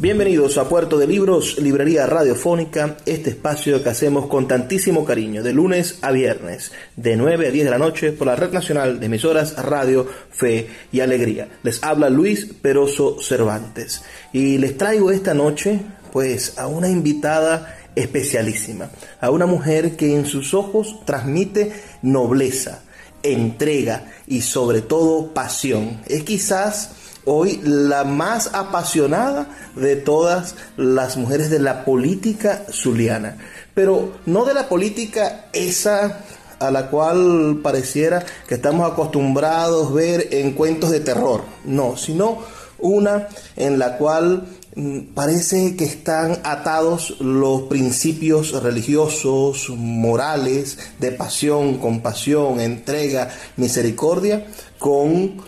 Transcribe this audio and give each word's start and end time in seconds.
Bienvenidos 0.00 0.58
a 0.58 0.68
Puerto 0.68 0.96
de 0.96 1.08
Libros, 1.08 1.58
Librería 1.58 2.06
Radiofónica, 2.06 2.98
este 3.04 3.30
espacio 3.30 3.82
que 3.82 3.88
hacemos 3.88 4.28
con 4.28 4.46
tantísimo 4.46 5.04
cariño, 5.04 5.42
de 5.42 5.52
lunes 5.52 5.98
a 6.02 6.12
viernes, 6.12 6.70
de 6.94 7.16
9 7.16 7.48
a 7.48 7.50
10 7.50 7.64
de 7.64 7.70
la 7.72 7.78
noche, 7.78 8.12
por 8.12 8.28
la 8.28 8.36
Red 8.36 8.52
Nacional 8.52 9.00
de 9.00 9.06
Emisoras 9.06 9.56
Radio, 9.56 10.06
Fe 10.30 10.68
y 10.92 11.00
Alegría. 11.00 11.48
Les 11.64 11.82
habla 11.82 12.10
Luis 12.10 12.44
Peroso 12.44 13.20
Cervantes 13.20 14.04
y 14.32 14.58
les 14.58 14.78
traigo 14.78 15.10
esta 15.10 15.34
noche, 15.34 15.80
pues, 16.12 16.56
a 16.58 16.68
una 16.68 16.88
invitada 16.88 17.76
especialísima, 17.96 18.90
a 19.20 19.30
una 19.32 19.46
mujer 19.46 19.96
que 19.96 20.14
en 20.14 20.26
sus 20.26 20.54
ojos 20.54 21.04
transmite 21.06 21.72
nobleza, 22.02 22.84
entrega 23.24 24.12
y 24.28 24.42
sobre 24.42 24.80
todo 24.80 25.34
pasión. 25.34 25.98
Es 26.06 26.22
quizás 26.22 26.92
hoy 27.28 27.60
la 27.62 28.04
más 28.04 28.54
apasionada 28.54 29.48
de 29.76 29.96
todas 29.96 30.54
las 30.76 31.16
mujeres 31.16 31.50
de 31.50 31.58
la 31.58 31.84
política 31.84 32.64
zuliana. 32.72 33.36
Pero 33.74 34.14
no 34.24 34.44
de 34.44 34.54
la 34.54 34.68
política 34.68 35.46
esa 35.52 36.20
a 36.58 36.70
la 36.70 36.88
cual 36.88 37.60
pareciera 37.62 38.24
que 38.48 38.54
estamos 38.54 38.90
acostumbrados 38.90 39.92
ver 39.92 40.28
en 40.32 40.52
cuentos 40.52 40.90
de 40.90 41.00
terror. 41.00 41.42
No, 41.64 41.96
sino 41.96 42.38
una 42.78 43.28
en 43.56 43.78
la 43.78 43.98
cual 43.98 44.46
mm, 44.74 45.00
parece 45.14 45.76
que 45.76 45.84
están 45.84 46.40
atados 46.44 47.20
los 47.20 47.62
principios 47.62 48.60
religiosos, 48.62 49.68
morales, 49.76 50.78
de 50.98 51.12
pasión, 51.12 51.78
compasión, 51.78 52.60
entrega, 52.60 53.28
misericordia, 53.56 54.46
con, 54.78 55.42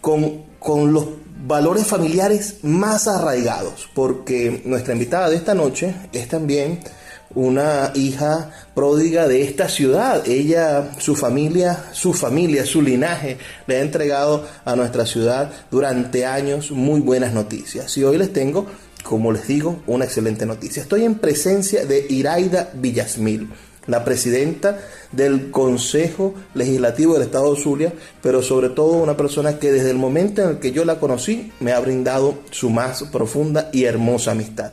con 0.00 0.45
con 0.66 0.92
los 0.92 1.06
valores 1.46 1.86
familiares 1.86 2.56
más 2.64 3.06
arraigados, 3.06 3.88
porque 3.94 4.62
nuestra 4.64 4.94
invitada 4.94 5.30
de 5.30 5.36
esta 5.36 5.54
noche 5.54 5.94
es 6.12 6.26
también 6.26 6.80
una 7.36 7.92
hija 7.94 8.50
pródiga 8.74 9.28
de 9.28 9.42
esta 9.42 9.68
ciudad. 9.68 10.26
Ella, 10.26 10.90
su 10.98 11.14
familia, 11.14 11.84
su 11.92 12.12
familia, 12.12 12.66
su 12.66 12.82
linaje 12.82 13.38
le 13.68 13.76
ha 13.76 13.80
entregado 13.80 14.44
a 14.64 14.74
nuestra 14.74 15.06
ciudad 15.06 15.52
durante 15.70 16.26
años 16.26 16.72
muy 16.72 17.00
buenas 17.00 17.32
noticias. 17.32 17.96
Y 17.96 18.02
hoy 18.02 18.18
les 18.18 18.32
tengo, 18.32 18.66
como 19.04 19.30
les 19.30 19.46
digo, 19.46 19.84
una 19.86 20.04
excelente 20.04 20.46
noticia. 20.46 20.82
Estoy 20.82 21.04
en 21.04 21.14
presencia 21.14 21.86
de 21.86 22.06
Iraida 22.08 22.70
Villasmil 22.74 23.50
la 23.86 24.04
presidenta 24.04 24.78
del 25.12 25.50
Consejo 25.50 26.34
Legislativo 26.54 27.14
del 27.14 27.22
Estado 27.22 27.54
de 27.54 27.62
Zulia, 27.62 27.92
pero 28.22 28.42
sobre 28.42 28.70
todo 28.70 28.92
una 28.92 29.16
persona 29.16 29.58
que 29.58 29.72
desde 29.72 29.90
el 29.90 29.96
momento 29.96 30.42
en 30.42 30.50
el 30.50 30.58
que 30.58 30.72
yo 30.72 30.84
la 30.84 30.98
conocí 30.98 31.52
me 31.60 31.72
ha 31.72 31.80
brindado 31.80 32.38
su 32.50 32.70
más 32.70 33.04
profunda 33.04 33.70
y 33.72 33.84
hermosa 33.84 34.32
amistad. 34.32 34.72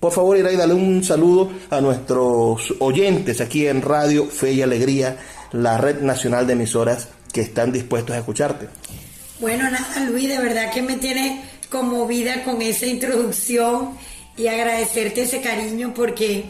Por 0.00 0.12
favor, 0.12 0.36
Iray, 0.36 0.56
dale 0.56 0.74
un 0.74 1.02
saludo 1.02 1.50
a 1.70 1.80
nuestros 1.80 2.74
oyentes 2.80 3.40
aquí 3.40 3.66
en 3.66 3.82
Radio 3.82 4.26
Fe 4.26 4.52
y 4.52 4.62
Alegría, 4.62 5.16
la 5.52 5.78
red 5.78 6.00
nacional 6.00 6.46
de 6.46 6.52
emisoras 6.52 7.08
que 7.32 7.40
están 7.40 7.72
dispuestos 7.72 8.14
a 8.14 8.18
escucharte. 8.18 8.68
Bueno, 9.40 9.70
nada, 9.70 10.04
Luis, 10.08 10.28
de 10.28 10.38
verdad 10.38 10.72
que 10.72 10.82
me 10.82 10.96
tiene 10.96 11.42
conmovida 11.70 12.44
con 12.44 12.62
esa 12.62 12.86
introducción 12.86 13.90
y 14.36 14.46
agradecerte 14.48 15.22
ese 15.22 15.40
cariño 15.40 15.92
porque 15.94 16.44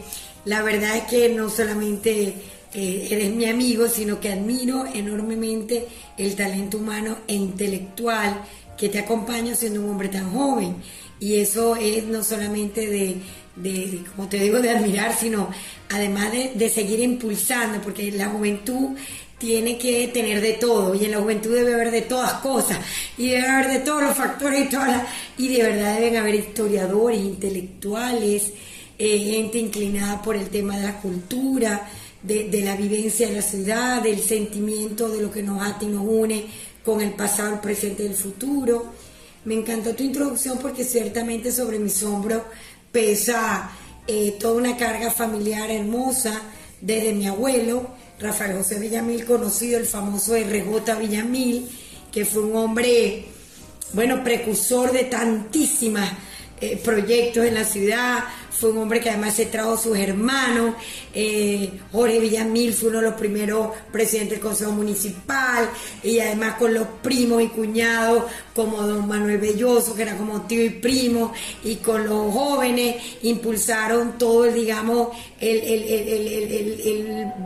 la 0.47 0.63
verdad 0.63 0.95
es 0.95 1.03
que 1.03 1.29
no 1.29 1.49
solamente 1.49 2.33
eh, 2.73 3.07
eres 3.11 3.31
mi 3.31 3.45
amigo, 3.45 3.87
sino 3.87 4.19
que 4.19 4.31
admiro 4.31 4.85
enormemente 4.93 5.85
el 6.17 6.35
talento 6.35 6.77
humano 6.77 7.17
e 7.27 7.35
intelectual 7.35 8.43
que 8.77 8.87
te 8.87 8.99
acompaña 8.99 9.55
siendo 9.55 9.81
un 9.81 9.89
hombre 9.89 10.07
tan 10.07 10.31
joven. 10.31 10.77
Y 11.19 11.35
eso 11.35 11.75
es 11.75 12.05
no 12.05 12.23
solamente 12.23 12.87
de, 12.87 14.03
como 14.15 14.29
te 14.29 14.37
digo, 14.37 14.61
de 14.61 14.69
admirar, 14.69 15.17
sino 15.17 15.49
además 15.89 16.31
de, 16.31 16.69
seguir 16.69 17.01
impulsando, 17.01 17.81
porque 17.81 18.09
la 18.11 18.27
juventud 18.27 18.95
tiene 19.37 19.77
que 19.77 20.07
tener 20.07 20.39
de 20.41 20.53
todo 20.53 20.95
y 20.95 21.05
en 21.05 21.11
la 21.11 21.19
juventud 21.19 21.53
debe 21.53 21.73
haber 21.73 21.91
de 21.91 22.01
todas 22.03 22.33
cosas 22.35 22.79
y 23.19 23.29
debe 23.29 23.47
haber 23.47 23.67
de 23.67 23.79
todos 23.79 24.01
los 24.01 24.17
factores 24.17 24.65
y 24.65 24.69
todas 24.69 25.03
y 25.37 25.49
de 25.49 25.61
verdad 25.61 25.95
deben 25.99 26.17
haber 26.17 26.35
historiadores, 26.35 27.19
intelectuales, 27.19 28.53
eh, 28.99 29.19
gente 29.19 29.59
inclinada 29.59 30.21
por 30.21 30.35
el 30.35 30.49
tema 30.49 30.77
de 30.77 30.83
la 30.83 30.99
cultura, 30.99 31.89
de, 32.23 32.61
la 32.63 32.75
vivencia 32.75 33.27
de 33.27 33.35
la 33.35 33.41
ciudad, 33.41 34.01
del 34.01 34.21
sentimiento 34.21 35.07
de 35.09 35.21
lo 35.21 35.31
que 35.31 35.43
nos 35.43 35.61
ata 35.61 35.85
y 35.85 35.87
nos 35.87 36.03
une 36.05 36.45
con 36.83 37.01
el 37.01 37.11
pasado, 37.11 37.53
el 37.53 37.59
presente 37.59 38.03
y 38.03 38.07
el 38.07 38.15
futuro. 38.15 38.85
Me 39.45 39.53
encantó 39.53 39.93
tu 39.93 40.03
introducción 40.03 40.57
porque 40.59 40.83
ciertamente 40.83 41.51
sobre 41.51 41.79
mis 41.79 42.01
hombros 42.03 42.41
pesa 42.91 43.71
eh, 44.07 44.35
toda 44.39 44.55
una 44.55 44.77
carga 44.77 45.11
familiar 45.11 45.69
hermosa 45.69 46.41
desde 46.81 47.13
mi 47.13 47.27
abuelo, 47.27 47.89
Rafael 48.19 48.57
José 48.57 48.79
Villamil, 48.79 49.25
conocido 49.25 49.79
el 49.79 49.85
famoso 49.85 50.35
RJ 50.35 50.99
Villamil, 50.99 51.69
que 52.11 52.25
fue 52.25 52.41
un 52.41 52.55
hombre, 52.55 53.25
bueno, 53.93 54.23
precursor 54.23 54.91
de 54.91 55.05
tantísimas 55.05 56.11
eh, 56.59 56.77
proyectos 56.83 57.45
en 57.45 57.53
la 57.53 57.63
ciudad, 57.63 58.23
fue 58.59 58.71
un 58.71 58.79
hombre 58.79 58.99
que 58.99 59.09
además 59.09 59.35
se 59.35 59.45
trajo 59.45 59.73
a 59.73 59.77
sus 59.77 59.97
hermanos, 59.97 60.75
eh, 61.13 61.71
Jorge 61.91 62.19
Villamil 62.19 62.73
fue 62.73 62.89
uno 62.89 62.99
de 62.99 63.05
los 63.05 63.13
primeros 63.13 63.69
presidentes 63.91 64.31
del 64.31 64.39
Consejo 64.39 64.71
Municipal, 64.71 65.69
y 66.03 66.19
además 66.19 66.55
con 66.55 66.73
los 66.73 66.87
primos 67.03 67.43
y 67.43 67.47
cuñados 67.47 68.23
como 68.55 68.81
don 68.81 69.07
Manuel 69.07 69.37
Belloso, 69.37 69.95
que 69.95 70.01
era 70.01 70.17
como 70.17 70.41
tío 70.41 70.63
y 70.63 70.69
primo, 70.69 71.33
y 71.63 71.75
con 71.75 72.07
los 72.07 72.33
jóvenes 72.33 72.95
impulsaron 73.21 74.17
todo, 74.17 74.43
digamos, 74.45 75.09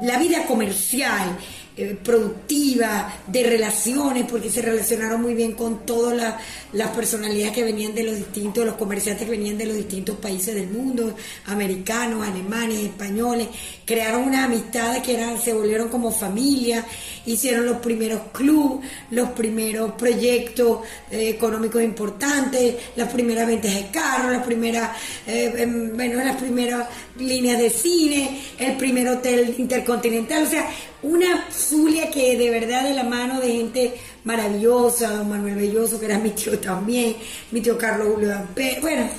la 0.04 0.18
vida 0.18 0.46
comercial 0.46 1.38
eh, 1.78 1.98
productiva, 2.04 3.14
de 3.28 3.44
relaciones, 3.44 4.26
porque 4.30 4.50
se 4.50 4.62
relacionaron 4.62 5.22
muy 5.22 5.34
bien 5.34 5.54
con 5.54 5.86
todas 5.86 6.36
las 6.74 6.90
personalidades 6.90 7.54
que 7.54 7.64
venían 7.64 7.96
de 7.96 8.04
los 8.04 8.18
distintos, 8.18 8.66
los 8.66 8.76
comerciantes 8.76 9.26
que 9.26 9.32
venían 9.32 9.58
de 9.58 9.66
los 9.66 9.78
distintos 9.78 10.18
países 10.18 10.54
del 10.54 10.68
mundo, 10.68 11.16
americanos, 11.46 12.28
alemanes, 12.28 12.80
españoles, 12.80 13.48
crearon 13.86 14.24
una 14.24 14.46
amistad 14.46 15.02
que 15.02 15.14
eran, 15.14 15.42
se 15.42 15.54
volvieron 15.54 15.90
como 15.90 16.12
familia, 16.12 16.86
hicieron 17.26 17.66
los 17.66 17.78
primeros 17.78 18.22
clubes, 18.34 18.90
los 19.12 19.30
primeros 19.30 19.94
proyectos 19.94 20.80
eh, 21.10 21.30
económicos 21.30 21.82
importantes, 21.82 22.76
las 22.96 23.12
primeras 23.12 23.48
ventas 23.48 23.74
de 23.74 23.88
carros, 23.88 24.32
las 24.32 24.46
primeras, 24.46 24.92
eh, 25.28 25.54
em, 25.58 25.96
bueno, 25.96 26.24
las 26.24 26.36
primeras 26.36 26.88
líneas 27.18 27.60
de 27.60 27.70
cine, 27.70 28.42
el 28.58 28.78
primer 28.78 29.08
hotel 29.08 29.56
intercontinental, 29.58 30.44
o 30.44 30.50
sea, 30.50 30.70
una 31.04 31.48
Zulia 31.52 32.10
que 32.12 32.38
de 32.38 32.50
verdad 32.50 32.84
de 32.84 32.94
la 32.94 33.04
mano 33.04 33.40
de 33.40 33.52
gente 33.52 33.94
maravillosa, 34.24 35.16
don 35.16 35.30
Manuel 35.30 35.56
Belloso, 35.56 36.00
que 36.00 36.06
era 36.06 36.20
mi 36.20 36.32
tío 36.32 36.60
también, 36.60 37.16
mi 37.52 37.62
tío 37.62 37.78
Carlos 37.78 38.10
Julio 38.14 38.30
Damper, 38.30 38.82
bueno, 38.82 39.10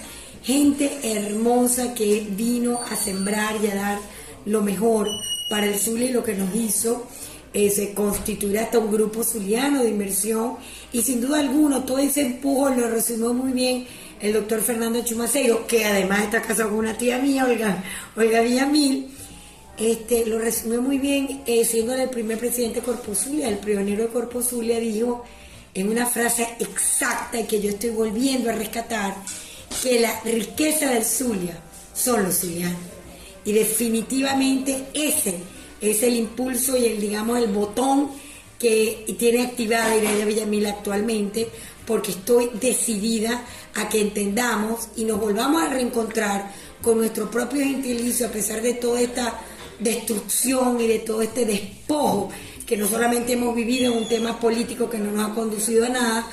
gente 0.42 0.98
hermosa 1.02 1.94
que 1.94 2.26
vino 2.30 2.80
a 2.90 2.96
sembrar 2.96 3.56
y 3.62 3.68
a 3.68 3.74
dar 3.74 3.98
lo 4.44 4.62
mejor 4.62 5.08
para 5.50 5.66
el 5.66 5.78
Zulia 5.78 6.10
y 6.10 6.12
lo 6.12 6.24
que 6.24 6.34
nos 6.34 6.54
hizo 6.54 7.06
eh, 7.54 7.70
se 7.70 7.92
constituirá 7.92 8.62
hasta 8.62 8.78
un 8.78 8.90
grupo 8.90 9.22
zuliano 9.22 9.82
de 9.82 9.90
inversión 9.90 10.56
y 10.92 11.02
sin 11.02 11.20
duda 11.20 11.40
alguna 11.40 11.84
todo 11.84 11.98
ese 11.98 12.22
empujo 12.22 12.70
lo 12.70 12.88
resumió 12.88 13.34
muy 13.34 13.52
bien 13.52 13.86
el 14.20 14.32
doctor 14.32 14.60
Fernando 14.60 15.04
Chumaceiro, 15.04 15.66
que 15.66 15.84
además 15.84 16.22
está 16.22 16.40
casado 16.40 16.70
con 16.70 16.78
una 16.78 16.96
tía 16.96 17.18
mía, 17.18 17.44
Olga, 17.44 17.82
Olga 18.14 18.40
Villamil, 18.40 19.08
este, 19.82 20.26
lo 20.26 20.38
resumió 20.38 20.80
muy 20.80 20.98
bien, 20.98 21.42
eh, 21.46 21.64
siendo 21.64 21.94
el 21.94 22.08
primer 22.08 22.38
presidente 22.38 22.80
de 22.80 22.86
Corpo 22.86 23.14
Zulia, 23.14 23.48
el 23.48 23.58
pionero 23.58 24.04
de 24.04 24.08
Corpo 24.08 24.42
Zulia, 24.42 24.78
dijo 24.78 25.24
en 25.74 25.88
una 25.88 26.06
frase 26.06 26.46
exacta 26.58 27.40
y 27.40 27.44
que 27.44 27.60
yo 27.60 27.70
estoy 27.70 27.90
volviendo 27.90 28.50
a 28.50 28.52
rescatar, 28.52 29.14
que 29.82 30.00
la 30.00 30.20
riqueza 30.20 30.90
del 30.90 31.04
Zulia 31.04 31.58
son 31.94 32.24
los 32.24 32.38
zulianos. 32.40 32.78
Y 33.44 33.52
definitivamente 33.52 34.86
ese 34.94 35.36
es 35.80 36.02
el 36.02 36.16
impulso 36.16 36.76
y 36.76 36.86
el, 36.86 37.00
digamos, 37.00 37.38
el 37.38 37.48
botón 37.48 38.10
que 38.58 39.16
tiene 39.18 39.42
activada 39.42 39.96
Irene 39.96 40.24
Villamil 40.24 40.66
actualmente, 40.66 41.48
porque 41.86 42.12
estoy 42.12 42.50
decidida 42.60 43.44
a 43.74 43.88
que 43.88 44.00
entendamos 44.00 44.88
y 44.96 45.04
nos 45.04 45.18
volvamos 45.18 45.62
a 45.62 45.68
reencontrar 45.68 46.52
con 46.80 46.98
nuestro 46.98 47.30
propio 47.30 47.60
gentilicio 47.60 48.26
a 48.26 48.30
pesar 48.30 48.62
de 48.62 48.74
toda 48.74 49.00
esta 49.00 49.40
destrucción 49.82 50.80
y 50.80 50.86
de 50.86 50.98
todo 51.00 51.22
este 51.22 51.44
despojo 51.44 52.30
que 52.66 52.76
no 52.76 52.88
solamente 52.88 53.32
hemos 53.32 53.54
vivido 53.54 53.92
en 53.92 53.98
un 53.98 54.08
tema 54.08 54.38
político 54.38 54.88
que 54.88 54.98
no 54.98 55.10
nos 55.10 55.30
ha 55.30 55.34
conducido 55.34 55.86
a 55.86 55.88
nada, 55.88 56.26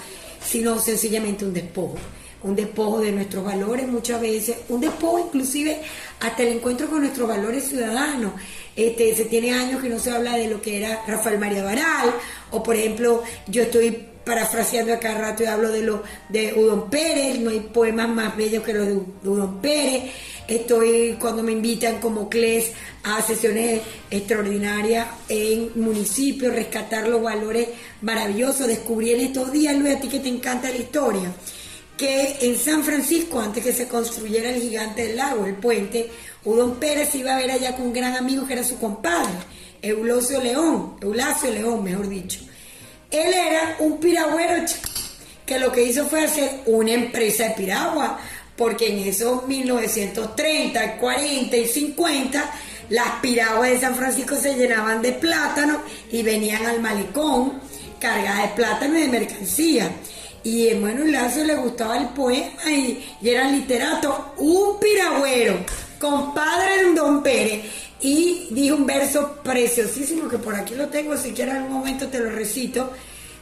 sino 0.46 0.80
sencillamente 0.80 1.46
un 1.46 1.54
despojo 1.54 1.98
un 2.44 2.56
despojo 2.56 3.00
de 3.00 3.12
nuestros 3.12 3.44
valores 3.44 3.88
muchas 3.88 4.22
veces, 4.22 4.58
un 4.70 4.82
despojo 4.82 5.20
inclusive 5.20 5.82
hasta 6.20 6.44
el 6.44 6.50
encuentro 6.50 6.90
con 6.90 7.02
nuestros 7.02 7.28
valores 7.28 7.68
ciudadanos. 7.68 8.34
Este, 8.76 9.14
se 9.14 9.26
tiene 9.26 9.52
años 9.52 9.82
que 9.82 9.90
no 9.90 10.00
se 10.00 10.12
habla 10.12 10.38
de 10.38 10.48
lo 10.48 10.62
que 10.62 10.78
era 10.78 11.04
Rafael 11.06 11.38
María 11.38 11.64
Baral, 11.64 12.14
o 12.52 12.64
por 12.64 12.76
ejemplo, 12.76 13.24
yo 13.48 13.64
estoy 13.64 14.06
parafraseando 14.30 14.94
acá 14.94 15.18
rato 15.18 15.42
y 15.42 15.48
hablo 15.48 15.72
de 15.72 15.82
lo 15.82 16.04
de 16.30 16.54
Udon 16.54 16.88
Pérez, 16.88 17.40
no 17.40 17.50
hay 17.50 17.62
poemas 17.62 18.08
más 18.10 18.38
bellos 18.38 18.64
que 18.64 18.74
los 18.74 18.88
de 18.88 19.28
Udon 19.28 19.60
Pérez. 19.60 20.04
Estoy 20.48 21.18
cuando 21.20 21.42
me 21.42 21.52
invitan 21.52 22.00
como 22.00 22.30
CLES 22.30 22.72
a 23.04 23.24
sesiones 23.24 23.82
extraordinarias 24.12 25.08
en 25.30 25.72
municipios, 25.82 26.54
rescatar 26.54 27.08
los 27.08 27.24
valores 27.24 27.70
maravillosos. 28.02 28.68
Descubrí 28.68 29.14
en 29.14 29.22
estos 29.22 29.52
días, 29.52 29.76
Luis, 29.76 29.96
a 29.96 30.00
ti 30.00 30.08
que 30.08 30.20
te 30.20 30.30
encanta 30.30 30.70
la 30.70 30.78
historia 30.78 31.34
que 31.98 32.38
en 32.42 32.56
San 32.56 32.84
Francisco, 32.84 33.42
antes 33.42 33.64
que 33.64 33.74
se 33.74 33.88
construyera 33.88 34.52
el 34.52 34.62
gigante 34.62 35.08
del 35.08 35.18
lago, 35.18 35.48
el 35.48 35.56
puente, 35.56 36.10
Udon 36.46 36.76
Pérez 36.76 37.16
iba 37.16 37.34
a 37.36 37.40
ver 37.40 37.50
allá 37.50 37.76
con 37.76 37.88
un 37.88 37.94
gran 37.94 38.16
amigo 38.16 38.46
que 38.46 38.54
era 38.54 38.64
su 38.64 38.80
compadre, 38.80 39.34
Eulosio 39.82 40.42
León, 40.42 40.98
Eulasio 41.02 41.52
León, 41.52 41.84
mejor 41.84 42.08
dicho. 42.08 42.49
Él 43.12 43.34
era 43.34 43.78
un 43.80 44.00
piragüero 44.00 44.66
que 45.46 45.60
lo 45.60 45.72
que 45.72 45.84
hizo 45.84 46.06
fue 46.06 46.26
hacer 46.26 46.62
una 46.68 46.92
empresa 46.92 47.46
de 47.46 47.56
piragua, 47.56 48.20
porque 48.56 48.90
en 48.90 49.00
esos 49.00 49.48
1930, 49.48 50.98
40 50.98 51.58
y 51.58 51.68
50, 51.68 52.52
las 52.90 53.10
piraguas 53.22 53.72
de 53.72 53.80
San 53.80 53.96
Francisco 53.96 54.36
se 54.36 54.56
llenaban 54.56 55.02
de 55.02 55.14
plátano 55.14 55.82
y 56.12 56.22
venían 56.22 56.66
al 56.68 56.82
malecón 56.82 57.60
cargadas 58.00 58.44
de 58.44 58.56
plátano 58.56 58.98
y 58.98 59.02
de 59.02 59.08
mercancía. 59.08 59.92
Y 60.44 60.70
a 60.70 60.76
Manuel 60.76 61.12
Lazo 61.12 61.44
le 61.44 61.56
gustaba 61.56 61.98
el 61.98 62.10
poema 62.10 62.72
y, 62.72 63.10
era 63.24 63.50
literato, 63.50 64.34
un 64.38 64.80
piragüero, 64.80 65.66
compadre 66.00 66.86
de 66.86 66.94
Don 66.94 67.24
Pérez, 67.24 67.66
y 68.02 68.48
dijo 68.52 68.76
un 68.76 68.86
verso 68.86 69.38
preciosísimo 69.44 70.28
que 70.30 70.38
por 70.38 70.56
aquí 70.56 70.76
lo 70.76 70.88
tengo, 70.88 71.18
si 71.18 71.32
quieres 71.32 71.56
en 71.56 71.62
algún 71.62 71.78
momento 71.78 72.08
te 72.08 72.20
lo 72.20 72.30
recito, 72.30 72.92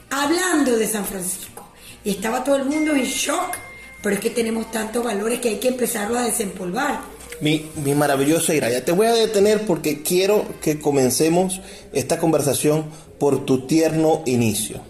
hablando 0.10 0.76
de 0.76 0.88
San 0.88 1.06
Francisco. 1.06 1.68
Y 2.04 2.12
estaba 2.12 2.44
todo 2.44 2.56
el 2.56 2.66
mundo 2.66 2.94
en 2.94 3.04
shock, 3.04 3.58
pero 4.02 4.16
es 4.16 4.22
que 4.22 4.30
tenemos 4.30 4.72
tantos 4.72 5.04
valores 5.04 5.40
que 5.40 5.50
hay 5.50 5.58
que 5.58 5.70
empezarlo 5.70 6.18
a 6.18 6.24
desempolvar. 6.24 7.02
Mi, 7.42 7.70
mi 7.84 7.94
maravillosa 7.94 8.56
Iraya, 8.56 8.84
te 8.84 8.92
voy 8.92 9.08
a 9.08 9.14
detener 9.14 9.66
porque 9.66 10.02
quiero 10.02 10.46
que 10.62 10.80
comencemos 10.80 11.62
esta 11.94 12.18
conversación 12.18 12.86
por 13.20 13.46
tu 13.46 13.68
tierno 13.68 14.24
inicio 14.26 14.82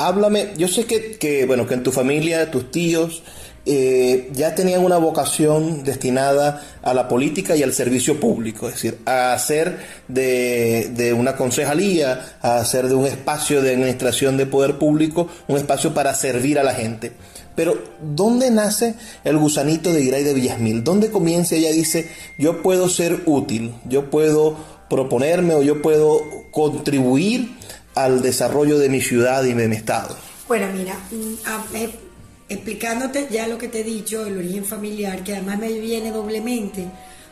háblame, 0.00 0.52
yo 0.56 0.66
sé 0.66 0.86
que, 0.86 1.44
bueno, 1.46 1.66
que 1.66 1.74
en 1.74 1.82
tu 1.82 1.92
familia, 1.92 2.50
tus 2.50 2.70
tíos, 2.70 3.22
eh, 3.66 4.30
ya 4.32 4.54
tenían 4.54 4.84
una 4.84 4.96
vocación 4.96 5.84
destinada 5.84 6.62
a 6.82 6.94
la 6.94 7.08
política 7.08 7.56
y 7.56 7.62
al 7.62 7.72
servicio 7.72 8.18
público, 8.18 8.68
es 8.68 8.74
decir, 8.74 8.98
a 9.04 9.32
hacer 9.32 9.78
de, 10.08 11.14
una 11.16 11.36
concejalía, 11.36 12.36
a 12.40 12.58
hacer 12.58 12.88
de 12.88 12.94
un 12.94 13.06
espacio 13.06 13.62
de 13.62 13.74
administración 13.74 14.36
de 14.36 14.46
poder 14.46 14.78
público, 14.78 15.28
un 15.48 15.56
espacio 15.56 15.92
para 15.92 16.14
servir 16.14 16.58
a 16.58 16.62
la 16.64 16.74
gente. 16.74 17.12
Pero, 17.54 17.74
¿dónde 18.00 18.50
nace 18.50 18.94
el 19.24 19.36
gusanito 19.36 19.92
de 19.92 20.02
Iray 20.02 20.24
de 20.24 20.34
Villasmil? 20.34 20.82
¿Dónde 20.82 21.10
comienza? 21.10 21.56
Ella 21.56 21.72
dice, 21.72 22.08
yo 22.38 22.62
puedo 22.62 22.88
ser 22.88 23.22
útil, 23.26 23.74
yo 23.84 24.08
puedo 24.08 24.56
proponerme 24.88 25.54
o 25.54 25.62
yo 25.62 25.82
puedo 25.82 26.22
contribuir 26.50 27.50
al 27.94 28.22
desarrollo 28.22 28.78
de 28.78 28.88
mi 28.88 29.00
ciudad 29.00 29.44
y 29.44 29.54
de 29.54 29.68
mi 29.68 29.76
estado? 29.76 30.16
Bueno, 30.48 30.66
mira, 30.74 30.94
mm, 31.10 31.76
eh, 31.76 31.90
explicándote 32.50 33.28
ya 33.30 33.46
lo 33.46 33.56
que 33.56 33.68
te 33.68 33.80
he 33.80 33.84
dicho, 33.84 34.26
el 34.26 34.36
origen 34.36 34.64
familiar, 34.64 35.22
que 35.22 35.34
además 35.34 35.60
me 35.60 35.72
viene 35.72 36.10
doblemente, 36.10 36.84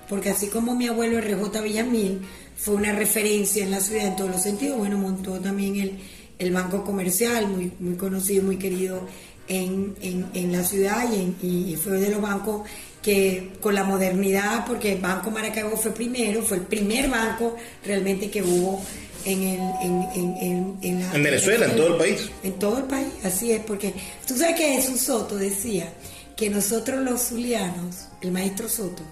porque 0.09 0.31
así 0.31 0.47
como 0.47 0.77
mi 0.77 0.87
abuelo 0.87 1.21
RJ 1.21 1.61
Villamil 1.61 2.21
fue 2.57 2.77
una 2.77 2.93
referencia 2.93 3.65
en 3.65 3.73
la 3.73 3.81
ciudad 3.81 4.07
en 4.07 4.17
todos 4.17 4.31
los 4.31 4.43
sentidos, 4.43 4.79
bueno, 4.79 4.97
montó 4.97 5.41
también 5.41 5.77
el, 5.77 5.99
el 6.39 6.53
banco 6.53 6.85
comercial, 6.85 7.49
muy, 7.49 7.73
muy 7.81 7.97
conocido, 7.97 8.45
muy 8.45 8.59
querido 8.59 9.03
en, 9.49 9.97
en, 10.03 10.53
la 10.53 10.63
ciudad 10.63 11.05
y, 11.13 11.47
y, 11.47 11.77
fue 11.77 11.99
de 11.99 12.11
los 12.11 12.21
bancos 12.21 12.69
que 13.03 13.53
con 13.61 13.75
la 13.75 13.83
modernidad, 13.85 14.67
porque 14.67 14.93
el 14.93 15.01
Banco 15.01 15.31
Maracaibo 15.31 15.77
fue 15.77 15.93
primero, 15.93 16.43
fue 16.43 16.59
el 16.59 16.65
primer 16.65 17.09
banco 17.09 17.57
realmente 17.85 18.31
que 18.31 18.43
hubo 18.43 18.83
en, 19.29 19.43
el, 19.43 19.61
en, 19.83 20.79
en, 20.83 21.23
Venezuela, 21.23 21.67
en, 21.67 21.77
todo 21.77 21.89
el 21.89 21.97
país. 21.97 22.31
En 22.43 22.53
todo 22.55 22.79
el 22.79 22.85
país, 22.85 23.09
así 23.25 23.53
es, 23.53 23.61
porque 23.61 23.95
tú 24.27 24.37
sabes 24.37 24.57
que 24.57 24.73
Jesús 24.73 25.01
Soto 25.01 25.37
decía 25.37 25.93
que 26.37 26.49
nosotros 26.49 27.03
los 27.03 27.29
zulianos, 27.29 28.07
el 28.23 28.33
maestro 28.33 28.69
Soto, 28.69 29.03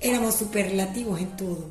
éramos 0.00 0.36
superlativos 0.36 1.20
en 1.20 1.36
todo. 1.36 1.70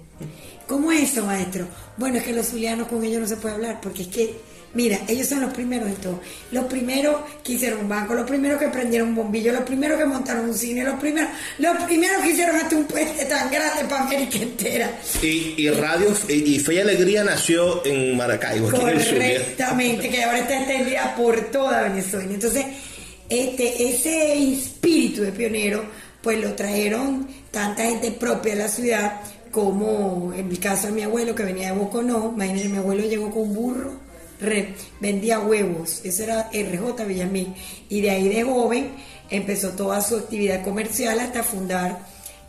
¿Cómo 0.67 0.91
es 0.91 1.11
eso, 1.11 1.25
maestro? 1.25 1.67
Bueno, 1.97 2.17
es 2.17 2.23
que 2.23 2.33
los 2.33 2.47
zulianos 2.47 2.88
con 2.88 3.03
ellos 3.03 3.21
no 3.21 3.27
se 3.27 3.38
puede 3.38 3.55
hablar, 3.55 3.79
porque 3.81 4.03
es 4.03 4.07
que 4.09 4.39
Mira, 4.77 5.00
ellos 5.07 5.27
son 5.27 5.41
los 5.41 5.51
primeros 5.56 5.89
de 5.89 5.95
todo. 5.95 6.21
Los 6.51 6.65
primeros 6.65 7.15
que 7.44 7.53
hicieron 7.53 7.79
un 7.79 7.89
banco, 7.89 8.13
los 8.13 8.27
primeros 8.27 8.59
que 8.59 8.68
prendieron 8.68 9.09
un 9.09 9.15
bombillo, 9.15 9.51
los 9.51 9.63
primeros 9.63 9.97
que 9.97 10.06
montaron 10.06 10.45
un 10.45 10.53
cine, 10.53 10.83
los 10.83 10.99
primeros, 10.99 11.31
los 11.57 11.83
primeros 11.85 12.21
que 12.21 12.30
hicieron 12.30 12.57
hasta 12.57 12.75
un 12.75 12.85
puente 12.85 13.25
tan 13.25 13.49
grande 13.49 13.85
para 13.85 14.04
América 14.04 14.37
entera. 14.37 14.92
Y, 15.23 15.56
y 15.57 15.69
Radio 15.71 16.13
y 16.30 16.59
Fe 16.59 16.75
y 16.75 16.80
Alegría 16.80 17.23
nació 17.23 17.83
en 17.87 18.16
Maracaibo. 18.16 18.69
Correctamente, 18.69 20.09
que 20.09 20.23
ahora 20.23 20.37
está 20.37 20.59
extendida 20.59 21.16
por 21.16 21.49
toda 21.49 21.81
Venezuela. 21.81 22.31
Entonces, 22.31 22.63
este, 23.30 23.90
ese 23.90 24.54
espíritu 24.54 25.23
de 25.23 25.31
pionero, 25.31 25.85
pues 26.21 26.40
lo 26.40 26.54
trajeron 26.54 27.28
tanta 27.49 27.81
gente 27.81 28.11
propia 28.11 28.54
de 28.54 28.61
la 28.61 28.68
ciudad 28.68 29.21
como 29.49 30.33
en 30.35 30.47
mi 30.47 30.57
caso 30.57 30.92
mi 30.92 31.01
abuelo 31.01 31.33
que 31.33 31.42
venía 31.42 31.71
de 31.71 31.80
Boconó, 31.80 32.31
imagínense, 32.35 32.69
mi 32.69 32.78
abuelo 32.78 33.07
llegó 33.07 33.31
con 33.31 33.42
un 33.42 33.56
burro 33.56 34.06
vendía 34.99 35.39
huevos, 35.39 36.01
eso 36.03 36.23
era 36.23 36.49
RJ 36.51 37.06
Villamil, 37.06 37.53
y 37.89 38.01
de 38.01 38.11
ahí 38.11 38.29
de 38.29 38.44
joven 38.44 38.91
empezó 39.29 39.69
toda 39.71 40.01
su 40.01 40.15
actividad 40.17 40.63
comercial 40.63 41.19
hasta 41.19 41.44
fundar 41.44 41.99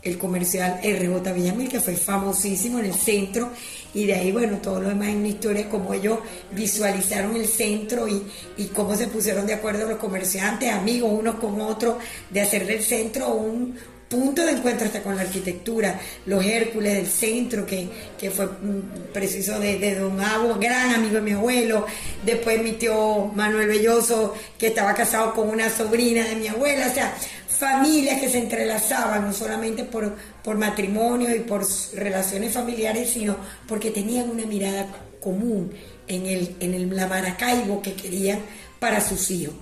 el 0.01 0.17
comercial 0.17 0.79
RJ 0.83 1.33
Villamil, 1.33 1.69
que 1.69 1.79
fue 1.79 1.95
famosísimo 1.95 2.79
en 2.79 2.85
el 2.85 2.93
centro, 2.93 3.49
y 3.93 4.05
de 4.05 4.13
ahí, 4.13 4.31
bueno, 4.31 4.57
todo 4.57 4.79
lo 4.79 4.89
demás 4.89 5.09
en 5.09 5.17
una 5.17 5.27
historia, 5.27 5.69
como 5.69 5.93
ellos 5.93 6.19
visualizaron 6.51 7.35
el 7.35 7.47
centro 7.47 8.07
y, 8.07 8.23
y 8.57 8.65
cómo 8.67 8.95
se 8.95 9.07
pusieron 9.07 9.47
de 9.47 9.55
acuerdo 9.55 9.87
los 9.87 9.97
comerciantes, 9.97 10.71
amigos 10.71 11.11
unos 11.11 11.35
con 11.35 11.59
otros, 11.59 11.95
de 12.29 12.41
hacer 12.41 12.67
del 12.67 12.83
centro 12.83 13.29
un, 13.29 13.75
punto 14.09 14.43
de 14.43 14.53
encuentro 14.53 14.87
hasta 14.87 15.03
con 15.03 15.15
la 15.15 15.21
arquitectura, 15.21 15.99
los 16.25 16.43
Hércules 16.43 16.95
del 16.95 17.07
centro, 17.07 17.65
que, 17.65 17.87
que 18.17 18.31
fue 18.31 18.47
mm, 18.47 19.11
preciso 19.13 19.59
de, 19.59 19.77
de, 19.77 19.95
Don 19.95 20.19
Agua, 20.19 20.57
gran 20.59 20.95
amigo 20.95 21.15
de 21.15 21.21
mi 21.21 21.31
abuelo, 21.31 21.85
después 22.25 22.61
mi 22.61 22.73
tío 22.73 23.31
Manuel 23.35 23.67
Belloso, 23.67 24.33
que 24.57 24.67
estaba 24.67 24.93
casado 24.95 25.33
con 25.33 25.49
una 25.49 25.69
sobrina 25.69 26.27
de 26.27 26.35
mi 26.35 26.47
abuela, 26.47 26.87
o 26.87 26.93
sea, 26.93 27.15
familias 27.47 28.19
que 28.19 28.29
se 28.29 28.39
entrelazaban, 28.39 29.25
no 29.25 29.33
solamente 29.33 29.83
por, 29.83 30.15
por 30.43 30.57
matrimonio 30.57 31.35
y 31.35 31.41
por 31.41 31.65
relaciones 31.93 32.53
familiares, 32.53 33.11
sino 33.11 33.37
porque 33.67 33.91
tenían 33.91 34.29
una 34.29 34.45
mirada 34.45 34.87
común 35.19 35.71
en, 36.07 36.25
el, 36.25 36.55
en 36.59 36.73
el, 36.73 36.95
la 36.95 37.07
Maracaibo 37.07 37.81
que 37.81 37.93
querían 37.93 38.39
para 38.79 39.01
sus 39.01 39.29
hijos. 39.29 39.53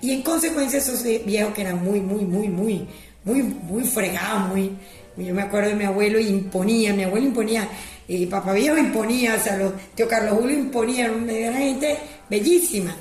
Y 0.00 0.12
en 0.12 0.22
consecuencia 0.22 0.78
esos 0.78 1.04
viejos 1.04 1.54
que 1.54 1.60
eran 1.60 1.84
muy, 1.84 2.00
muy, 2.00 2.24
muy, 2.24 2.48
muy, 2.48 2.88
muy, 3.24 3.42
muy 3.42 3.84
fregado, 3.84 4.48
muy... 4.48 4.70
Yo 5.16 5.34
me 5.34 5.42
acuerdo 5.42 5.68
de 5.68 5.74
mi 5.74 5.84
abuelo 5.84 6.18
y 6.18 6.26
imponía, 6.26 6.94
mi 6.94 7.02
abuelo 7.02 7.26
imponía 7.26 7.68
y 8.08 8.26
Papá 8.26 8.52
Viejo 8.52 8.76
imponía, 8.76 9.36
o 9.38 9.42
sea, 9.42 9.56
los, 9.56 9.72
tío 9.94 10.08
Carlos 10.08 10.38
Julio 10.38 10.58
imponía, 10.58 11.10
una 11.10 11.58
gente 11.58 11.98
bellísima. 12.28 12.96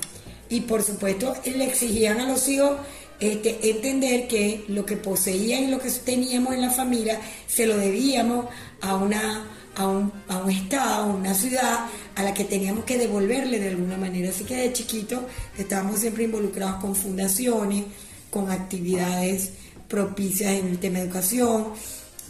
Y 0.49 0.61
por 0.61 0.83
supuesto 0.83 1.35
le 1.45 1.65
exigían 1.65 2.19
a 2.19 2.27
los 2.27 2.47
hijos 2.49 2.77
este, 3.19 3.69
entender 3.69 4.27
que 4.27 4.65
lo 4.67 4.85
que 4.85 4.97
poseían 4.97 5.63
y 5.63 5.67
lo 5.67 5.79
que 5.79 5.89
teníamos 5.89 6.53
en 6.53 6.61
la 6.61 6.69
familia 6.69 7.19
se 7.47 7.65
lo 7.65 7.77
debíamos 7.77 8.47
a, 8.81 8.95
una, 8.95 9.45
a, 9.75 9.87
un, 9.87 10.11
a 10.27 10.37
un 10.37 10.51
estado, 10.51 11.03
a 11.03 11.05
una 11.05 11.33
ciudad 11.33 11.85
a 12.15 12.23
la 12.23 12.33
que 12.33 12.43
teníamos 12.43 12.83
que 12.83 12.97
devolverle 12.97 13.59
de 13.59 13.69
alguna 13.69 13.97
manera. 13.97 14.29
Así 14.29 14.43
que 14.43 14.55
de 14.55 14.73
chiquito 14.73 15.27
estábamos 15.57 15.99
siempre 15.99 16.25
involucrados 16.25 16.81
con 16.81 16.95
fundaciones, 16.95 17.85
con 18.29 18.51
actividades 18.51 19.51
propicias 19.91 20.53
en 20.53 20.69
el 20.69 20.79
tema 20.79 20.99
de 20.99 21.05
educación. 21.05 21.73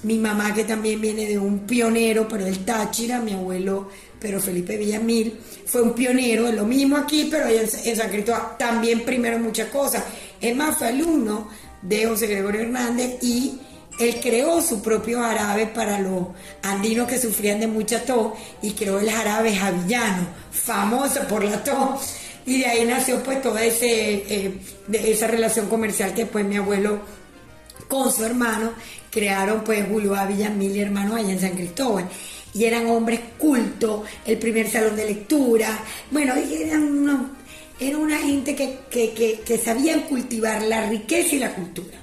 Mi 0.04 0.18
mamá, 0.18 0.52
que 0.52 0.64
también 0.64 1.00
viene 1.00 1.28
de 1.28 1.38
un 1.38 1.60
pionero, 1.60 2.28
pero 2.28 2.48
el 2.48 2.66
Táchira, 2.66 3.20
mi 3.20 3.34
abuelo, 3.34 3.88
pero 4.20 4.40
Felipe 4.40 4.76
Villamil, 4.76 5.40
fue 5.68 5.84
un 5.84 5.94
pionero, 5.94 6.46
de 6.46 6.54
lo 6.54 6.66
mismo 6.66 6.98
aquí, 6.98 7.28
pero 7.30 7.48
en, 7.48 7.70
en 7.86 7.96
San 7.96 8.10
Cristóbal 8.10 8.58
también 8.58 9.06
primero 9.06 9.38
muchas 9.38 9.70
cosas. 9.70 10.04
Es 10.42 10.56
más, 10.56 10.76
fue 10.76 10.88
alumno 10.88 11.50
de 11.84 12.08
José 12.08 12.26
Gregorio 12.26 12.62
Hernández 12.62 13.22
y 13.22 13.60
él 14.00 14.20
creó 14.20 14.60
su 14.62 14.82
propio 14.82 15.22
jarabe 15.22 15.68
para 15.68 16.00
los 16.00 16.30
andinos 16.64 17.08
que 17.08 17.20
sufrían 17.20 17.60
de 17.60 17.68
mucha 17.68 18.04
tos 18.04 18.34
y 18.64 18.72
creó 18.72 19.00
el 19.00 19.12
jarabe 19.12 19.56
javillano, 19.56 20.28
famoso 20.52 21.22
por 21.30 21.44
la 21.44 21.64
tos. 21.64 22.16
Y 22.44 22.60
de 22.60 22.66
ahí 22.66 22.86
nació 22.86 23.22
pues 23.22 23.40
toda 23.42 23.64
ese, 23.64 24.14
eh, 24.28 24.58
de 24.88 25.12
esa 25.12 25.28
relación 25.28 25.68
comercial 25.68 26.16
que 26.16 26.26
pues 26.26 26.44
mi 26.44 26.58
abuelo 26.58 27.02
con 27.92 28.10
su 28.10 28.24
hermano 28.24 28.72
crearon 29.12 29.66
pues 29.66 29.86
Julio 29.86 30.16
Ávila, 30.16 30.50
mil 30.50 30.80
hermanos 30.80 31.18
allá 31.18 31.34
en 31.34 31.42
San 31.42 31.52
Cristóbal. 31.52 32.08
Y 32.54 32.64
eran 32.64 32.88
hombres 32.88 33.20
cultos, 33.38 34.04
el 34.26 34.38
primer 34.38 34.70
salón 34.70 34.96
de 34.96 35.08
lectura, 35.08 35.78
bueno, 36.10 36.34
eran 36.36 37.36
era 37.80 37.98
una 37.98 38.20
gente 38.20 38.56
que, 38.56 38.80
que, 38.90 39.42
que 39.46 39.58
sabían 39.58 40.02
cultivar 40.02 40.62
la 40.64 40.88
riqueza 40.88 41.36
y 41.36 41.40
la 41.40 41.54
cultura 41.54 41.98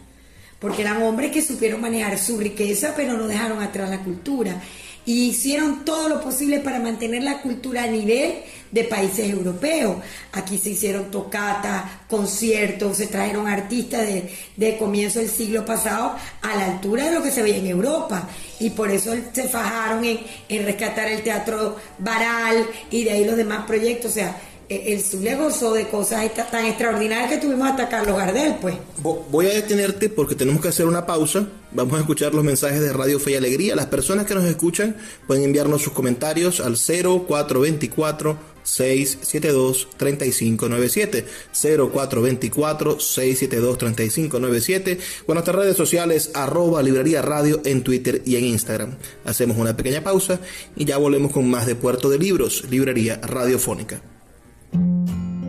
porque 0.59 0.83
eran 0.83 1.03
hombres 1.03 1.31
que 1.31 1.41
supieron 1.41 1.81
manejar 1.81 2.19
su 2.19 2.37
riqueza, 2.37 2.93
pero 2.97 3.17
no 3.17 3.29
dejaron 3.29 3.63
atrás 3.63 3.89
la 3.91 4.01
cultura. 4.01 4.61
Y 5.07 5.29
hicieron 5.29 5.85
todo 5.85 6.09
lo 6.09 6.21
posible 6.21 6.59
para 6.59 6.81
mantener 6.81 7.23
la 7.23 7.41
cultura 7.41 7.85
a 7.85 7.87
nivel 7.87 8.43
de 8.71 8.85
países 8.85 9.31
europeos. 9.31 9.97
Aquí 10.33 10.59
se 10.59 10.71
hicieron 10.71 11.11
tocatas, 11.11 11.85
conciertos, 12.09 12.97
se 12.97 13.07
trajeron 13.07 13.49
artistas 13.49 14.07
de, 14.07 14.33
de 14.57 14.77
comienzo 14.77 15.19
del 15.19 15.29
siglo 15.29 15.65
pasado 15.65 16.17
a 16.43 16.57
la 16.57 16.67
altura 16.67 17.07
de 17.07 17.13
lo 17.13 17.23
que 17.23 17.31
se 17.31 17.43
veía 17.43 17.59
en 17.59 17.67
Europa. 17.67 18.29
Y 18.61 18.71
por 18.71 18.91
eso 18.91 19.13
se 19.33 19.49
fajaron 19.49 20.05
en, 20.05 20.21
en 20.49 20.65
rescatar 20.65 21.09
el 21.09 21.23
teatro 21.23 21.77
Baral 21.99 22.67
y 22.91 23.05
de 23.05 23.13
ahí 23.13 23.25
los 23.25 23.37
demás 23.37 23.67
proyectos. 23.67 24.11
O 24.11 24.15
sea, 24.15 24.37
eh, 24.69 24.85
el 24.89 25.03
Zulia 25.03 25.37
gozó 25.37 25.73
de 25.73 25.89
cosas 25.89 26.31
tan 26.51 26.67
extraordinarias 26.67 27.31
que 27.31 27.39
tuvimos 27.39 27.71
hasta 27.71 27.89
Carlos 27.89 28.17
Gardel, 28.17 28.57
pues. 28.61 28.77
Voy 29.03 29.47
a 29.47 29.55
detenerte 29.55 30.09
porque 30.09 30.35
tenemos 30.35 30.61
que 30.61 30.69
hacer 30.69 30.87
una 30.87 31.07
pausa. 31.07 31.47
Vamos 31.71 31.95
a 31.95 32.01
escuchar 32.01 32.35
los 32.35 32.45
mensajes 32.45 32.81
de 32.81 32.93
Radio 32.95 33.21
Fe 33.21 33.33
y 33.33 33.35
Alegría. 33.35 33.77
Las 33.77 33.87
personas 33.87 34.25
que 34.25 34.35
nos 34.35 34.45
escuchan 34.45 34.97
pueden 35.27 35.45
enviarnos 35.45 35.83
sus 35.83 35.93
comentarios 35.93 36.61
al 36.61 36.77
0424 36.77 38.39
672 38.63 39.89
3597 39.97 41.27
0424 41.53 43.01
672 43.01 43.79
3597 43.79 44.99
o 45.27 45.35
nuestras 45.35 45.57
redes 45.57 45.77
sociales 45.77 46.31
arroba 46.35 46.83
librería 46.83 47.21
radio 47.21 47.61
en 47.65 47.83
Twitter 47.83 48.23
y 48.25 48.37
en 48.37 48.47
Instagram. 48.47 48.97
Hacemos 49.27 49.59
una 49.59 49.77
pequeña 49.77 50.03
pausa 50.03 50.41
y 50.75 50.87
ya 50.87 50.97
volvemos 50.97 51.33
con 51.33 51.51
más 51.51 51.67
de 51.67 51.75
Puerto 51.75 52.09
de 52.09 52.19
Libros, 52.19 52.65
librería 52.71 53.21
radiofónica. 53.23 54.01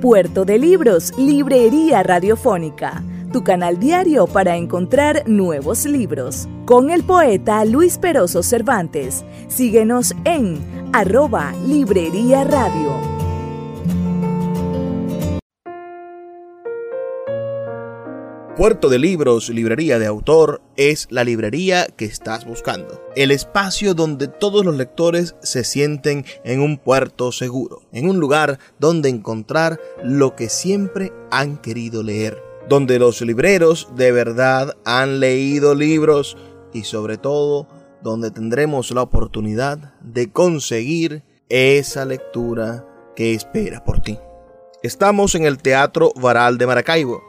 Puerto 0.01 0.45
de 0.45 0.57
Libros, 0.57 1.11
Librería 1.17 2.01
Radiofónica, 2.03 3.03
tu 3.31 3.43
canal 3.43 3.79
diario 3.79 4.27
para 4.27 4.57
encontrar 4.57 5.23
nuevos 5.27 5.85
libros. 5.85 6.47
Con 6.65 6.89
el 6.89 7.03
poeta 7.03 7.65
Luis 7.65 7.97
Peroso 7.97 8.43
Cervantes. 8.43 9.23
Síguenos 9.47 10.13
en 10.25 10.59
arroba 10.93 11.53
Librería 11.65 12.43
Radio. 12.43 13.19
Puerto 18.59 18.89
de 18.89 18.99
Libros, 18.99 19.47
librería 19.47 19.99
de 19.99 20.05
autor, 20.05 20.61
es 20.75 21.07
la 21.09 21.23
librería 21.23 21.87
que 21.95 22.03
estás 22.03 22.45
buscando. 22.45 23.01
El 23.15 23.31
espacio 23.31 23.93
donde 23.93 24.27
todos 24.27 24.65
los 24.65 24.75
lectores 24.75 25.37
se 25.41 25.63
sienten 25.63 26.25
en 26.43 26.59
un 26.59 26.77
puerto 26.77 27.31
seguro, 27.31 27.83
en 27.93 28.09
un 28.09 28.19
lugar 28.19 28.59
donde 28.77 29.07
encontrar 29.07 29.79
lo 30.03 30.35
que 30.35 30.49
siempre 30.49 31.13
han 31.31 31.55
querido 31.55 32.03
leer, 32.03 32.48
donde 32.69 32.99
los 32.99 33.19
libreros 33.21 33.89
de 33.95 34.11
verdad 34.11 34.77
han 34.85 35.19
leído 35.19 35.73
libros 35.73 36.37
y 36.71 36.83
sobre 36.83 37.17
todo 37.17 37.67
donde 38.03 38.29
tendremos 38.29 38.91
la 38.91 39.01
oportunidad 39.01 39.95
de 40.01 40.31
conseguir 40.31 41.23
esa 41.49 42.05
lectura 42.05 42.85
que 43.15 43.33
espera 43.33 43.83
por 43.83 44.01
ti. 44.01 44.19
Estamos 44.83 45.33
en 45.35 45.43
el 45.43 45.57
Teatro 45.57 46.13
Varal 46.15 46.57
de 46.57 46.67
Maracaibo 46.67 47.28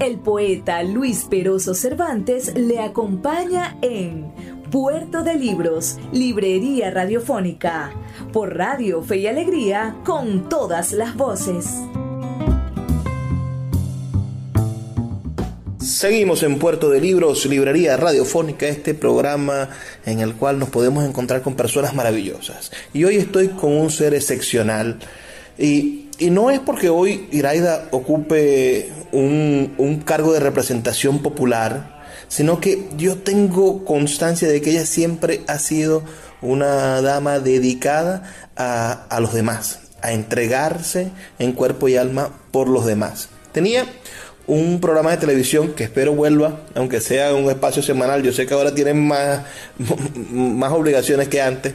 El 0.00 0.18
poeta 0.18 0.82
Luis 0.82 1.24
Peroso 1.30 1.72
Cervantes 1.72 2.52
le 2.54 2.80
acompaña 2.80 3.76
en 3.80 4.32
Puerto 4.70 5.22
de 5.22 5.36
Libros, 5.36 5.98
Librería 6.12 6.90
Radiofónica, 6.90 7.92
por 8.32 8.56
Radio 8.56 9.02
Fe 9.02 9.18
y 9.18 9.26
Alegría, 9.28 9.96
con 10.04 10.48
todas 10.48 10.92
las 10.92 11.14
voces. 11.14 11.66
Seguimos 15.78 16.42
en 16.42 16.58
Puerto 16.58 16.90
de 16.90 17.00
Libros, 17.00 17.46
Librería 17.46 17.96
Radiofónica, 17.96 18.66
este 18.66 18.94
programa 18.94 19.68
en 20.04 20.18
el 20.18 20.34
cual 20.34 20.58
nos 20.58 20.70
podemos 20.70 21.04
encontrar 21.04 21.42
con 21.42 21.54
personas 21.54 21.94
maravillosas. 21.94 22.72
Y 22.92 23.04
hoy 23.04 23.16
estoy 23.16 23.48
con 23.48 23.72
un 23.72 23.90
ser 23.90 24.12
excepcional. 24.12 24.98
Y, 25.58 26.08
y 26.18 26.30
no 26.30 26.50
es 26.50 26.60
porque 26.60 26.88
hoy 26.88 27.28
Iraida 27.32 27.88
ocupe 27.90 28.92
un, 29.12 30.02
cargo 30.04 30.32
de 30.32 30.40
representación 30.40 31.22
popular, 31.22 32.02
sino 32.28 32.60
que 32.60 32.88
yo 32.96 33.16
tengo 33.18 33.84
constancia 33.84 34.48
de 34.48 34.60
que 34.60 34.70
ella 34.70 34.86
siempre 34.86 35.42
ha 35.46 35.58
sido 35.58 36.02
una 36.42 37.00
dama 37.00 37.38
dedicada 37.38 38.24
a, 38.56 39.06
a, 39.08 39.20
los 39.20 39.32
demás, 39.32 39.80
a 40.02 40.12
entregarse 40.12 41.10
en 41.38 41.52
cuerpo 41.52 41.88
y 41.88 41.96
alma 41.96 42.30
por 42.50 42.68
los 42.68 42.86
demás. 42.86 43.28
Tenía 43.52 43.86
un 44.46 44.80
programa 44.80 45.10
de 45.12 45.16
televisión 45.16 45.72
que 45.72 45.84
espero 45.84 46.14
vuelva, 46.14 46.60
aunque 46.74 47.00
sea 47.00 47.34
un 47.34 47.48
espacio 47.50 47.82
semanal, 47.82 48.22
yo 48.22 48.32
sé 48.32 48.46
que 48.46 48.54
ahora 48.54 48.74
tienen 48.74 49.06
más, 49.06 49.40
más 50.30 50.72
obligaciones 50.72 51.28
que 51.28 51.40
antes, 51.40 51.72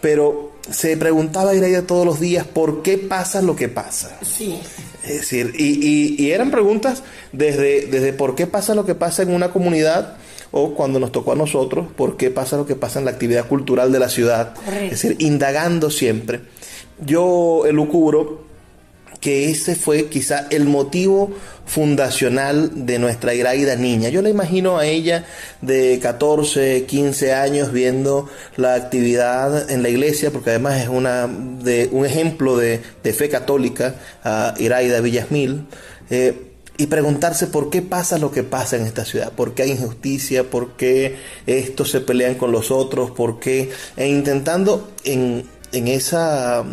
pero 0.00 0.51
se 0.70 0.96
preguntaba 0.96 1.50
a 1.50 1.54
ella 1.54 1.86
todos 1.86 2.06
los 2.06 2.20
días 2.20 2.46
por 2.46 2.82
qué 2.82 2.98
pasa 2.98 3.42
lo 3.42 3.56
que 3.56 3.68
pasa. 3.68 4.16
Sí. 4.22 4.60
Es 5.04 5.20
decir, 5.20 5.52
y, 5.58 6.22
y, 6.22 6.30
eran 6.30 6.50
preguntas 6.50 7.02
desde, 7.32 7.86
desde 7.86 8.12
por 8.12 8.36
qué 8.36 8.46
pasa 8.46 8.74
lo 8.74 8.86
que 8.86 8.94
pasa 8.94 9.22
en 9.22 9.34
una 9.34 9.50
comunidad 9.50 10.16
o 10.52 10.74
cuando 10.74 11.00
nos 11.00 11.10
tocó 11.10 11.32
a 11.32 11.34
nosotros, 11.34 11.88
por 11.96 12.16
qué 12.16 12.30
pasa 12.30 12.56
lo 12.56 12.66
que 12.66 12.76
pasa 12.76 13.00
en 13.00 13.06
la 13.06 13.10
actividad 13.10 13.48
cultural 13.48 13.90
de 13.90 13.98
la 13.98 14.08
ciudad. 14.08 14.54
Correcto. 14.54 14.94
Es 14.94 15.02
decir, 15.02 15.16
indagando 15.18 15.90
siempre. 15.90 16.40
Yo 17.04 17.64
elucubro 17.66 18.51
que 19.22 19.50
ese 19.50 19.76
fue 19.76 20.08
quizá 20.08 20.48
el 20.50 20.64
motivo 20.64 21.30
fundacional 21.64 22.84
de 22.86 22.98
nuestra 22.98 23.34
Iraida 23.34 23.76
niña. 23.76 24.08
Yo 24.08 24.20
la 24.20 24.28
imagino 24.28 24.78
a 24.78 24.86
ella 24.86 25.24
de 25.60 26.00
14, 26.02 26.86
15 26.86 27.32
años 27.32 27.72
viendo 27.72 28.28
la 28.56 28.74
actividad 28.74 29.70
en 29.70 29.84
la 29.84 29.90
iglesia, 29.90 30.32
porque 30.32 30.50
además 30.50 30.82
es 30.82 30.88
una 30.88 31.28
de, 31.28 31.88
un 31.92 32.04
ejemplo 32.04 32.56
de, 32.56 32.80
fe 33.16 33.28
católica, 33.28 33.94
a 34.24 34.54
Iraida 34.58 35.00
Villasmil. 35.00 35.66
Eh, 36.10 36.48
y 36.76 36.86
preguntarse 36.86 37.46
por 37.46 37.70
qué 37.70 37.80
pasa 37.80 38.18
lo 38.18 38.32
que 38.32 38.42
pasa 38.42 38.76
en 38.76 38.86
esta 38.86 39.04
ciudad, 39.04 39.30
por 39.30 39.54
qué 39.54 39.62
hay 39.62 39.70
injusticia, 39.70 40.50
por 40.50 40.72
qué 40.72 41.16
estos 41.46 41.92
se 41.92 42.00
pelean 42.00 42.34
con 42.34 42.50
los 42.50 42.72
otros, 42.72 43.12
por 43.12 43.38
qué, 43.38 43.70
e 43.96 44.08
intentando 44.08 44.90
en, 45.04 45.44
en 45.70 45.86
esa 45.86 46.64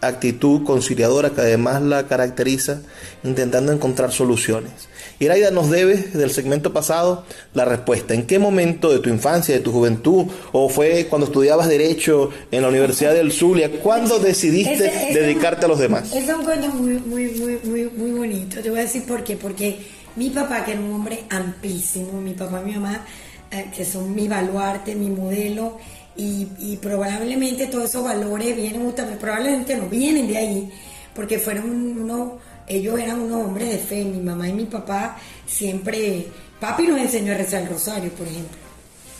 actitud 0.00 0.64
conciliadora 0.64 1.30
que 1.30 1.40
además 1.40 1.82
la 1.82 2.06
caracteriza, 2.06 2.82
intentando 3.24 3.72
encontrar 3.72 4.12
soluciones. 4.12 4.88
Iraida 5.18 5.50
nos 5.50 5.70
debe 5.70 5.96
del 5.96 6.30
segmento 6.30 6.72
pasado 6.72 7.24
la 7.54 7.64
respuesta. 7.64 8.12
¿En 8.12 8.26
qué 8.26 8.38
momento 8.38 8.92
de 8.92 8.98
tu 8.98 9.08
infancia, 9.08 9.54
de 9.54 9.62
tu 9.62 9.72
juventud, 9.72 10.26
o 10.52 10.68
fue 10.68 11.06
cuando 11.08 11.26
estudiabas 11.26 11.68
Derecho 11.68 12.30
en 12.50 12.62
la 12.62 12.68
Universidad 12.68 13.14
del 13.14 13.32
Zulia, 13.32 13.70
cuándo 13.80 14.18
decidiste 14.18 14.90
dedicarte 15.14 15.64
a 15.64 15.68
los 15.68 15.78
demás? 15.78 16.14
Es 16.14 16.28
un 16.28 16.44
cuento 16.44 16.68
muy, 16.68 16.98
muy, 16.98 17.30
muy, 17.30 17.58
muy, 17.64 17.90
muy 17.96 18.10
bonito. 18.10 18.60
Te 18.60 18.68
voy 18.68 18.80
a 18.80 18.82
decir 18.82 19.04
por 19.06 19.24
qué. 19.24 19.36
Porque 19.36 19.78
mi 20.16 20.30
papá, 20.30 20.64
que 20.64 20.72
era 20.72 20.80
un 20.80 20.92
hombre 20.92 21.24
amplísimo, 21.30 22.20
mi 22.20 22.34
papá 22.34 22.60
y 22.62 22.66
mi 22.66 22.74
mamá, 22.74 23.04
eh, 23.50 23.70
que 23.74 23.84
son 23.84 24.14
mi 24.14 24.28
baluarte, 24.28 24.94
mi 24.94 25.08
modelo, 25.08 25.78
y, 26.16 26.78
probablemente 26.80 27.66
todos 27.66 27.84
esos 27.84 28.04
valores 28.04 28.56
vienen, 28.56 28.92
probablemente 29.20 29.76
no 29.76 29.88
vienen 29.88 30.28
de 30.28 30.36
ahí, 30.36 30.72
porque 31.14 31.38
fueron 31.38 31.70
unos, 31.70 32.32
ellos 32.66 32.98
eran 32.98 33.20
unos 33.20 33.46
hombres 33.46 33.70
de 33.70 33.78
fe, 33.78 34.04
mi 34.04 34.20
mamá 34.20 34.48
y 34.48 34.52
mi 34.52 34.64
papá 34.64 35.16
siempre, 35.46 36.26
papi 36.58 36.86
nos 36.86 37.00
enseñó 37.00 37.32
a 37.32 37.36
rezar 37.36 37.62
el 37.62 37.68
rosario, 37.68 38.10
por 38.10 38.26
ejemplo, 38.26 38.56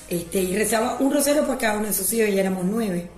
este, 0.08 0.40
y 0.40 0.56
rezaba 0.56 0.96
un 1.00 1.12
rosario 1.12 1.46
por 1.46 1.58
cada 1.58 1.78
uno 1.78 1.86
de 1.86 1.92
sus 1.92 2.12
hijos 2.12 2.30
y 2.30 2.38
éramos 2.38 2.64
nueve. 2.64 3.08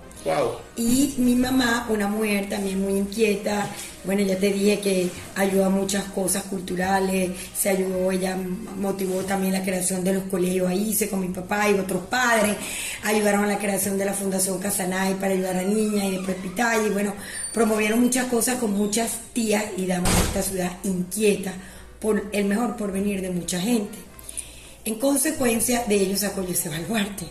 Y 0.75 1.15
mi 1.17 1.35
mamá, 1.35 1.87
una 1.89 2.07
mujer 2.07 2.49
también 2.49 2.81
muy 2.81 2.93
inquieta, 2.93 3.67
bueno, 4.03 4.21
ya 4.21 4.37
te 4.37 4.51
dije 4.51 4.79
que 4.79 5.09
ayuda 5.35 5.67
a 5.67 5.69
muchas 5.69 6.03
cosas 6.05 6.43
culturales, 6.43 7.31
se 7.55 7.69
ayudó, 7.69 8.11
ella 8.11 8.37
motivó 8.77 9.21
también 9.23 9.53
la 9.53 9.63
creación 9.63 10.03
de 10.03 10.13
los 10.13 10.23
colegios 10.23 10.69
ahí, 10.69 10.97
con 11.09 11.21
mi 11.21 11.29
papá 11.29 11.69
y 11.69 11.73
otros 11.73 12.03
padres, 12.07 12.55
ayudaron 13.03 13.45
a 13.45 13.47
la 13.47 13.57
creación 13.57 13.97
de 13.97 14.05
la 14.05 14.13
Fundación 14.13 14.59
Casanay 14.59 15.15
para 15.15 15.33
ayudar 15.33 15.57
a 15.57 15.63
niñas 15.63 16.05
y 16.05 16.11
después 16.11 16.37
Pitaya, 16.37 16.85
y 16.85 16.89
bueno, 16.89 17.13
promovieron 17.53 18.01
muchas 18.01 18.25
cosas 18.27 18.57
con 18.57 18.73
muchas 18.73 19.19
tías 19.33 19.63
y 19.77 19.85
damos 19.85 20.09
a 20.09 20.19
esta 20.19 20.41
ciudad 20.41 20.71
inquieta 20.83 21.53
por 21.99 22.29
el 22.31 22.45
mejor 22.45 22.75
porvenir 22.75 23.21
de 23.21 23.29
mucha 23.29 23.59
gente. 23.59 23.97
En 24.85 24.95
consecuencia 24.95 25.83
de 25.87 25.95
ellos 25.95 26.21
sacó 26.21 26.41
ese 26.41 26.69
baluarte. 26.69 27.25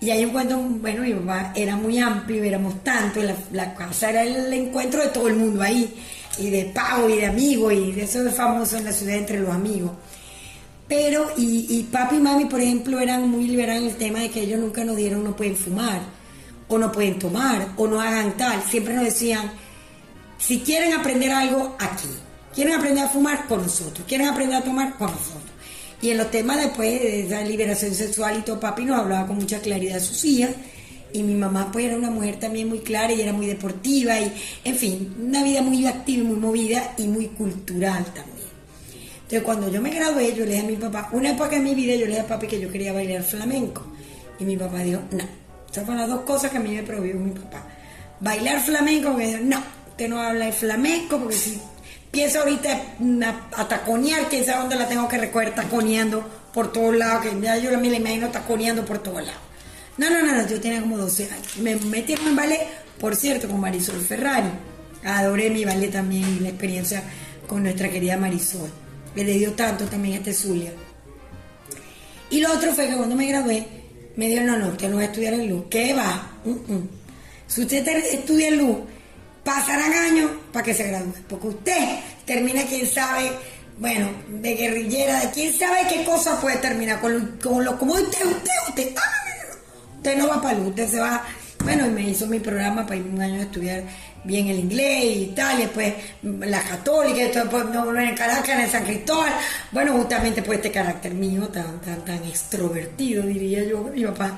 Y 0.00 0.10
ahí 0.10 0.22
encuentro, 0.22 0.58
bueno, 0.58 1.02
mi 1.02 1.14
papá 1.14 1.52
era 1.54 1.76
muy 1.76 1.98
amplio, 1.98 2.44
éramos 2.44 2.82
tantos, 2.82 3.24
la, 3.52 3.74
casa 3.74 4.10
era 4.10 4.22
el 4.22 4.52
encuentro 4.52 5.00
de 5.00 5.08
todo 5.08 5.28
el 5.28 5.36
mundo 5.36 5.62
ahí, 5.62 5.94
y 6.38 6.50
de 6.50 6.64
pavo 6.66 7.08
y 7.08 7.16
de 7.16 7.26
amigos, 7.26 7.72
y 7.72 7.98
eso 7.98 8.26
es 8.26 8.34
famoso 8.34 8.76
en 8.76 8.84
la 8.84 8.92
ciudad 8.92 9.16
entre 9.16 9.40
los 9.40 9.50
amigos. 9.50 9.92
Pero, 10.86 11.30
y, 11.36 11.66
y 11.70 11.84
papi 11.84 12.16
y 12.16 12.20
mami, 12.20 12.44
por 12.44 12.60
ejemplo, 12.60 13.00
eran 13.00 13.28
muy 13.30 13.46
liberales 13.46 13.82
en 13.82 13.88
el 13.88 13.96
tema 13.96 14.18
de 14.18 14.30
que 14.30 14.42
ellos 14.42 14.60
nunca 14.60 14.84
nos 14.84 14.96
dieron 14.96 15.24
no 15.24 15.34
pueden 15.34 15.56
fumar, 15.56 16.00
o 16.68 16.78
no 16.78 16.92
pueden 16.92 17.18
tomar, 17.18 17.68
o 17.76 17.86
no 17.86 18.00
hagan 18.00 18.36
tal. 18.36 18.62
Siempre 18.62 18.94
nos 18.94 19.04
decían, 19.04 19.50
si 20.38 20.60
quieren 20.60 20.92
aprender 20.92 21.32
algo, 21.32 21.76
aquí. 21.78 22.08
Quieren 22.54 22.74
aprender 22.74 23.04
a 23.04 23.08
fumar, 23.08 23.46
con 23.46 23.62
nosotros. 23.62 24.06
Quieren 24.06 24.28
aprender 24.28 24.58
a 24.58 24.62
tomar, 24.62 24.96
con 24.96 25.10
nosotros. 25.10 25.43
Y 26.04 26.10
en 26.10 26.18
los 26.18 26.30
temas 26.30 26.58
después 26.58 27.00
de 27.00 27.20
esa 27.20 27.40
liberación 27.40 27.94
sexual 27.94 28.36
y 28.38 28.42
todo, 28.42 28.60
papi 28.60 28.84
nos 28.84 29.00
hablaba 29.00 29.26
con 29.26 29.36
mucha 29.36 29.58
claridad 29.60 29.94
de 29.94 30.00
sus 30.00 30.22
hijas. 30.26 30.50
Y 31.14 31.22
mi 31.22 31.34
mamá 31.34 31.70
pues 31.72 31.86
era 31.86 31.96
una 31.96 32.10
mujer 32.10 32.38
también 32.38 32.68
muy 32.68 32.80
clara 32.80 33.10
y 33.14 33.22
era 33.22 33.32
muy 33.32 33.46
deportiva 33.46 34.20
y, 34.20 34.30
en 34.64 34.76
fin, 34.76 35.16
una 35.18 35.42
vida 35.42 35.62
muy 35.62 35.86
activa 35.86 36.22
y 36.22 36.26
muy 36.26 36.36
movida 36.36 36.92
y 36.98 37.04
muy 37.04 37.28
cultural 37.28 38.04
también. 38.04 38.48
Entonces 39.14 39.42
cuando 39.44 39.70
yo 39.70 39.80
me 39.80 39.88
gradué, 39.88 40.34
yo 40.34 40.44
le 40.44 40.50
dije 40.50 40.66
a 40.66 40.68
mi 40.68 40.76
papá, 40.76 41.08
una 41.12 41.30
época 41.30 41.56
en 41.56 41.64
mi 41.64 41.74
vida 41.74 41.94
yo 41.94 42.04
le 42.04 42.08
dije 42.08 42.20
a 42.20 42.26
papi 42.26 42.48
que 42.48 42.60
yo 42.60 42.70
quería 42.70 42.92
bailar 42.92 43.22
flamenco. 43.22 43.86
Y 44.38 44.44
mi 44.44 44.58
papá 44.58 44.80
dijo, 44.80 45.00
no. 45.10 45.24
Esas 45.72 45.86
fueron 45.86 46.02
las 46.02 46.10
dos 46.10 46.20
cosas 46.26 46.50
que 46.50 46.58
a 46.58 46.60
mí 46.60 46.74
me 46.74 46.82
prohibió 46.82 47.14
mi 47.14 47.30
papá. 47.30 47.66
Bailar 48.20 48.60
flamenco, 48.60 49.12
porque 49.12 49.28
dijo, 49.28 49.38
no, 49.42 49.62
usted 49.88 50.08
no 50.10 50.20
habla 50.20 50.44
de 50.44 50.52
flamenco 50.52 51.18
porque 51.18 51.36
si 51.36 51.58
empiezo 52.14 52.38
ahorita 52.38 52.80
a, 53.56 53.66
taconear, 53.66 54.28
quién 54.28 54.44
sabe 54.44 54.60
dónde 54.60 54.76
la 54.76 54.86
tengo 54.86 55.08
que 55.08 55.18
recoger 55.18 55.52
taconeando 55.52 56.24
por 56.52 56.72
todos 56.72 56.94
lados, 56.94 57.24
que 57.26 57.40
ya 57.40 57.58
yo 57.58 57.76
me 57.76 57.90
la 57.90 57.96
imagino 57.96 58.28
taconeando 58.28 58.84
por 58.84 59.00
todos 59.00 59.26
lados. 59.26 59.40
No, 59.98 60.08
no, 60.10 60.22
no, 60.22 60.46
yo 60.46 60.60
tenía 60.60 60.80
como 60.80 60.96
12 60.96 61.24
años. 61.24 61.56
Me 61.56 61.74
metí 61.74 62.12
en 62.12 62.36
ballet, 62.36 62.68
por 63.00 63.16
cierto, 63.16 63.48
con 63.48 63.60
Marisol 63.60 64.00
Ferrari. 64.00 64.48
Adoré 65.02 65.50
mi 65.50 65.64
ballet 65.64 65.90
también 65.90 66.36
y 66.36 66.40
la 66.40 66.50
experiencia 66.50 67.02
con 67.48 67.64
nuestra 67.64 67.88
querida 67.90 68.16
Marisol. 68.16 68.70
Me 69.16 69.24
le 69.24 69.32
dio 69.32 69.52
tanto 69.54 69.86
también 69.86 70.14
a 70.14 70.18
este 70.18 70.34
Zulia. 70.34 70.70
Y 72.30 72.40
lo 72.40 72.52
otro 72.52 72.72
fue 72.74 72.86
que 72.86 72.94
cuando 72.94 73.16
me 73.16 73.26
gradué, 73.26 73.66
me 74.14 74.28
dijeron, 74.28 74.46
no, 74.46 74.58
no, 74.58 74.68
usted 74.68 74.88
no 74.88 74.96
va 74.96 75.02
a 75.02 75.06
estudiar 75.06 75.34
en 75.34 75.48
luz. 75.48 75.64
¿Qué 75.68 75.92
va? 75.94 76.30
Si 77.48 77.62
usted 77.62 77.88
estudia 77.88 78.48
en 78.48 78.58
luz, 78.58 78.76
pasarán 79.44 79.92
años 79.92 80.30
para 80.52 80.64
que 80.64 80.74
se 80.74 80.88
gradúe. 80.88 81.14
Porque 81.28 81.48
usted 81.48 81.98
termina, 82.24 82.62
quién 82.64 82.86
sabe, 82.86 83.30
bueno, 83.78 84.08
de 84.28 84.54
guerrillera, 84.54 85.20
de 85.20 85.30
quién 85.30 85.52
sabe 85.52 85.86
qué 85.88 86.04
cosa 86.04 86.40
puede 86.40 86.56
terminar. 86.56 87.00
Con 87.00 87.12
lo, 87.14 87.38
con 87.38 87.64
lo 87.64 87.78
como 87.78 87.94
usted, 87.94 88.24
usted, 88.24 88.52
usted, 88.68 88.94
ah, 88.96 89.56
usted 89.96 90.16
no 90.16 90.28
va 90.28 90.40
para 90.40 90.58
luz, 90.58 90.68
usted 90.68 90.88
se 90.88 90.98
va, 90.98 91.22
bueno, 91.62 91.86
y 91.86 91.90
me 91.90 92.02
hizo 92.02 92.26
mi 92.26 92.40
programa 92.40 92.84
para 92.84 92.96
ir 92.96 93.06
un 93.06 93.20
año 93.20 93.40
a 93.40 93.44
estudiar 93.44 93.84
bien 94.24 94.48
el 94.48 94.58
inglés 94.58 95.16
y 95.16 95.26
tal, 95.34 95.58
y 95.58 95.62
después 95.62 95.94
la 96.22 96.62
católica, 96.62 97.22
y 97.22 97.28
después 97.28 97.64
no, 97.66 97.98
en 97.98 98.14
Caracas, 98.14 98.60
en 98.60 98.70
San 98.70 98.84
Cristóbal, 98.84 99.32
bueno, 99.70 99.92
justamente 99.92 100.42
por 100.42 100.54
este 100.54 100.70
carácter 100.70 101.12
mío 101.12 101.48
tan, 101.48 101.80
tan, 101.80 102.04
tan 102.04 102.24
extrovertido, 102.24 103.22
diría 103.24 103.64
yo, 103.64 103.82
mi 103.82 104.04
papá 104.04 104.36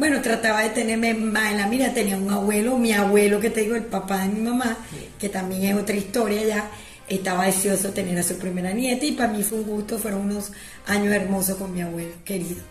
bueno, 0.00 0.22
trataba 0.22 0.62
de 0.62 0.70
tenerme 0.70 1.12
más 1.12 1.52
en 1.52 1.58
la 1.58 1.66
mira, 1.66 1.92
tenía 1.92 2.16
un 2.16 2.30
abuelo, 2.30 2.78
mi 2.78 2.90
abuelo 2.94 3.38
que 3.38 3.50
te 3.50 3.60
digo, 3.60 3.76
el 3.76 3.84
papá 3.84 4.22
de 4.22 4.30
mi 4.30 4.40
mamá, 4.40 4.78
que 5.18 5.28
también 5.28 5.62
es 5.62 5.82
otra 5.82 5.94
historia 5.94 6.42
ya, 6.42 6.70
estaba 7.06 7.44
deseoso 7.44 7.88
de 7.88 7.94
tener 7.94 8.18
a 8.18 8.22
su 8.22 8.38
primera 8.38 8.72
nieta 8.72 9.04
y 9.04 9.12
para 9.12 9.30
mí 9.30 9.42
fue 9.42 9.58
un 9.58 9.66
gusto, 9.66 9.98
fueron 9.98 10.22
unos 10.22 10.52
años 10.86 11.12
hermosos 11.12 11.58
con 11.58 11.74
mi 11.74 11.82
abuelo 11.82 12.12
querido. 12.24 12.62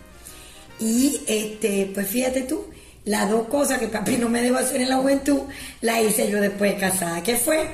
Y 0.80 1.20
este, 1.28 1.88
pues 1.94 2.08
fíjate 2.08 2.42
tú, 2.42 2.64
las 3.04 3.30
dos 3.30 3.46
cosas 3.46 3.78
que 3.78 3.86
papi 3.86 4.16
no 4.16 4.28
me 4.28 4.42
debo 4.42 4.58
hacer 4.58 4.80
en 4.80 4.88
la 4.88 4.96
juventud, 4.96 5.42
las 5.82 6.02
hice 6.02 6.28
yo 6.28 6.40
después 6.40 6.74
de 6.74 6.80
casada, 6.80 7.22
que 7.22 7.36
fue 7.36 7.68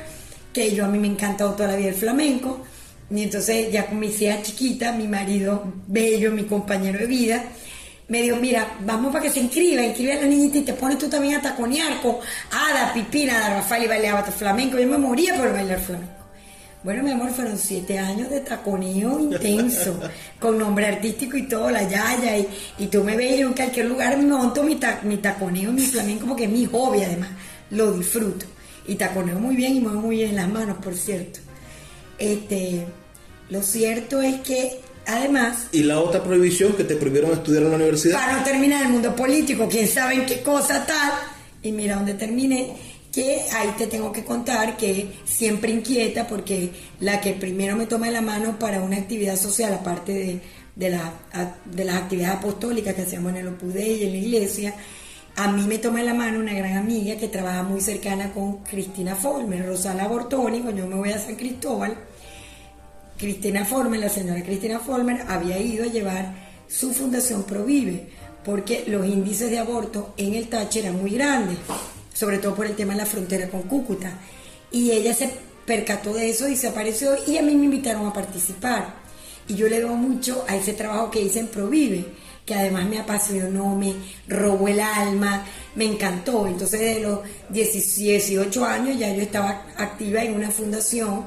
que 0.53 0.75
yo 0.75 0.85
a 0.85 0.89
mí 0.89 0.99
me 0.99 1.07
encantó 1.07 1.53
toda 1.53 1.71
la 1.71 1.77
vida 1.77 1.89
el 1.89 1.95
flamenco, 1.95 2.63
y 3.11 3.23
entonces 3.23 3.73
ya 3.73 3.87
con 3.87 4.01
mi 4.01 4.09
hija 4.09 4.43
chiquita, 4.43 4.93
mi 4.93 5.09
marido 5.09 5.65
bello, 5.87 6.31
mi 6.31 6.45
compañero 6.45 6.99
de 6.99 7.07
vida, 7.07 7.43
me 8.09 8.23
dijo, 8.23 8.37
mira, 8.37 8.77
vamos 8.81 9.13
para 9.13 9.25
que 9.25 9.31
se 9.31 9.41
inscriba, 9.41 9.83
inscribe 9.83 10.13
a 10.13 10.21
la 10.21 10.29
niñita 10.29 10.59
y 10.59 10.63
te 10.63 10.75
pones 10.75 10.99
tú 10.99 11.09
también 11.09 11.37
a 11.37 11.43
taconear 11.43 12.01
con 12.01 12.17
Ada, 12.53 12.93
Pipina, 12.93 13.37
Ada 13.37 13.57
Rafael 13.57 13.85
y 13.85 13.89
bailaba 13.89 14.23
flamenco. 14.23 14.79
Yo 14.79 14.87
me 14.87 14.99
moría 14.99 15.35
por 15.35 15.53
bailar 15.53 15.81
flamenco. 15.81 16.17
Bueno, 16.85 17.03
mi 17.03 17.11
amor, 17.11 17.33
fueron 17.33 17.59
siete 17.59 17.99
años 17.99 18.31
de 18.31 18.43
taconeo 18.43 19.19
intenso, 19.19 19.99
con 20.39 20.57
nombre 20.57 20.87
artístico 20.87 21.37
y 21.37 21.49
todo, 21.49 21.69
la 21.69 21.83
yaya, 21.83 22.39
y, 22.39 22.47
y 22.79 22.87
tú 22.87 23.03
me 23.03 23.17
ves 23.17 23.41
en 23.41 23.55
cualquier 23.55 23.87
lugar, 23.87 24.17
me 24.17 24.25
monto 24.25 24.63
mi, 24.63 24.79
mi 25.03 25.17
taconeo, 25.17 25.73
mi 25.73 25.83
flamenco, 25.83 26.27
porque 26.27 26.45
es 26.45 26.51
mi 26.51 26.65
hobby 26.67 27.03
además, 27.03 27.31
lo 27.71 27.91
disfruto. 27.91 28.47
Y 28.87 28.95
taconeo 28.95 29.41
muy 29.41 29.57
bien 29.57 29.75
y 29.75 29.81
muevo 29.81 30.01
muy 30.01 30.17
bien 30.19 30.37
las 30.37 30.49
manos, 30.49 30.77
por 30.79 30.95
cierto. 30.95 31.41
Este, 32.19 32.87
lo 33.51 33.63
cierto 33.63 34.23
es 34.23 34.41
que 34.43 34.81
Además. 35.07 35.69
¿Y 35.73 35.85
la 35.85 36.01
otra 36.01 36.23
prohibición 36.23 36.73
que 36.73 36.85
te 36.85 36.97
prohibieron 36.97 37.33
estudiar 37.33 37.63
en 37.63 37.71
la 37.71 37.77
universidad? 37.77 38.19
Para 38.19 38.39
no 38.39 38.45
terminar 38.45 38.85
el 38.85 38.93
mundo 38.93 39.15
político, 39.15 39.69
quién 39.71 39.89
sabe 39.89 40.15
en 40.15 40.27
qué 40.27 40.43
cosa 40.43 40.85
tal. 40.85 41.13
Y 41.63 41.73
mira 41.73 41.97
dónde 41.97 42.15
terminé, 42.15 42.77
que 43.13 43.43
ahí 43.53 43.73
te 43.79 43.87
tengo 43.87 44.13
que 44.13 44.25
contar 44.25 44.77
que 44.77 45.09
siempre 45.25 45.71
inquieta 45.73 46.27
porque 46.27 46.71
la 47.01 47.21
que 47.21 47.33
primero 47.33 47.77
me 47.77 47.87
toma 47.87 48.11
la 48.11 48.21
mano 48.21 48.59
para 48.59 48.83
una 48.83 48.97
actividad 48.97 49.37
social, 49.37 49.73
aparte 49.73 50.13
de, 50.13 50.41
de, 50.75 51.01
de 51.65 51.85
las 51.85 51.97
actividades 51.97 52.37
apostólicas 52.37 52.95
que 52.95 53.03
hacíamos 53.03 53.31
en 53.31 53.39
el 53.39 53.49
Opus 53.49 53.75
Dei 53.75 54.03
y 54.03 54.05
en 54.05 54.13
la 54.13 54.19
iglesia, 54.19 54.75
a 55.37 55.51
mí 55.51 55.63
me 55.67 55.79
toma 55.79 56.03
la 56.03 56.15
mano 56.15 56.41
una 56.41 56.53
gran 56.53 56.77
amiga 56.77 57.17
que 57.17 57.29
trabaja 57.29 57.63
muy 57.63 57.81
cercana 57.81 58.33
con 58.33 58.59
Cristina 58.65 59.15
Folmer, 59.15 59.67
Rosana 59.67 60.09
Bortoni, 60.09 60.61
cuando 60.61 60.83
yo 60.83 60.89
me 60.89 60.97
voy 60.97 61.11
a 61.11 61.19
San 61.19 61.37
Cristóbal 61.37 61.97
Cristina 63.19 63.65
Former, 63.65 63.99
la 63.99 64.09
señora 64.09 64.43
Cristina 64.43 64.79
Former, 64.79 65.23
había 65.29 65.59
ido 65.59 65.85
a 65.85 65.89
llevar 65.89 66.35
su 66.69 66.93
fundación 66.93 67.45
Provive, 67.45 68.09
porque 68.45 68.85
los 68.87 69.07
índices 69.07 69.51
de 69.51 69.59
aborto 69.59 70.13
en 70.17 70.35
el 70.35 70.49
Tache 70.49 70.81
eran 70.81 71.01
muy 71.01 71.13
grandes, 71.13 71.59
sobre 72.13 72.39
todo 72.39 72.55
por 72.55 72.67
el 72.67 72.77
tema 72.77 72.93
de 72.93 73.01
la 73.01 73.07
frontera 73.07 73.49
con 73.49 73.63
Cúcuta. 73.63 74.19
Y 74.71 74.91
ella 74.91 75.15
se 75.15 75.31
percató 75.65 76.13
de 76.13 76.29
eso 76.29 76.49
y 76.49 76.57
se 76.57 76.69
apareció 76.69 77.17
y 77.27 77.39
a 77.39 77.43
mí 77.43 77.55
me 77.55 77.65
invitaron 77.65 78.07
a 78.07 78.13
participar. 78.13 78.95
Y 79.49 79.55
yo 79.55 79.69
le 79.69 79.81
debo 79.81 79.97
mucho 79.97 80.45
a 80.47 80.57
ese 80.57 80.75
trabajo 80.75 81.11
que 81.11 81.23
hice 81.23 81.41
en 81.41 81.49
Provive, 81.49 82.05
que 82.45 82.55
además 82.55 82.87
me 82.87 82.99
apasionó, 82.99 83.75
me 83.77 83.95
robó 84.29 84.69
el 84.69 84.81
alma, 84.81 85.45
me 85.75 85.85
encantó. 85.85 86.47
Entonces 86.47 86.81
de 86.81 87.01
los 87.01 87.21
18 87.49 88.65
años 88.65 88.99
ya 88.99 89.13
yo 89.15 89.23
estaba 89.23 89.65
activa 89.77 90.23
en 90.23 90.35
una 90.35 90.51
fundación 90.51 91.27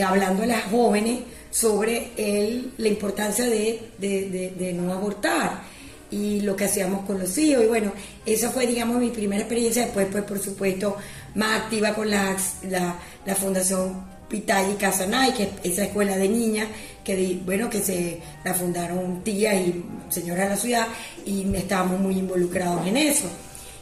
hablando 0.00 0.42
a 0.42 0.46
las 0.46 0.64
jóvenes 0.64 1.20
sobre 1.50 2.10
el, 2.16 2.72
la 2.78 2.88
importancia 2.88 3.44
de, 3.46 4.74
no 4.74 4.92
abortar. 4.92 5.62
y 6.10 6.40
lo 6.42 6.54
que 6.54 6.64
hacíamos 6.64 7.06
con 7.06 7.18
los 7.18 7.36
hijos. 7.38 7.64
Y 7.64 7.68
bueno, 7.68 7.92
esa 8.26 8.50
fue, 8.50 8.66
digamos, 8.66 8.98
mi 8.98 9.10
primera 9.10 9.42
experiencia. 9.42 9.84
Después, 9.84 10.08
pues, 10.12 10.24
por 10.24 10.38
supuesto, 10.38 10.96
más 11.34 11.62
activa 11.62 11.94
con 11.94 12.10
la, 12.10 12.36
la, 12.68 12.96
la 13.24 13.34
Fundación 13.34 14.04
Pitay 14.28 14.72
y 14.72 14.74
Casanay, 14.74 15.34
que 15.34 15.42
es 15.44 15.50
esa 15.64 15.84
escuela 15.84 16.16
de 16.16 16.28
niñas 16.28 16.68
que 17.04 17.40
bueno 17.44 17.68
que 17.68 17.80
se 17.80 18.20
la 18.44 18.54
fundaron 18.54 19.22
tía 19.24 19.54
y 19.54 19.84
señora 20.08 20.44
de 20.44 20.50
la 20.50 20.56
ciudad 20.56 20.86
y 21.26 21.52
estábamos 21.54 22.00
muy 22.00 22.18
involucrados 22.18 22.86
en 22.86 22.96
eso. 22.96 23.28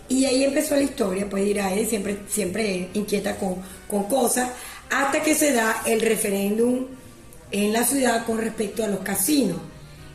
Y 0.08 0.24
ahí 0.24 0.42
empezó 0.42 0.74
la 0.74 0.82
historia, 0.82 1.28
pues 1.30 1.46
Iraide 1.46 1.86
siempre, 1.86 2.18
siempre 2.28 2.88
inquieta 2.94 3.36
con, 3.36 3.56
con 3.88 4.04
cosas, 4.04 4.50
hasta 4.90 5.22
que 5.22 5.34
se 5.34 5.52
da 5.52 5.82
el 5.86 6.00
referéndum 6.00 6.86
en 7.50 7.72
la 7.72 7.84
ciudad 7.84 8.26
con 8.26 8.38
respecto 8.38 8.84
a 8.84 8.88
los 8.88 9.00
casinos. 9.00 9.58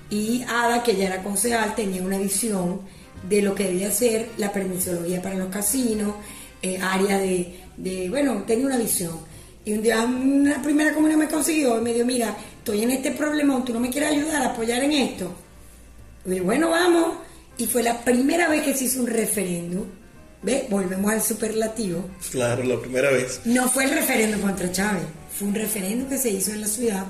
Y 0.10 0.44
Ada, 0.44 0.84
que 0.84 0.96
ya 0.96 1.08
era 1.08 1.24
concejal, 1.24 1.76
tenía 1.76 2.02
una 2.04 2.18
visión 2.18 2.82
de 3.28 3.42
lo 3.42 3.56
que 3.56 3.66
debía 3.66 3.92
ser 3.92 4.30
la 4.38 4.52
permisología 4.52 5.22
para 5.22 5.36
los 5.36 5.50
casinos, 5.50 6.16
eh, 6.62 6.78
área 6.82 7.18
de, 7.18 7.60
de, 7.78 8.10
bueno, 8.10 8.44
tenía 8.46 8.68
una 8.68 8.78
visión. 8.78 9.20
Y 9.64 9.74
un 9.74 9.82
día 9.82 10.04
una 10.04 10.62
primera 10.62 10.94
comunidad 10.94 11.18
me 11.18 11.28
consiguió 11.28 11.80
y 11.80 11.82
me 11.82 11.94
dijo, 11.94 12.06
mira, 12.06 12.36
estoy 12.60 12.84
en 12.84 12.92
este 12.92 13.12
problema, 13.12 13.64
tú 13.66 13.74
no 13.74 13.80
me 13.80 13.90
quieres 13.90 14.12
ayudar 14.12 14.44
a 14.44 14.50
apoyar 14.50 14.84
en 14.84 14.92
esto. 14.92 15.34
Y 16.26 16.40
bueno, 16.40 16.70
vamos. 16.70 17.18
Y 17.58 17.66
fue 17.66 17.82
la 17.82 18.00
primera 18.04 18.48
vez 18.48 18.64
que 18.64 18.76
se 18.76 18.86
hizo 18.86 19.02
un 19.02 19.08
referéndum. 19.08 19.86
Volvemos 20.70 21.12
al 21.12 21.22
superlativo. 21.22 22.10
Claro, 22.32 22.64
la 22.64 22.80
primera 22.80 23.10
vez. 23.10 23.42
No 23.46 23.68
fue 23.70 23.86
el 23.86 23.92
referéndum 23.92 24.42
contra 24.42 24.72
Chávez, 24.72 25.04
fue 25.38 25.48
un 25.48 25.56
referéndum 25.56 26.08
que 26.08 26.18
se 26.18 26.30
hizo 26.30 26.52
en 26.52 26.62
la 26.62 26.68
ciudad, 26.68 27.06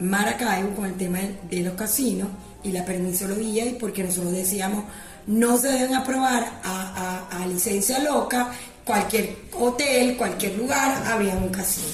Maracaibo, 0.00 0.74
con 0.74 0.86
el 0.86 0.94
tema 0.94 1.18
de 1.50 1.60
los 1.60 1.74
casinos 1.74 2.28
y 2.62 2.72
la 2.72 2.84
permisología, 2.84 3.66
y 3.66 3.74
porque 3.74 4.02
nosotros 4.02 4.32
decíamos, 4.32 4.84
no 5.26 5.56
se 5.58 5.68
deben 5.68 5.94
aprobar 5.94 6.60
a, 6.64 7.28
a 7.30 7.46
licencia 7.46 7.98
loca 7.98 8.50
cualquier 8.84 9.36
hotel, 9.52 10.16
cualquier 10.16 10.56
lugar, 10.58 11.04
habría 11.06 11.34
un 11.34 11.48
casino, 11.48 11.86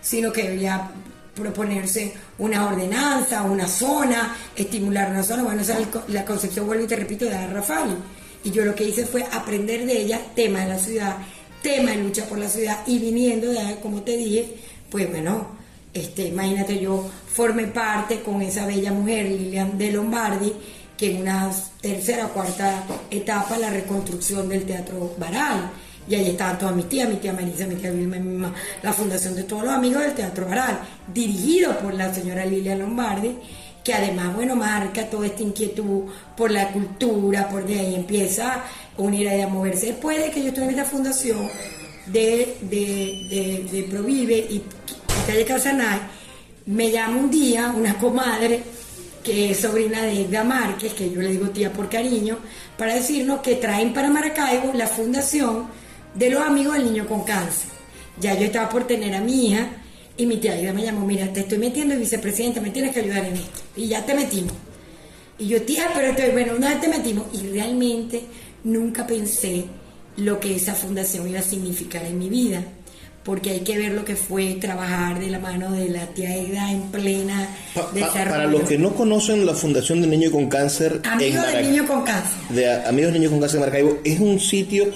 sino 0.00 0.32
que 0.32 0.42
debería 0.44 0.90
proponerse 1.34 2.12
una 2.38 2.66
ordenanza, 2.66 3.42
una 3.42 3.66
zona, 3.66 4.36
estimular 4.56 5.10
una 5.10 5.22
zona. 5.22 5.42
Bueno, 5.42 5.62
esa 5.62 5.78
es 5.78 5.86
la 6.08 6.24
concepción, 6.24 6.66
vuelvo 6.66 6.84
y 6.84 6.86
te 6.86 6.96
repito, 6.96 7.24
de 7.24 7.46
Rafael. 7.48 7.96
Y 8.44 8.50
yo 8.50 8.64
lo 8.64 8.74
que 8.74 8.84
hice 8.84 9.06
fue 9.06 9.24
aprender 9.30 9.86
de 9.86 10.02
ella 10.02 10.20
tema 10.34 10.60
de 10.60 10.68
la 10.68 10.78
ciudad, 10.78 11.16
tema 11.62 11.92
de 11.92 11.98
lucha 11.98 12.26
por 12.26 12.38
la 12.38 12.48
ciudad 12.48 12.80
y 12.86 12.98
viniendo 12.98 13.50
de, 13.50 13.76
como 13.82 14.02
te 14.02 14.16
dije, 14.16 14.56
pues 14.90 15.08
bueno, 15.10 15.46
este, 15.94 16.28
imagínate 16.28 16.78
yo 16.78 17.08
formé 17.32 17.66
parte 17.66 18.20
con 18.20 18.42
esa 18.42 18.66
bella 18.66 18.92
mujer, 18.92 19.26
Lilian 19.26 19.78
de 19.78 19.92
Lombardi, 19.92 20.52
que 20.96 21.12
en 21.12 21.22
una 21.22 21.50
tercera 21.80 22.26
o 22.26 22.28
cuarta 22.30 22.84
etapa 23.10 23.58
la 23.58 23.70
reconstrucción 23.70 24.48
del 24.48 24.64
Teatro 24.64 25.14
Baral. 25.18 25.70
Y 26.08 26.16
ahí 26.16 26.30
estaban 26.30 26.58
todas 26.58 26.74
mis 26.74 26.88
tías, 26.88 27.08
mi 27.08 27.16
tía 27.16 27.32
Marisa, 27.32 27.66
mi 27.66 27.76
tía 27.76 27.92
Vilma, 27.92 28.16
mi 28.16 28.36
mamá, 28.36 28.54
la 28.82 28.92
fundación 28.92 29.36
de 29.36 29.44
todos 29.44 29.62
los 29.62 29.72
amigos 29.72 30.02
del 30.02 30.14
Teatro 30.14 30.48
Baral, 30.48 30.80
dirigido 31.12 31.78
por 31.78 31.94
la 31.94 32.12
señora 32.12 32.44
Lilia 32.44 32.74
Lombardi, 32.74 33.36
que 33.84 33.92
además, 33.92 34.34
bueno, 34.34 34.54
marca 34.54 35.08
toda 35.10 35.26
esta 35.26 35.42
inquietud 35.42 36.04
por 36.36 36.50
la 36.50 36.68
cultura, 36.68 37.48
porque 37.50 37.80
ahí 37.80 37.94
empieza 37.94 38.64
una 38.96 39.16
idea 39.16 39.46
a 39.46 39.48
moverse. 39.48 39.86
Después 39.86 40.22
de 40.22 40.30
que 40.30 40.42
yo 40.42 40.48
estuve 40.48 40.64
en 40.64 40.70
esta 40.70 40.84
fundación 40.84 41.48
de, 42.06 42.56
de, 42.62 43.68
de, 43.70 43.82
Provive 43.84 44.36
y 44.38 44.62
Calle 45.26 45.44
Casanay, 45.44 46.00
me 46.66 46.90
llama 46.90 47.16
un 47.16 47.30
día 47.30 47.72
una 47.76 47.98
comadre 47.98 48.62
que 49.24 49.50
es 49.50 49.60
sobrina 49.60 50.02
de 50.02 50.22
Edda 50.22 50.44
Márquez, 50.44 50.94
que 50.94 51.10
yo 51.10 51.20
le 51.20 51.30
digo 51.30 51.50
tía 51.50 51.72
por 51.72 51.88
cariño, 51.88 52.38
para 52.76 52.94
decirnos 52.94 53.40
que 53.40 53.56
traen 53.56 53.92
para 53.92 54.10
Maracaibo 54.10 54.72
la 54.74 54.86
fundación 54.86 55.66
de 56.14 56.30
los 56.30 56.42
amigos 56.42 56.74
del 56.74 56.84
niño 56.84 57.06
con 57.06 57.22
cáncer. 57.24 57.70
Ya 58.20 58.34
yo 58.34 58.46
estaba 58.46 58.68
por 58.68 58.86
tener 58.86 59.14
a 59.14 59.20
mi 59.20 59.48
hija 59.48 59.68
y 60.22 60.26
mi 60.26 60.36
tía 60.36 60.52
Aida 60.52 60.72
me 60.72 60.84
llamó, 60.84 61.04
mira, 61.04 61.26
te 61.32 61.40
estoy 61.40 61.58
metiendo 61.58 61.94
el 61.94 62.00
vicepresidente, 62.00 62.60
me 62.60 62.70
tienes 62.70 62.92
que 62.92 63.00
ayudar 63.00 63.24
en 63.24 63.34
esto. 63.34 63.60
Y 63.76 63.88
ya 63.88 64.06
te 64.06 64.14
metimos. 64.14 64.52
Y 65.38 65.48
yo, 65.48 65.62
tía, 65.62 65.88
pero 65.94 66.08
estoy, 66.08 66.30
bueno, 66.30 66.54
una 66.56 66.68
vez 66.68 66.80
te 66.80 66.88
metimos. 66.88 67.26
Y 67.32 67.48
realmente 67.48 68.22
nunca 68.62 69.04
pensé 69.06 69.64
lo 70.16 70.38
que 70.38 70.54
esa 70.54 70.74
fundación 70.74 71.28
iba 71.28 71.40
a 71.40 71.42
significar 71.42 72.04
en 72.04 72.18
mi 72.18 72.28
vida. 72.28 72.62
Porque 73.24 73.50
hay 73.50 73.60
que 73.60 73.78
ver 73.78 73.92
lo 73.92 74.04
que 74.04 74.16
fue 74.16 74.54
trabajar 74.54 75.18
de 75.18 75.28
la 75.28 75.38
mano 75.38 75.72
de 75.72 75.88
la 75.88 76.06
tía 76.06 76.30
Aida 76.30 76.70
en 76.70 76.82
plena 76.90 77.48
desarrollo. 77.92 78.30
Para 78.30 78.46
los 78.46 78.62
que 78.62 78.78
no 78.78 78.94
conocen 78.94 79.46
la 79.46 79.54
Fundación 79.54 80.00
del 80.00 80.10
Niño 80.10 80.30
con 80.30 80.48
Cáncer... 80.48 81.00
Amigos 81.04 81.46
del 81.46 81.70
Niño 81.70 81.86
con 81.86 82.02
Cáncer. 82.02 82.38
De 82.50 82.70
Amigos 82.84 83.12
del 83.12 83.20
Niño 83.20 83.30
con 83.30 83.40
Cáncer 83.40 83.60
de 83.60 83.66
Maracaibo, 83.66 83.98
es 84.04 84.20
un 84.20 84.40
sitio 84.40 84.86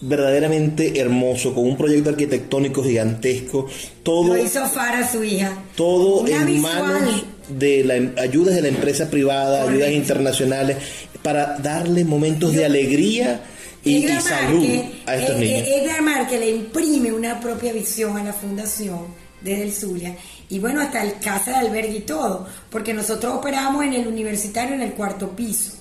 verdaderamente 0.00 1.00
hermoso, 1.00 1.54
con 1.54 1.64
un 1.64 1.76
proyecto 1.76 2.10
arquitectónico 2.10 2.82
gigantesco. 2.82 3.66
Todo, 4.02 4.34
Lo 4.34 4.42
hizo 4.42 4.64
Fara, 4.66 5.10
su 5.10 5.24
hija. 5.24 5.56
Todo 5.74 6.26
en 6.26 6.60
manos 6.60 7.24
de 7.48 7.84
la, 7.84 7.96
em, 7.96 8.12
ayudas 8.18 8.54
de 8.54 8.62
la 8.62 8.68
empresa 8.68 9.10
privada, 9.10 9.68
ayudas 9.68 9.90
internacionales, 9.92 10.76
para 11.22 11.58
darle 11.58 12.04
momentos 12.04 12.52
de 12.52 12.64
alegría 12.64 13.40
y, 13.84 14.06
salud 14.20 14.64
a 15.06 15.16
estos 15.16 15.38
niños. 15.38 15.66
Edgar 15.66 16.28
que 16.28 16.38
le 16.38 16.50
imprime 16.50 17.12
una 17.12 17.40
propia 17.40 17.72
visión 17.72 18.16
a 18.16 18.24
la 18.24 18.32
fundación 18.32 19.06
desde 19.40 19.62
el 19.62 19.72
Zulia. 19.72 20.16
Y 20.48 20.58
bueno, 20.58 20.80
hasta 20.80 21.02
el 21.02 21.18
casa 21.18 21.52
de 21.52 21.56
albergue 21.68 21.98
y 21.98 22.00
todo, 22.00 22.46
porque 22.70 22.94
nosotros 22.94 23.34
operamos 23.34 23.84
en 23.84 23.94
el 23.94 24.06
universitario 24.06 24.74
en 24.74 24.82
el 24.82 24.92
cuarto 24.92 25.30
piso. 25.30 25.72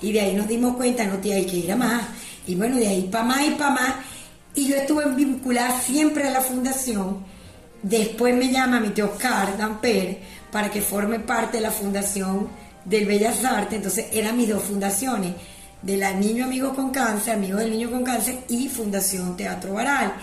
Y 0.00 0.12
de 0.12 0.20
ahí 0.20 0.34
nos 0.34 0.48
dimos 0.48 0.76
cuenta, 0.76 1.04
no 1.04 1.18
te 1.18 1.32
hay 1.32 1.44
que 1.44 1.56
ir 1.56 1.72
a 1.72 1.76
más 1.76 2.02
y 2.48 2.54
bueno, 2.54 2.76
de 2.76 2.88
ahí 2.88 3.02
para 3.02 3.24
más 3.24 3.46
y 3.46 3.50
para 3.50 3.70
más. 3.70 3.94
Y 4.54 4.68
yo 4.68 4.76
estuve 4.76 5.04
vinculada 5.14 5.78
siempre 5.80 6.26
a 6.26 6.30
la 6.30 6.40
fundación. 6.40 7.18
Después 7.82 8.34
me 8.34 8.50
llama 8.50 8.80
mi 8.80 8.88
tío 8.88 9.12
Oscar 9.12 9.56
Damper 9.56 10.18
para 10.50 10.70
que 10.70 10.80
forme 10.80 11.20
parte 11.20 11.58
de 11.58 11.62
la 11.62 11.70
fundación 11.70 12.48
del 12.84 13.06
Bellas 13.06 13.44
Artes. 13.44 13.76
Entonces 13.76 14.06
eran 14.12 14.36
mis 14.36 14.48
dos 14.48 14.62
fundaciones, 14.62 15.34
de 15.82 15.96
la 15.96 16.12
Niño 16.12 16.46
Amigo 16.46 16.74
con 16.74 16.90
Cáncer, 16.90 17.34
Amigo 17.34 17.58
del 17.58 17.70
Niño 17.70 17.90
con 17.90 18.02
Cáncer 18.02 18.38
y 18.48 18.68
Fundación 18.68 19.36
Teatro 19.36 19.74
Baral 19.74 20.14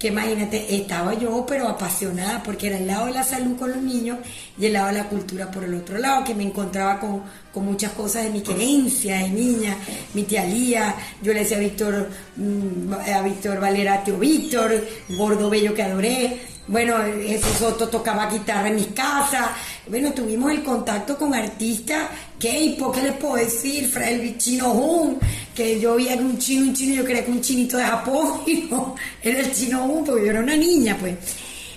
que 0.00 0.08
imagínate, 0.08 0.74
estaba 0.74 1.12
yo 1.12 1.44
pero 1.46 1.68
apasionada 1.68 2.42
porque 2.42 2.68
era 2.68 2.78
el 2.78 2.86
lado 2.86 3.06
de 3.06 3.12
la 3.12 3.22
salud 3.22 3.58
con 3.58 3.70
los 3.70 3.82
niños 3.82 4.18
y 4.58 4.64
el 4.64 4.72
lado 4.72 4.86
de 4.86 4.94
la 4.94 5.04
cultura 5.04 5.50
por 5.50 5.62
el 5.62 5.74
otro 5.74 5.98
lado, 5.98 6.24
que 6.24 6.34
me 6.34 6.42
encontraba 6.42 6.98
con, 6.98 7.22
muchas 7.54 7.92
cosas 7.92 8.24
de 8.24 8.30
mi 8.30 8.40
querencia 8.42 9.18
de 9.18 9.28
niña, 9.30 9.76
mi 10.14 10.22
tía 10.22 10.44
Lía, 10.44 10.94
yo 11.22 11.32
le 11.32 11.40
decía 11.40 11.56
a 11.56 11.60
Víctor, 11.60 12.08
mm, 12.36 12.92
a 13.14 13.22
Víctor 13.22 13.60
Valera, 13.60 14.04
tío 14.04 14.18
Víctor, 14.18 14.86
gordo 15.08 15.50
bello 15.50 15.74
que 15.74 15.82
adoré, 15.82 16.40
bueno, 16.70 16.94
Jesús 17.26 17.58
Soto 17.58 17.88
tocaba 17.88 18.30
guitarra 18.30 18.68
en 18.68 18.76
mis 18.76 18.86
casas. 18.88 19.46
Bueno, 19.88 20.12
tuvimos 20.12 20.52
el 20.52 20.62
contacto 20.62 21.18
con 21.18 21.34
artistas. 21.34 22.08
¿Qué? 22.38 22.76
¿Qué 22.94 23.02
les 23.02 23.12
puedo 23.14 23.34
decir? 23.34 23.90
El 24.00 24.38
chino 24.38 24.70
Hun, 24.70 25.18
que 25.52 25.80
yo 25.80 25.96
vi 25.96 26.06
un 26.12 26.38
chino, 26.38 26.66
un 26.66 26.72
chino, 26.72 26.94
yo 26.94 27.04
creía 27.04 27.24
que 27.24 27.32
un 27.32 27.40
chinito 27.40 27.76
de 27.76 27.82
Japón, 27.82 28.42
y 28.46 28.68
no, 28.70 28.94
era 29.20 29.40
el 29.40 29.52
chino 29.52 29.84
Hun, 29.84 30.04
porque 30.04 30.24
yo 30.24 30.30
era 30.30 30.40
una 30.40 30.56
niña, 30.56 30.96
pues. 31.00 31.16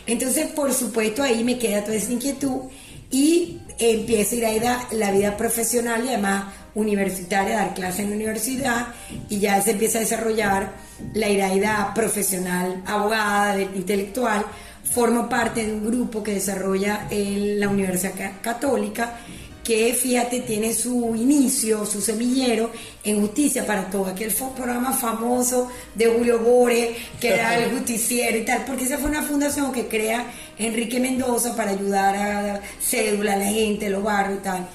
Entonces, 0.05 0.47
por 0.51 0.71
supuesto, 0.71 1.23
ahí 1.23 1.43
me 1.43 1.57
queda 1.57 1.83
toda 1.83 1.97
esa 1.97 2.12
inquietud 2.12 2.69
y 3.09 3.62
empiezo 3.79 4.36
a 4.36 4.51
ir 4.51 4.65
a 4.65 4.88
la 4.91 5.12
vida 5.12 5.38
profesional 5.38 6.03
y 6.05 6.09
además 6.09 6.45
universitaria, 6.75 7.57
dar 7.57 7.73
clases 7.73 8.01
en 8.01 8.09
la 8.09 8.15
universidad 8.15 8.88
y 9.29 9.39
ya 9.39 9.62
se 9.62 9.71
empieza 9.71 9.99
a 9.99 10.01
desarrollar 10.01 10.71
la 11.13 11.29
iraida 11.29 11.91
profesional, 11.93 12.81
abogada, 12.86 13.62
intelectual, 13.62 14.45
formo 14.83 15.29
parte 15.29 15.65
de 15.65 15.73
un 15.73 15.86
grupo 15.86 16.21
que 16.21 16.33
desarrolla 16.33 17.07
en 17.09 17.59
la 17.59 17.69
Universidad 17.69 18.13
Católica 18.41 19.17
que 19.63 19.93
fíjate 19.93 20.41
tiene 20.41 20.73
su 20.73 21.15
inicio, 21.15 21.86
su 21.86 22.02
semillero 22.02 22.69
en 23.04 23.21
Justicia 23.21 23.65
para 23.65 23.89
Todo, 23.89 24.08
aquel 24.08 24.32
programa 24.32 24.91
famoso 24.91 25.69
de 25.95 26.08
Julio 26.08 26.39
Bore, 26.39 26.95
que 27.19 27.30
era 27.30 27.58
el 27.58 27.71
justiciero 27.78 28.38
y 28.38 28.43
tal, 28.43 28.65
porque 28.65 28.84
esa 28.84 28.97
fue 28.97 29.10
una 29.10 29.23
fundación 29.23 29.71
que 29.71 29.88
crea 29.88 30.26
Enrique 30.58 30.99
Mendoza 30.99 31.56
para 31.56 31.71
ayudar 31.71 32.15
a 32.15 32.62
cédula, 32.82 33.34
a 33.34 33.38
la 33.38 33.45
gente, 33.45 33.89
los 33.89 34.04
barrios 34.04 34.39
y 34.39 34.43
tal, 34.43 34.67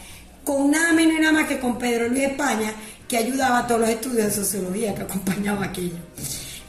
con 0.42 0.70
nada 0.70 0.92
menos 0.94 1.18
y 1.18 1.20
nada 1.20 1.32
más 1.32 1.46
que 1.46 1.58
con 1.58 1.76
Pedro 1.78 2.08
Luis 2.08 2.24
España, 2.24 2.72
que 3.06 3.18
ayudaba 3.18 3.60
a 3.60 3.66
todos 3.66 3.82
los 3.82 3.90
estudios 3.90 4.26
de 4.26 4.32
sociología 4.32 4.94
que 4.94 5.02
acompañaba 5.02 5.66
aquello. 5.66 5.96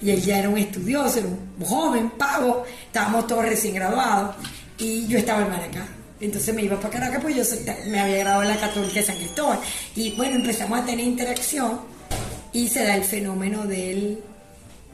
Y 0.02 0.12
él 0.12 0.22
ya 0.22 0.40
era 0.40 0.50
un 0.50 0.58
estudioso, 0.58 1.20
era 1.20 1.28
un 1.28 1.66
joven, 1.66 2.10
pago, 2.12 2.64
estábamos 2.86 3.28
todos 3.28 3.46
recién 3.46 3.76
graduados 3.76 4.36
y 4.78 5.08
yo 5.08 5.18
estaba 5.18 5.42
en 5.44 5.50
Maracá. 5.50 5.99
Entonces 6.22 6.54
me 6.54 6.64
iba 6.64 6.78
para 6.78 6.90
Caracas, 6.90 7.22
pues 7.22 7.36
yo 7.36 7.44
me 7.88 8.00
había 8.00 8.18
graduado 8.18 8.44
en 8.44 8.50
la 8.50 8.60
Católica 8.60 8.96
de 8.96 9.06
San 9.06 9.16
Cristóbal. 9.18 9.60
Y 9.96 10.12
bueno, 10.12 10.36
empezamos 10.36 10.80
a 10.80 10.86
tener 10.86 11.06
interacción 11.06 11.80
y 12.52 12.68
se 12.68 12.84
da 12.84 12.96
el 12.96 13.04
fenómeno 13.04 13.66
del, 13.66 14.20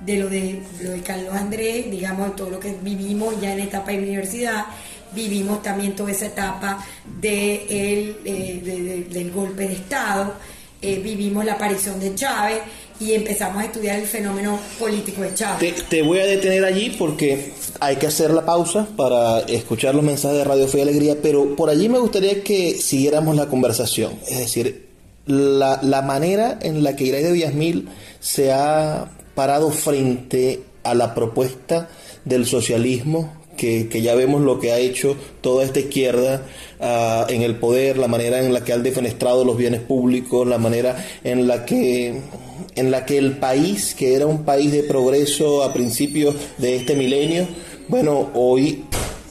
de, 0.01 0.17
lo 0.17 0.29
de 0.29 0.61
lo 0.81 0.91
de 0.91 1.01
Carlos 1.01 1.33
Andrés, 1.33 1.89
digamos, 1.89 2.35
todo 2.35 2.49
lo 2.49 2.59
que 2.59 2.75
vivimos 2.81 3.39
ya 3.41 3.53
en 3.53 3.61
etapa 3.61 3.91
de 3.91 3.99
universidad, 3.99 4.65
vivimos 5.13 5.63
también 5.63 5.95
toda 5.95 6.11
esa 6.11 6.27
etapa 6.27 6.85
de 7.19 7.65
el, 7.69 8.17
eh, 8.25 9.05
del 9.09 9.31
golpe 9.31 9.67
de 9.67 9.73
Estado. 9.73 10.33
Eh, 10.81 10.99
vivimos 10.99 11.43
la 11.45 11.53
aparición 11.53 11.99
de 11.99 12.13
Chávez 12.13 12.59
y 12.99 13.13
empezamos 13.13 13.61
a 13.61 13.65
estudiar 13.65 13.99
el 13.99 14.05
fenómeno 14.05 14.59
político 14.79 15.21
de 15.21 15.33
Chávez. 15.33 15.83
Te, 15.89 16.01
voy 16.01 16.19
a 16.19 16.25
detener 16.25 16.63
allí 16.63 16.95
porque 16.97 17.53
hay 17.79 17.97
que 17.97 18.07
hacer 18.07 18.31
la 18.31 18.45
pausa 18.45 18.87
para 18.95 19.39
escuchar 19.41 19.95
los 19.95 20.03
mensajes 20.03 20.37
de 20.37 20.43
Radio 20.43 20.67
Fe 20.67 20.79
y 20.79 20.81
Alegría, 20.81 21.17
pero 21.21 21.55
por 21.55 21.69
allí 21.69 21.89
me 21.89 21.99
gustaría 21.99 22.43
que 22.43 22.75
siguiéramos 22.75 23.35
la 23.35 23.47
conversación. 23.47 24.13
Es 24.27 24.39
decir, 24.39 24.87
la, 25.25 25.79
la 25.81 26.01
manera 26.01 26.59
en 26.61 26.83
la 26.83 26.95
que 26.95 27.05
Iraide 27.05 27.31
Villasmil 27.31 27.89
se 28.19 28.51
ha 28.51 29.11
parado 29.33 29.71
frente 29.71 30.61
a 30.83 30.93
la 30.93 31.13
propuesta 31.13 31.89
del 32.23 32.45
socialismo 32.45 33.44
que, 33.55 33.87
ya 34.01 34.15
vemos 34.15 34.41
lo 34.41 34.59
que 34.59 34.71
ha 34.71 34.77
hecho 34.77 35.15
toda 35.41 35.63
esta 35.63 35.79
izquierda 35.79 36.43
ah, 36.79 37.25
en 37.29 37.41
el 37.41 37.55
poder, 37.55 37.97
la 37.97 38.07
manera 38.07 38.43
en 38.43 38.53
la 38.53 38.63
que 38.63 38.73
han 38.73 38.83
defenestrado 38.83 39.45
los 39.45 39.57
bienes 39.57 39.81
públicos, 39.81 40.47
la 40.47 40.57
manera 40.57 41.03
en 41.23 41.47
la 41.47 41.65
que 41.65 42.21
en 42.75 42.91
la 42.91 43.05
que 43.05 43.17
el 43.17 43.37
país, 43.37 43.95
que 43.95 44.15
era 44.15 44.25
un 44.25 44.43
país 44.43 44.71
de 44.71 44.83
progreso 44.83 45.63
a 45.63 45.73
principios 45.73 46.35
de 46.57 46.75
este 46.75 46.95
milenio, 46.95 47.47
bueno, 47.87 48.31
hoy 48.33 48.83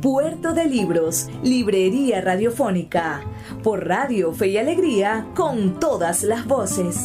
Puerto 0.00 0.54
de 0.54 0.64
Libros, 0.64 1.26
Librería 1.42 2.22
Radiofónica, 2.22 3.22
por 3.62 3.86
Radio 3.86 4.32
Fe 4.32 4.48
y 4.48 4.56
Alegría, 4.56 5.26
con 5.36 5.78
todas 5.78 6.22
las 6.22 6.46
voces. 6.46 6.96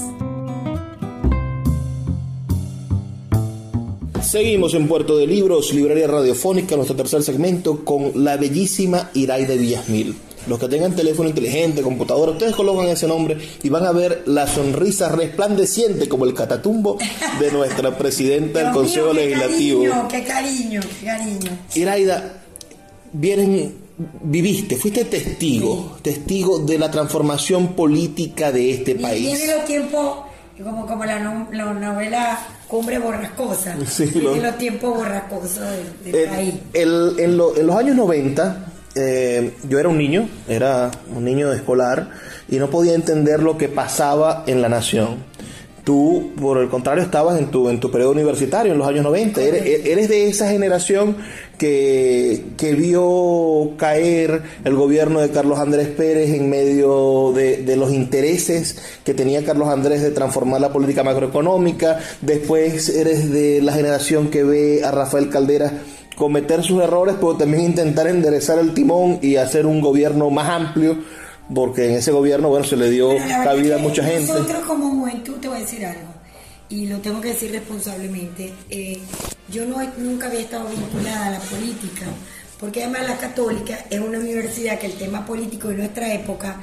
Seguimos 4.22 4.74
en 4.76 4.88
Puerto 4.88 5.18
de 5.18 5.28
Libros, 5.28 5.74
Librería 5.74 6.08
Radiofónica, 6.08 6.78
nuestro 6.78 6.96
tercer 6.96 7.22
segmento, 7.22 7.84
con 7.84 8.24
la 8.24 8.38
bellísima 8.38 9.10
Iraide 9.14 9.58
Villasmil. 9.58 10.16
Los 10.48 10.58
que 10.58 10.70
tengan 10.70 10.96
teléfono 10.96 11.28
inteligente, 11.28 11.82
computadora, 11.82 12.32
ustedes 12.32 12.56
colocan 12.56 12.88
ese 12.88 13.08
nombre 13.08 13.38
y 13.62 13.68
van 13.68 13.86
a 13.86 13.92
ver 13.92 14.24
la 14.26 14.48
sonrisa 14.48 15.10
resplandeciente 15.10 16.08
como 16.08 16.24
el 16.24 16.34
catatumbo 16.34 16.98
de 17.40 17.52
nuestra 17.52 17.98
presidenta 17.98 18.60
del 18.60 18.72
Consejo 18.72 19.12
Legislativo. 19.12 20.08
Qué 20.08 20.24
cariño, 20.24 20.82
qué 21.02 21.06
cariño. 21.08 21.52
Iraida, 21.74 22.45
vienen, 23.18 23.74
viviste, 24.24 24.76
fuiste 24.76 25.06
testigo, 25.06 25.98
testigo 26.02 26.60
de 26.60 26.78
la 26.78 26.92
transformación 26.92 27.74
política 27.74 28.52
de 28.52 28.72
este 28.72 28.96
país. 28.96 29.38
Tiene 29.38 29.56
los 29.56 29.66
tiempos, 29.66 30.18
como, 30.62 30.86
como 30.86 31.06
la, 31.06 31.20
novela 31.20 32.40
Cumbre 32.68 33.00
Borrascosa, 33.00 33.78
sí, 33.88 34.12
los 34.16 34.58
tiempos 34.58 34.96
borrascosos 34.98 35.64
del, 36.04 36.30
país. 36.30 36.54
en, 36.74 37.38
los 37.38 37.76
años 37.78 37.96
90, 37.96 38.66
eh, 38.96 39.54
yo 39.70 39.80
era 39.80 39.90
un 39.90 39.98
niño, 39.98 40.28
era 40.48 40.92
un 41.16 41.24
niño 41.24 41.54
escolar, 41.54 42.10
y 42.50 42.58
no 42.58 42.70
podía 42.70 42.96
entender 42.96 43.42
lo 43.42 43.58
que 43.58 43.70
pasaba 43.70 44.44
en 44.48 44.62
la 44.62 44.70
nación 44.70 45.36
Tú, 45.86 46.32
por 46.42 46.58
el 46.58 46.68
contrario, 46.68 47.04
estabas 47.04 47.38
en 47.38 47.52
tu, 47.52 47.70
en 47.70 47.80
tu 47.80 47.92
periodo 47.92 48.14
universitario, 48.14 48.72
en 48.72 48.80
los 48.80 48.88
años 48.88 49.04
90. 49.04 49.40
Eres, 49.40 50.10
de 50.10 50.28
esa 50.28 50.50
generación 50.50 51.16
que, 51.60 52.44
que, 52.58 52.74
vio 52.74 53.78
caer 53.78 54.42
el 54.64 54.76
gobierno 54.76 55.22
de 55.22 55.30
Carlos 55.30 55.60
Andrés 55.60 55.90
Pérez 55.90 56.32
en 56.32 56.50
medio 56.50 57.34
de, 57.36 57.58
de, 57.58 57.78
los 57.78 57.94
intereses 57.94 58.80
que 59.04 59.14
tenía 59.14 59.46
Carlos 59.46 59.68
Andrés 59.68 60.02
de 60.02 60.10
transformar 60.10 60.60
la 60.60 60.74
política 60.74 61.04
macroeconómica. 61.04 62.00
Después 62.20 62.90
eres 62.90 63.32
de 63.32 63.62
la 63.62 63.72
generación 63.72 64.32
que 64.32 64.44
ve 64.44 64.84
a 64.84 64.90
Rafael 64.90 65.30
Caldera 65.30 65.72
cometer 66.16 66.64
sus 66.64 66.82
errores, 66.82 67.14
pero 67.20 67.36
también 67.36 67.64
intentar 67.64 68.08
enderezar 68.08 68.58
el 68.58 68.74
timón 68.74 69.20
y 69.22 69.36
hacer 69.36 69.68
un 69.68 69.82
gobierno 69.82 70.32
más 70.32 70.50
amplio 70.50 70.98
porque 71.54 71.90
en 71.90 71.96
ese 71.96 72.12
gobierno, 72.12 72.50
bueno, 72.50 72.66
se 72.66 72.76
le 72.76 72.90
dio 72.90 73.10
cabida 73.44 73.76
a 73.76 73.80
mucha 73.80 74.04
gente. 74.04 74.32
Nosotros 74.32 74.64
como 74.66 74.90
juventud, 74.90 75.36
te 75.36 75.48
voy 75.48 75.58
a 75.58 75.60
decir 75.62 75.86
algo, 75.86 76.10
y 76.70 76.88
lo 76.88 77.00
tengo 77.00 77.22
que 77.22 77.30
decir 77.30 77.52
responsablemente, 77.52 78.54
eh, 78.70 79.00
yo 79.50 79.66
no, 79.66 79.78
nunca 79.98 80.28
había 80.28 80.42
estado 80.42 80.68
vinculada 80.68 81.28
a 81.28 81.32
la 81.32 81.40
política, 81.40 82.06
porque 82.60 82.84
además 82.84 83.08
la 83.08 83.18
católica 83.18 83.86
es 83.90 84.00
una 84.00 84.18
universidad 84.18 84.80
que 84.80 84.88
el 84.88 84.94
tema 84.94 85.26
político 85.26 85.68
de 85.68 85.76
nuestra 85.76 86.14
época 86.14 86.58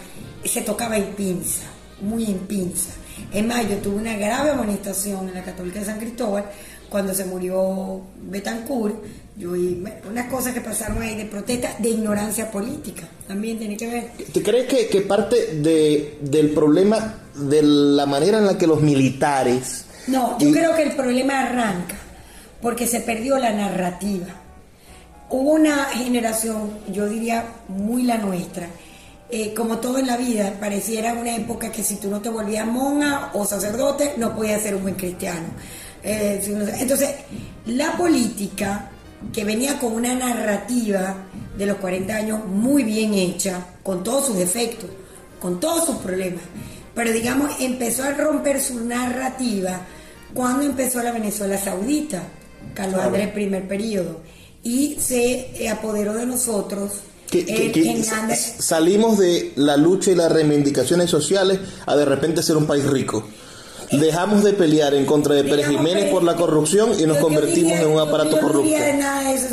se 0.45 0.63
tocaba 0.63 0.97
en 0.97 1.15
pinza, 1.15 1.63
muy 2.01 2.25
en 2.25 2.39
pinza. 2.41 2.91
Es 3.33 3.45
más, 3.47 3.69
yo 3.69 3.77
tuve 3.77 3.97
una 3.97 4.17
grave 4.17 4.51
amonestación 4.51 5.29
en 5.29 5.35
la 5.35 5.45
Católica 5.45 5.81
de 5.81 5.87
San 5.87 5.99
Cristóbal 5.99 6.45
cuando 6.89 7.15
se 7.15 7.25
murió 7.25 8.03
Betancourt, 8.23 8.97
yo, 9.43 9.57
y, 9.57 9.83
unas 10.09 10.31
cosas 10.31 10.55
que 10.55 10.61
pasaron 10.61 11.03
ahí 11.03 11.17
de 11.17 11.25
protesta, 11.25 11.75
de 11.79 11.89
ignorancia 11.89 12.51
política, 12.51 13.09
también 13.27 13.59
tiene 13.59 13.77
que 13.77 13.87
ver. 13.87 14.11
¿Te 14.33 14.43
crees 14.43 14.67
que, 14.67 14.89
que 14.89 15.01
parte 15.01 15.57
de, 15.57 16.19
del 16.21 16.51
problema 16.51 17.19
de 17.35 17.63
la 17.63 18.07
manera 18.07 18.39
en 18.39 18.47
la 18.47 18.57
que 18.57 18.67
los 18.67 18.81
militares... 18.81 19.87
No, 20.07 20.39
yo 20.39 20.51
creo 20.51 20.75
que 20.75 20.83
el 20.83 20.93
problema 20.97 21.41
arranca 21.41 21.97
porque 22.63 22.87
se 22.87 23.01
perdió 23.01 23.37
la 23.39 23.53
narrativa. 23.53 24.29
Hubo 25.29 25.51
una 25.53 25.87
generación, 25.87 26.79
yo 26.89 27.09
diría 27.09 27.45
muy 27.69 28.05
la 28.05 28.19
nuestra, 28.19 28.69
eh, 29.29 29.53
como 29.55 29.79
todo 29.79 29.99
en 29.99 30.07
la 30.07 30.17
vida, 30.17 30.55
pareciera 30.61 31.15
una 31.15 31.35
época 31.35 31.73
que 31.73 31.83
si 31.83 31.97
tú 31.97 32.09
no 32.09 32.21
te 32.21 32.29
volvías 32.29 32.67
monja 32.67 33.31
o 33.35 33.45
sacerdote, 33.45 34.15
no 34.17 34.37
podías 34.37 34.63
ser 34.63 34.77
un 34.77 34.83
buen 34.83 34.95
cristiano. 34.95 35.49
Eh, 36.05 36.41
entonces, 36.79 37.15
la 37.67 37.97
política 37.97 38.92
que 39.33 39.45
venía 39.45 39.79
con 39.79 39.93
una 39.93 40.15
narrativa 40.15 41.17
de 41.57 41.67
los 41.67 41.77
40 41.79 42.15
años 42.15 42.45
muy 42.47 42.83
bien 42.83 43.15
hecha, 43.15 43.67
con 43.83 44.03
todos 44.03 44.27
sus 44.27 44.37
defectos, 44.37 44.91
con 45.41 45.61
todos 45.61 45.87
sus 45.87 45.97
problemas, 45.97 46.43
pero 46.95 47.13
digamos, 47.13 47.51
empezó 47.61 48.05
a 48.05 48.13
romper 48.13 48.61
su 48.61 48.85
narrativa 48.85 49.81
cuando 50.35 50.65
empezó 50.65 51.03
la 51.03 51.13
Venezuela 51.13 51.59
Saudita, 51.59 52.23
Carlos 52.75 53.01
Andrés 53.01 53.29
primer 53.33 53.67
periodo, 53.67 54.21
y 54.63 54.97
se 55.01 55.69
apoderó 55.69 56.15
de 56.15 56.27
nosotros. 56.27 56.93
salimos 58.59 59.19
de 59.19 59.53
la 59.57 59.77
lucha 59.77 60.11
y 60.11 60.15
las 60.15 60.31
reivindicaciones 60.31 61.11
sociales 61.11 61.59
a 61.87 61.97
de 61.97 62.05
repente 62.05 62.43
ser 62.43 62.57
un 62.57 62.67
país 62.67 62.85
rico. 62.85 63.27
Dejamos 63.93 64.43
de 64.43 64.53
pelear 64.55 64.95
en 64.95 65.05
contra 65.05 65.35
de 65.35 65.45
Pérez 65.45 65.69
Jiménez 65.69 66.11
por 66.11 66.23
la 66.23 66.35
corrupción 66.35 66.99
y 66.99 67.07
nos 67.07 67.19
convertimos 67.19 67.73
en 67.73 67.87
un 67.87 68.01
aparato 68.01 68.41
corrupto. 68.41 68.71
No 68.71 68.99
nada 68.99 69.29
de 69.29 69.35
eso, 69.37 69.49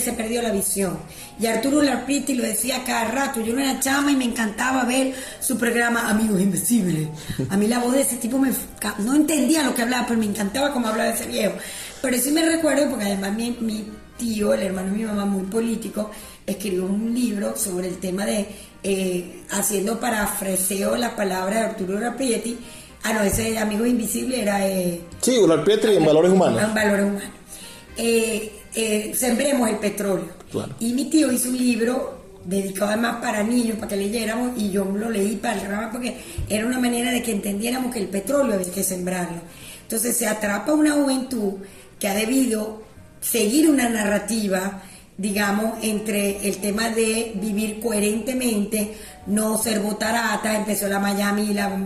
se 0.00 0.12
perdió 0.12 0.40
la 0.42 0.52
visión. 0.52 0.98
Y 1.40 1.46
Arturo 1.46 1.82
Larpiti 1.82 2.34
lo 2.34 2.44
decía 2.44 2.84
cada 2.84 3.06
rato. 3.06 3.40
Yo 3.40 3.58
era 3.58 3.80
chama 3.80 4.12
y 4.12 4.16
me 4.16 4.24
encantaba 4.24 4.84
ver 4.84 5.14
su 5.40 5.58
programa 5.58 6.08
Amigos 6.08 6.40
Invisibles. 6.40 7.08
A 7.48 7.56
mí 7.56 7.66
la 7.66 7.80
voz 7.80 7.94
de 7.94 8.02
ese 8.02 8.16
tipo 8.16 8.38
me... 8.38 8.52
No 8.98 9.14
entendía 9.14 9.64
lo 9.64 9.74
que 9.74 9.82
hablaba, 9.82 10.06
pero 10.06 10.20
me 10.20 10.26
encantaba 10.26 10.72
cómo 10.72 10.88
hablaba 10.88 11.10
ese 11.10 11.26
viejo. 11.26 11.54
Pero 12.00 12.18
sí 12.18 12.30
me 12.30 12.44
recuerdo, 12.44 12.88
porque 12.88 13.06
además 13.06 13.34
mi, 13.34 13.56
mi 13.60 13.86
tío, 14.16 14.54
el 14.54 14.62
hermano 14.62 14.92
de 14.92 14.98
mi 14.98 15.04
mamá, 15.04 15.24
muy 15.24 15.44
político, 15.44 16.10
escribió 16.46 16.84
un 16.84 17.12
libro 17.14 17.56
sobre 17.56 17.88
el 17.88 17.98
tema 17.98 18.24
de 18.26 18.46
eh, 18.84 19.42
haciendo 19.50 20.00
parafraseo 20.00 20.96
la 20.96 21.14
palabra 21.14 21.56
de 21.56 21.60
Arturo 21.62 21.98
Raprietti. 21.98 22.58
Ah, 23.04 23.12
no, 23.12 23.22
ese 23.22 23.58
amigo 23.58 23.84
invisible 23.84 24.42
era. 24.42 24.66
Eh, 24.66 25.00
sí, 25.20 25.38
Raprietti 25.46 25.88
en 25.88 26.04
valores 26.04 26.30
humanos. 26.30 26.62
En 26.62 26.74
valores 26.74 27.06
humanos. 27.06 27.30
Eh, 27.96 28.52
eh, 28.74 29.12
sembremos 29.14 29.68
el 29.68 29.76
petróleo. 29.76 30.28
Y 30.80 30.92
mi 30.92 31.06
tío 31.06 31.32
hizo 31.32 31.48
un 31.48 31.58
libro 31.58 32.22
dedicado 32.44 32.90
además 32.90 33.16
para 33.20 33.42
niños, 33.42 33.76
para 33.76 33.88
que 33.88 33.96
leyéramos, 33.96 34.58
y 34.60 34.70
yo 34.70 34.84
lo 34.84 35.10
leí 35.10 35.36
para 35.36 35.60
el 35.60 35.68
rama 35.68 35.90
porque 35.92 36.16
era 36.48 36.66
una 36.66 36.78
manera 36.78 37.10
de 37.10 37.22
que 37.22 37.32
entendiéramos 37.32 37.92
que 37.92 38.00
el 38.00 38.08
petróleo 38.08 38.54
había 38.54 38.70
que 38.70 38.82
sembrarlo. 38.82 39.40
Entonces 39.82 40.16
se 40.16 40.26
atrapa 40.26 40.72
una 40.72 40.92
juventud 40.92 41.54
que 41.98 42.08
ha 42.08 42.14
debido 42.14 42.82
seguir 43.20 43.70
una 43.70 43.88
narrativa 43.88 44.82
digamos, 45.16 45.74
entre 45.82 46.48
el 46.48 46.58
tema 46.58 46.88
de 46.88 47.32
vivir 47.36 47.80
coherentemente, 47.80 48.94
no 49.26 49.56
ser 49.56 49.80
botarata, 49.80 50.56
empezó 50.56 50.88
la 50.88 50.98
Miami, 50.98 51.54
la, 51.54 51.78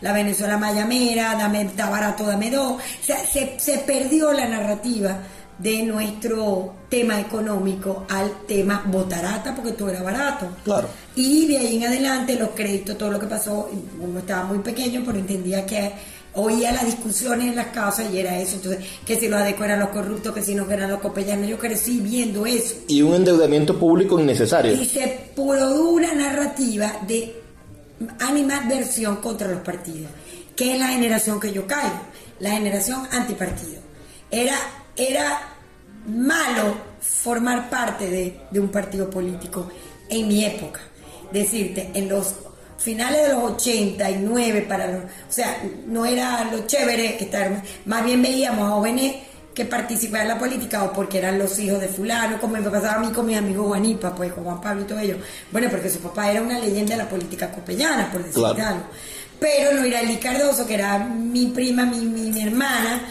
la 0.00 0.12
Venezuela 0.12 0.58
mayamera, 0.58 1.34
dame, 1.34 1.62
está 1.62 1.90
barato, 1.90 2.24
dame 2.24 2.50
dos. 2.50 2.74
O 2.74 3.04
sea, 3.04 3.24
se, 3.26 3.58
se 3.58 3.78
perdió 3.78 4.32
la 4.32 4.46
narrativa 4.46 5.18
de 5.58 5.82
nuestro 5.84 6.74
tema 6.88 7.20
económico 7.20 8.06
al 8.10 8.46
tema 8.46 8.82
botarata 8.86 9.54
porque 9.54 9.72
todo 9.72 9.90
era 9.90 10.02
barato. 10.02 10.48
Claro. 10.64 10.88
Y 11.14 11.46
de 11.46 11.58
ahí 11.58 11.76
en 11.76 11.84
adelante 11.84 12.36
los 12.36 12.50
créditos, 12.50 12.98
todo 12.98 13.10
lo 13.10 13.18
que 13.18 13.26
pasó, 13.26 13.70
uno 14.00 14.18
estaba 14.18 14.44
muy 14.44 14.58
pequeño, 14.58 15.02
pero 15.04 15.18
entendía 15.18 15.64
que 15.64 15.92
oía 16.34 16.72
las 16.72 16.86
discusiones 16.86 17.48
en 17.48 17.56
las 17.56 17.68
casas 17.68 18.06
y 18.12 18.18
era 18.18 18.38
eso. 18.38 18.56
Entonces, 18.56 18.84
que 19.06 19.18
si 19.18 19.28
los 19.28 19.40
adecos 19.40 19.64
eran 19.64 19.80
los 19.80 19.88
corruptos, 19.90 20.34
que 20.34 20.42
si 20.42 20.54
no 20.54 20.68
eran 20.70 20.90
los 20.90 21.00
copellanos. 21.00 21.48
Yo 21.48 21.58
crecí 21.58 22.00
viendo 22.00 22.46
eso. 22.46 22.76
Y 22.88 23.02
un 23.02 23.14
endeudamiento 23.14 23.78
público 23.78 24.18
innecesario. 24.18 24.72
Y 24.72 24.84
se 24.84 25.30
produjo 25.34 25.90
una 25.90 26.12
narrativa 26.14 27.00
de 27.06 27.42
animadversión 28.20 29.16
contra 29.16 29.48
los 29.48 29.60
partidos, 29.60 30.10
que 30.56 30.74
es 30.74 30.78
la 30.78 30.88
generación 30.88 31.38
que 31.38 31.52
yo 31.52 31.66
caigo, 31.66 32.00
la 32.40 32.50
generación 32.50 33.06
antipartido. 33.10 33.80
Era, 34.30 34.56
era 34.96 35.54
malo 36.06 36.74
formar 37.00 37.70
parte 37.70 38.10
de, 38.10 38.40
de 38.50 38.60
un 38.60 38.68
partido 38.68 39.08
político 39.08 39.68
en 40.08 40.28
mi 40.28 40.44
época. 40.44 40.80
Decirte, 41.32 41.90
en 41.94 42.08
los 42.08 42.34
finales 42.84 43.22
de 43.22 43.28
los 43.30 43.52
89 43.52 44.66
para 44.68 44.86
los, 44.86 45.04
o 45.04 45.32
sea, 45.32 45.56
no 45.86 46.04
era 46.04 46.44
lo 46.52 46.66
chévere 46.66 47.16
estar, 47.22 47.62
más 47.86 48.04
bien 48.04 48.20
veíamos 48.20 48.68
a 48.68 48.74
jóvenes 48.74 49.14
que 49.54 49.64
participaban 49.64 50.26
en 50.26 50.34
la 50.34 50.38
política 50.38 50.82
o 50.82 50.92
porque 50.92 51.18
eran 51.18 51.38
los 51.38 51.58
hijos 51.58 51.80
de 51.80 51.88
fulano, 51.88 52.38
como 52.40 52.54
me 52.54 52.62
pasaba 52.62 52.94
a 52.94 52.98
mí 52.98 53.10
con 53.10 53.24
mis 53.24 53.38
amigos 53.38 53.66
Juanipa, 53.68 54.14
pues 54.14 54.32
con 54.32 54.44
Juan 54.44 54.60
Pablo 54.60 54.82
y 54.82 54.84
todo 54.84 54.98
ello. 54.98 55.16
Bueno, 55.50 55.68
porque 55.70 55.88
su 55.88 56.00
papá 56.00 56.30
era 56.30 56.42
una 56.42 56.58
leyenda 56.58 56.96
de 56.96 57.04
la 57.04 57.08
política 57.08 57.50
copellana, 57.50 58.10
por 58.10 58.22
decir 58.22 58.44
algo. 58.44 58.84
Pero 59.38 59.72
no 59.72 59.84
era 59.84 60.00
Eli 60.00 60.16
Cardoso, 60.16 60.66
que 60.66 60.74
era 60.74 60.98
mi 60.98 61.46
prima, 61.46 61.86
mi, 61.86 62.00
mi, 62.04 62.42
hermana, 62.42 63.02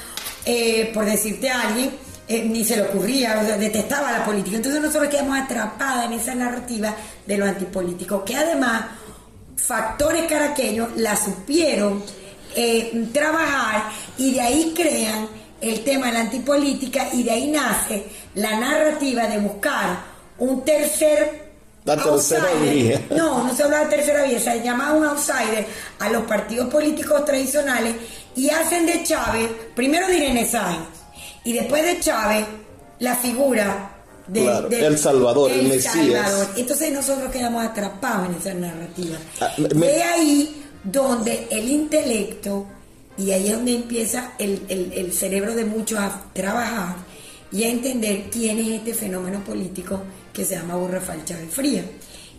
eh, 0.46 0.92
por 0.94 1.06
decirte 1.06 1.50
a 1.50 1.62
alguien, 1.62 1.92
eh, 2.28 2.44
ni 2.46 2.64
se 2.64 2.76
le 2.76 2.84
ocurría, 2.84 3.40
o 3.42 3.46
sea, 3.46 3.58
detestaba 3.58 4.12
la 4.12 4.26
política. 4.26 4.58
Entonces 4.58 4.82
nosotros 4.82 5.10
quedamos 5.10 5.40
atrapadas 5.40 6.06
en 6.06 6.14
esa 6.14 6.36
narrativa 6.36 6.94
de 7.26 7.38
lo 7.38 7.46
antipolítico, 7.46 8.24
que 8.26 8.36
además 8.36 8.84
factores 9.66 10.26
caraqueños 10.28 10.90
la 10.98 11.16
supieron 11.16 12.04
eh, 12.56 13.08
trabajar 13.14 13.90
y 14.18 14.34
de 14.34 14.42
ahí 14.42 14.74
crean 14.76 15.28
el 15.62 15.84
tema 15.84 16.08
de 16.08 16.14
la 16.14 16.20
antipolítica 16.22 17.08
y 17.14 17.24
de 17.24 17.32
ahí 17.32 17.48
nace 17.48 18.06
la 18.36 18.60
narrativa 18.60 19.26
de 19.28 19.40
buscar 19.40 19.98
un 20.38 20.66
tercer 20.66 21.44
la 21.86 21.98
tercera 21.98 22.48
vía. 22.62 23.02
No, 23.10 23.44
no 23.44 23.54
se 23.54 23.64
habla 23.64 23.80
de 23.80 23.98
tercera 23.98 24.24
vía, 24.24 24.40
se 24.40 24.62
llama 24.62 24.94
un 24.94 25.06
outsider 25.06 25.66
a 26.00 26.10
los 26.10 26.24
partidos 26.24 26.70
políticos 26.70 27.26
tradicionales 27.26 27.96
y 28.36 28.50
hacen 28.50 28.86
de 28.86 29.04
Chávez, 29.04 29.50
primero 29.76 30.08
de 30.08 30.18
Irene 30.18 30.46
Sáenz, 30.46 30.88
y 31.44 31.54
después 31.54 31.84
de 31.84 32.00
Chávez, 32.00 32.46
la 33.00 33.16
figura 33.16 33.93
el 34.32 34.98
Salvador, 34.98 35.52
el, 35.52 35.68
Mesías. 35.68 36.48
Entonces 36.56 36.92
nosotros 36.92 37.32
quedamos 37.32 37.66
atrapados 37.66 38.30
en 38.30 38.36
esa 38.36 38.54
narrativa. 38.54 39.18
Ah, 39.42 39.52
de 39.58 40.04
ahí 40.04 40.64
donde 40.84 41.48
el 41.50 41.70
intelecto, 41.70 42.68
y 43.18 43.32
ahí 43.32 43.48
es 43.48 43.54
donde 43.54 43.76
empieza 43.76 44.34
el, 44.38 45.12
cerebro 45.14 45.56
de 45.56 45.66
muchos 45.66 46.00
a 46.00 46.26
trabajar 46.34 46.96
y 47.52 47.64
a 47.64 47.70
entender 47.70 48.26
quién 48.32 48.60
es 48.60 48.68
este 48.68 48.94
fenómeno 48.94 49.44
político 49.44 50.02
que 50.32 50.44
se 50.44 50.56
llama 50.56 50.76
Rafael 50.88 51.24
Chávez 51.24 51.50
Fría. 51.52 51.84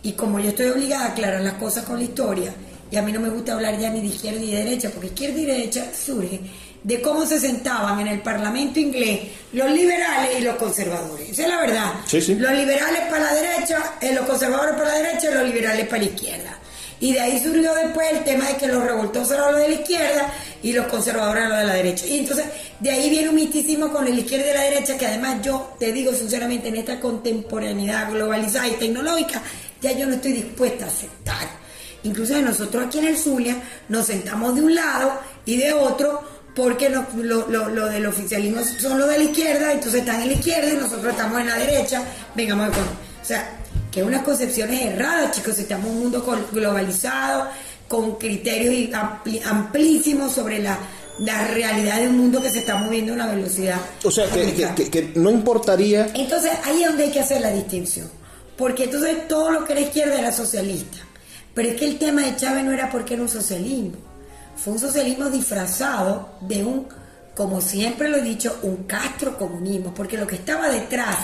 Y 0.03 0.11
como 0.11 0.39
yo 0.39 0.49
estoy 0.49 0.67
obligada 0.67 1.05
a 1.05 1.09
aclarar 1.09 1.41
las 1.41 1.53
cosas 1.53 1.85
con 1.85 1.97
la 1.97 2.03
historia, 2.03 2.53
y 2.91 2.97
a 2.97 3.01
mí 3.01 3.11
no 3.11 3.19
me 3.19 3.29
gusta 3.29 3.53
hablar 3.53 3.79
ya 3.79 3.89
ni 3.89 4.01
de 4.01 4.07
izquierda 4.07 4.39
ni 4.39 4.51
de 4.51 4.63
derecha, 4.63 4.89
porque 4.91 5.07
izquierda 5.07 5.39
y 5.39 5.45
derecha 5.45 5.91
surge 5.93 6.39
de 6.85 7.01
cómo 7.01 7.25
se 7.25 7.39
sentaban 7.39 7.99
en 7.99 8.07
el 8.07 8.21
Parlamento 8.21 8.79
inglés 8.79 9.21
los 9.53 9.71
liberales 9.71 10.39
y 10.39 10.41
los 10.43 10.55
conservadores. 10.55 11.31
Esa 11.31 11.41
es 11.41 11.49
la 11.49 11.59
verdad. 11.61 11.93
Los 12.11 12.51
liberales 12.51 13.01
para 13.09 13.23
la 13.23 13.33
derecha, 13.33 13.93
eh, 13.99 14.13
los 14.13 14.27
conservadores 14.27 14.75
para 14.75 14.89
la 14.89 14.97
derecha 14.99 15.31
y 15.31 15.33
los 15.33 15.43
liberales 15.45 15.87
para 15.87 16.03
la 16.03 16.09
izquierda. 16.09 16.59
Y 16.99 17.13
de 17.13 17.21
ahí 17.21 17.43
surgió 17.43 17.73
después 17.73 18.07
el 18.11 18.23
tema 18.23 18.47
de 18.49 18.57
que 18.57 18.67
los 18.67 18.83
revoltosos 18.83 19.31
eran 19.31 19.53
los 19.53 19.61
de 19.61 19.69
la 19.69 19.73
izquierda 19.73 20.33
y 20.61 20.73
los 20.73 20.85
conservadores 20.85 21.37
eran 21.37 21.49
los 21.49 21.59
de 21.59 21.65
la 21.65 21.73
derecha. 21.73 22.05
Y 22.05 22.19
entonces 22.19 22.45
de 22.79 22.91
ahí 22.91 23.09
viene 23.09 23.29
un 23.29 23.35
misticismo 23.35 23.91
con 23.91 24.05
la 24.05 24.11
izquierda 24.11 24.51
y 24.51 24.53
la 24.53 24.61
derecha 24.61 24.95
que 24.95 25.07
además 25.07 25.41
yo 25.41 25.75
te 25.79 25.91
digo 25.91 26.13
sinceramente 26.13 26.67
en 26.67 26.75
esta 26.75 26.99
contemporaneidad 26.99 28.11
globalizada 28.11 28.67
y 28.67 28.73
tecnológica 28.73 29.41
ya 29.81 29.91
yo 29.91 30.05
no 30.05 30.13
estoy 30.13 30.33
dispuesta 30.33 30.85
a 30.85 30.89
aceptar. 30.89 31.65
Incluso 32.03 32.39
nosotros 32.39 32.85
aquí 32.85 32.99
en 32.99 33.05
el 33.05 33.17
Zulia 33.17 33.57
nos 33.89 34.05
sentamos 34.05 34.53
de 34.53 34.61
un 34.61 34.75
lado 34.75 35.19
y 35.45 35.57
de 35.57 35.73
otro 35.73 36.34
porque 36.55 36.89
lo, 36.89 37.05
lo, 37.49 37.85
del 37.87 38.05
oficialismo 38.05 38.61
son 38.63 38.97
los 38.97 39.09
de 39.09 39.17
la 39.17 39.23
izquierda, 39.25 39.73
entonces 39.73 40.01
están 40.01 40.21
en 40.21 40.29
la 40.29 40.33
izquierda 40.35 40.69
y 40.69 40.77
nosotros 40.77 41.11
estamos 41.11 41.41
en 41.41 41.47
la 41.47 41.57
derecha, 41.57 42.01
vengamos 42.33 42.69
con... 42.69 42.83
O 42.83 43.27
sea, 43.27 43.59
que 43.91 44.01
unas 44.01 44.23
concepciones 44.23 44.81
erradas, 44.81 45.35
chicos, 45.35 45.59
estamos 45.59 45.87
en 45.87 45.91
un 45.91 45.99
mundo 45.99 46.45
globalizado, 46.51 47.49
con 47.89 48.15
criterios 48.15 48.93
amplísimos 49.45 50.31
sobre 50.31 50.59
la, 50.59 50.77
realidad 51.49 51.99
de 51.99 52.07
un 52.07 52.17
mundo 52.17 52.41
que 52.41 52.49
se 52.49 52.59
está 52.59 52.75
moviendo 52.77 53.11
a 53.11 53.15
una 53.15 53.27
velocidad. 53.27 53.79
O 54.03 54.11
sea, 54.11 54.29
que, 54.29 54.89
que, 54.89 55.11
no 55.15 55.31
importaría... 55.31 56.07
Entonces, 56.13 56.51
ahí 56.63 56.83
es 56.83 56.87
donde 56.87 57.03
hay 57.05 57.11
que 57.11 57.19
hacer 57.19 57.41
la 57.41 57.51
distinción, 57.51 58.09
porque 58.57 58.85
entonces 58.85 59.27
todo 59.27 59.51
lo 59.51 59.65
que 59.65 59.73
era 59.73 59.81
izquierda 59.81 60.17
era 60.17 60.31
socialista, 60.31 60.99
pero 61.53 61.69
es 61.69 61.75
que 61.75 61.85
el 61.85 61.97
tema 61.97 62.21
de 62.21 62.35
Chávez 62.37 62.63
no 62.63 62.71
era 62.71 62.89
porque 62.89 63.15
era 63.15 63.23
un 63.23 63.29
socialismo 63.29 64.14
fue 64.55 64.73
un 64.73 64.79
socialismo 64.79 65.29
disfrazado 65.29 66.37
de 66.41 66.63
un, 66.63 66.87
como 67.35 67.61
siempre 67.61 68.09
lo 68.09 68.17
he 68.17 68.21
dicho, 68.21 68.59
un 68.63 68.83
castro 68.83 69.37
comunismo, 69.37 69.93
porque 69.93 70.17
lo 70.17 70.25
que 70.25 70.35
estaba 70.35 70.69
detrás 70.69 71.17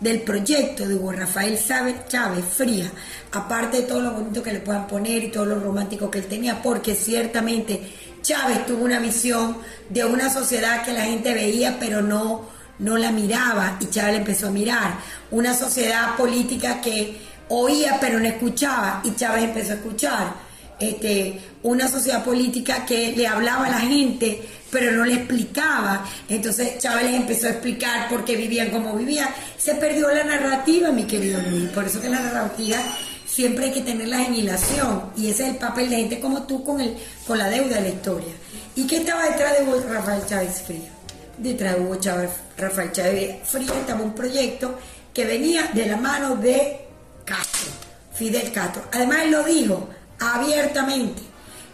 del 0.00 0.22
proyecto 0.22 0.86
de 0.86 0.94
Hugo 0.94 1.12
Rafael 1.12 1.58
Chávez 1.58 2.44
Fría, 2.44 2.90
aparte 3.32 3.78
de 3.78 3.82
todo 3.82 4.00
lo 4.00 4.12
bonito 4.12 4.42
que 4.42 4.52
le 4.52 4.60
puedan 4.60 4.86
poner 4.86 5.24
y 5.24 5.30
todo 5.30 5.44
lo 5.44 5.58
romántico 5.58 6.10
que 6.10 6.18
él 6.18 6.26
tenía, 6.26 6.62
porque 6.62 6.94
ciertamente 6.94 7.92
Chávez 8.22 8.64
tuvo 8.66 8.84
una 8.84 9.00
visión 9.00 9.58
de 9.88 10.04
una 10.04 10.30
sociedad 10.30 10.84
que 10.84 10.92
la 10.92 11.02
gente 11.02 11.34
veía 11.34 11.78
pero 11.78 12.00
no, 12.00 12.48
no 12.78 12.96
la 12.96 13.10
miraba 13.10 13.76
y 13.80 13.86
Chávez 13.86 14.16
empezó 14.16 14.48
a 14.48 14.50
mirar, 14.50 14.98
una 15.30 15.54
sociedad 15.54 16.16
política 16.16 16.80
que 16.80 17.20
oía 17.48 17.98
pero 18.00 18.18
no 18.20 18.26
escuchaba 18.26 19.00
y 19.04 19.14
Chávez 19.14 19.44
empezó 19.44 19.72
a 19.72 19.76
escuchar 19.76 20.47
este, 20.80 21.38
una 21.62 21.88
sociedad 21.88 22.24
política 22.24 22.84
que 22.86 23.14
le 23.16 23.26
hablaba 23.26 23.66
a 23.66 23.70
la 23.70 23.80
gente, 23.80 24.42
pero 24.70 24.92
no 24.92 25.04
le 25.04 25.14
explicaba. 25.14 26.04
Entonces 26.28 26.78
Chávez 26.78 27.04
les 27.04 27.14
empezó 27.14 27.46
a 27.46 27.50
explicar 27.50 28.08
por 28.08 28.24
qué 28.24 28.36
vivían 28.36 28.70
como 28.70 28.94
vivían. 28.94 29.28
Se 29.56 29.74
perdió 29.74 30.08
la 30.12 30.24
narrativa, 30.24 30.90
mi 30.90 31.04
querido 31.04 31.40
Luis. 31.50 31.70
Por 31.70 31.84
eso 31.84 32.00
que 32.00 32.08
la 32.08 32.20
narrativa 32.20 32.78
siempre 33.26 33.66
hay 33.66 33.72
que 33.72 33.82
tenerla 33.82 34.24
en 34.24 34.34
hilación. 34.34 35.04
Y 35.16 35.30
ese 35.30 35.44
es 35.44 35.50
el 35.50 35.56
papel 35.56 35.90
de 35.90 35.96
gente 35.96 36.20
como 36.20 36.42
tú 36.42 36.64
con, 36.64 36.80
el, 36.80 36.96
con 37.26 37.38
la 37.38 37.48
deuda 37.48 37.76
de 37.76 37.82
la 37.82 37.88
historia. 37.88 38.32
¿Y 38.74 38.86
qué 38.86 38.98
estaba 38.98 39.24
detrás 39.28 39.54
de 39.58 39.88
Rafael 39.88 40.22
Chávez 40.26 40.62
Fría? 40.66 40.90
Detrás 41.36 41.76
de 41.76 41.80
Hugo 41.80 41.96
Chávez, 41.96 42.30
Rafael 42.56 42.92
Chávez 42.92 43.36
Fría 43.44 43.72
estaba 43.80 44.02
un 44.02 44.14
proyecto 44.14 44.78
que 45.14 45.24
venía 45.24 45.70
de 45.72 45.86
la 45.86 45.96
mano 45.96 46.36
de 46.36 46.80
Castro, 47.24 47.70
Fidel 48.12 48.52
Castro. 48.52 48.84
Además 48.92 49.18
él 49.24 49.30
lo 49.30 49.44
dijo, 49.44 49.88
abiertamente. 50.18 51.22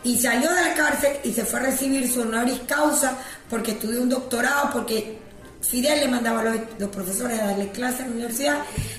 y 0.04 0.18
salió 0.18 0.52
de 0.52 0.60
la 0.60 0.74
cárcel 0.74 1.16
y 1.24 1.32
se 1.32 1.46
fue 1.46 1.60
a 1.60 1.62
recibir 1.62 2.12
su 2.12 2.20
honoris 2.20 2.60
causa 2.66 3.16
porque 3.48 3.72
estudió 3.72 4.02
un 4.02 4.10
doctorado, 4.10 4.70
porque 4.70 5.18
Fidel 5.62 6.00
le 6.00 6.08
mandaba 6.08 6.40
a 6.40 6.44
los, 6.44 6.90
profesores 6.90 7.40
a 7.40 7.46
darle 7.46 7.70
clases 7.70 8.00
en 8.00 8.06
la 8.10 8.14
universidad. 8.16 8.58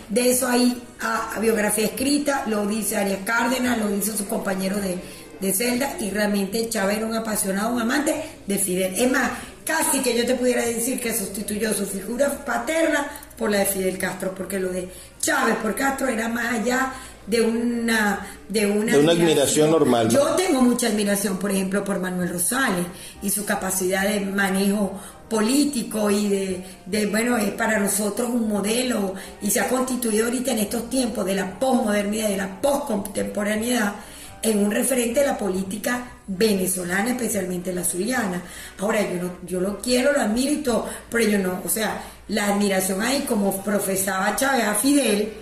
De 0.09 0.31
eso 0.31 0.47
hay 0.47 0.81
a, 0.99 1.39
biografía 1.39 1.85
escrita, 1.85 2.43
lo 2.47 2.65
dice 2.65 2.97
Arias 2.97 3.19
Cárdenas, 3.23 3.77
lo 3.77 3.89
dice 3.89 4.17
su 4.17 4.27
compañero 4.27 4.77
de, 4.77 4.97
de 5.39 5.53
celda, 5.53 5.95
y 5.99 6.09
realmente 6.09 6.67
Chávez 6.69 6.97
era 6.97 7.05
un 7.05 7.15
apasionado, 7.15 7.73
un 7.73 7.81
amante 7.81 8.15
de 8.47 8.57
Fidel. 8.57 8.95
Es 8.95 9.11
más, 9.11 9.31
casi 9.63 9.99
que 9.99 10.17
yo 10.17 10.25
te 10.25 10.35
pudiera 10.35 10.63
decir 10.63 10.99
que 10.99 11.13
sustituyó 11.13 11.73
su 11.73 11.85
figura 11.85 12.43
paterna 12.45 13.07
por 13.37 13.51
la 13.51 13.59
de 13.59 13.65
Fidel 13.65 13.97
Castro, 13.97 14.33
porque 14.33 14.59
lo 14.59 14.69
de 14.69 14.89
Chávez 15.19 15.55
por 15.57 15.75
Castro 15.75 16.07
era 16.07 16.29
más 16.29 16.53
allá 16.53 16.93
de 17.27 17.41
una 17.41 18.27
de 18.47 18.65
una, 18.65 18.91
de 18.93 18.99
una 18.99 19.11
admiración 19.11 19.71
normal. 19.71 20.09
Yo 20.09 20.35
tengo 20.35 20.61
mucha 20.61 20.87
admiración, 20.87 21.37
por 21.37 21.51
ejemplo, 21.51 21.83
por 21.83 21.99
Manuel 21.99 22.29
Rosales 22.29 22.85
y 23.21 23.29
su 23.29 23.43
capacidad 23.45 24.07
de 24.07 24.19
manejo 24.21 24.99
político 25.29 26.11
y 26.11 26.29
de, 26.29 26.63
de, 26.85 27.07
bueno, 27.07 27.37
es 27.37 27.51
para 27.51 27.79
nosotros 27.79 28.29
un 28.29 28.47
modelo 28.47 29.15
y 29.41 29.49
se 29.49 29.59
ha 29.59 29.67
constituido 29.67 30.25
ahorita 30.25 30.51
en 30.51 30.59
estos 30.59 30.89
tiempos 30.89 31.25
de 31.25 31.35
la 31.35 31.59
posmodernidad, 31.59 32.29
de 32.29 32.37
la 32.37 32.61
poscontemporaneidad, 32.61 33.95
en 34.43 34.59
un 34.59 34.69
referente 34.69 35.21
de 35.21 35.25
la 35.25 35.37
política 35.37 36.11
venezolana, 36.27 37.11
especialmente 37.11 37.73
la 37.73 37.83
zuliana. 37.83 38.43
Ahora, 38.79 39.01
yo, 39.01 39.23
no, 39.23 39.31
yo 39.43 39.59
lo 39.59 39.79
quiero, 39.79 40.13
lo 40.13 40.21
admiro 40.21 40.51
y 40.51 40.57
todo, 40.57 40.87
pero 41.09 41.27
yo 41.27 41.39
no, 41.39 41.61
o 41.65 41.69
sea, 41.69 42.03
la 42.27 42.49
admiración 42.49 43.01
ahí, 43.01 43.21
como 43.21 43.63
profesaba 43.63 44.35
Chávez 44.35 44.65
a 44.65 44.75
Fidel, 44.75 45.33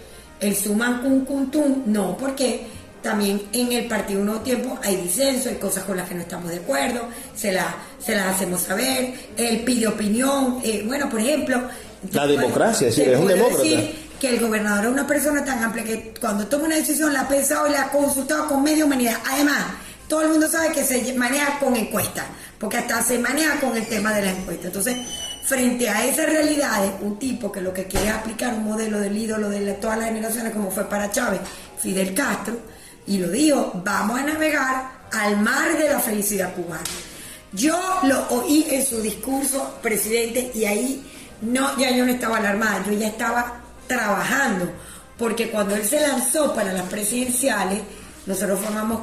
el 0.43 0.55
suman 0.55 1.01
cum 1.01 1.25
cum 1.25 1.83
no, 1.85 2.17
porque 2.17 2.67
también 3.01 3.41
en 3.51 3.71
el 3.71 3.85
partido 3.87 4.23
Nuevo 4.23 4.41
Tiempo 4.41 4.77
hay 4.83 4.97
disenso, 4.97 5.49
hay 5.49 5.55
cosas 5.55 5.83
con 5.83 5.97
las 5.97 6.07
que 6.07 6.15
no 6.15 6.21
estamos 6.21 6.49
de 6.49 6.57
acuerdo, 6.57 7.07
se, 7.35 7.51
la, 7.51 7.75
se 7.99 8.15
las 8.15 8.35
hacemos 8.35 8.61
saber, 8.61 9.13
él 9.37 9.61
pide 9.65 9.87
opinión, 9.87 10.59
eh, 10.63 10.83
bueno, 10.85 11.09
por 11.09 11.19
ejemplo... 11.19 11.61
La 12.11 12.27
democracia, 12.27 12.87
decir, 12.87 13.09
es 13.09 13.19
un 13.19 13.27
demócrata. 13.27 13.63
que 14.19 14.29
el 14.29 14.39
gobernador 14.39 14.85
es 14.85 14.91
una 14.91 15.07
persona 15.07 15.43
tan 15.43 15.63
amplia 15.63 15.83
que 15.83 16.13
cuando 16.19 16.47
toma 16.47 16.65
una 16.65 16.75
decisión 16.75 17.13
la 17.13 17.21
ha 17.21 17.27
pensado 17.27 17.67
y 17.67 17.71
la 17.71 17.83
ha 17.83 17.89
consultado 17.89 18.47
con 18.47 18.63
media 18.63 18.85
humanidad. 18.85 19.17
Además, 19.29 19.63
todo 20.07 20.21
el 20.21 20.29
mundo 20.29 20.49
sabe 20.49 20.73
que 20.73 20.83
se 20.83 21.13
maneja 21.13 21.59
con 21.59 21.75
encuestas, 21.75 22.25
porque 22.59 22.77
hasta 22.77 23.01
se 23.01 23.19
maneja 23.19 23.59
con 23.59 23.75
el 23.75 23.85
tema 23.87 24.13
de 24.13 24.21
la 24.23 24.31
encuesta. 24.31 24.67
Entonces, 24.67 24.97
frente 25.43 25.89
a 25.89 26.05
esas 26.05 26.27
realidades, 26.27 26.91
un 27.01 27.19
tipo 27.19 27.51
que 27.51 27.61
lo 27.61 27.73
que 27.73 27.85
quiere 27.85 28.07
es 28.07 28.13
aplicar 28.13 28.53
un 28.53 28.63
modelo 28.63 28.99
del 28.99 29.17
ídolo 29.17 29.49
de 29.49 29.73
todas 29.73 29.97
las 29.97 30.07
generaciones, 30.07 30.53
como 30.53 30.71
fue 30.71 30.85
para 30.85 31.11
Chávez, 31.11 31.41
Fidel 31.77 32.13
Castro, 32.13 32.57
y 33.05 33.17
lo 33.17 33.29
digo, 33.29 33.71
vamos 33.83 34.19
a 34.19 34.23
navegar 34.23 35.03
al 35.11 35.37
mar 35.41 35.77
de 35.77 35.89
la 35.89 35.99
felicidad 35.99 36.53
cubana. 36.53 36.83
Yo 37.51 37.77
lo 38.03 38.27
oí 38.29 38.65
en 38.69 38.85
su 38.85 39.01
discurso, 39.01 39.77
presidente, 39.81 40.51
y 40.55 40.65
ahí 40.65 41.11
no, 41.41 41.77
ya 41.77 41.91
yo 41.91 42.05
no 42.05 42.11
estaba 42.11 42.37
alarmada, 42.37 42.83
yo 42.87 42.93
ya 42.93 43.07
estaba 43.07 43.61
trabajando, 43.85 44.71
porque 45.17 45.49
cuando 45.49 45.75
él 45.75 45.85
se 45.85 45.99
lanzó 45.99 46.55
para 46.55 46.71
las 46.71 46.83
presidenciales, 46.83 47.81
nosotros 48.25 48.59
formamos 48.61 49.01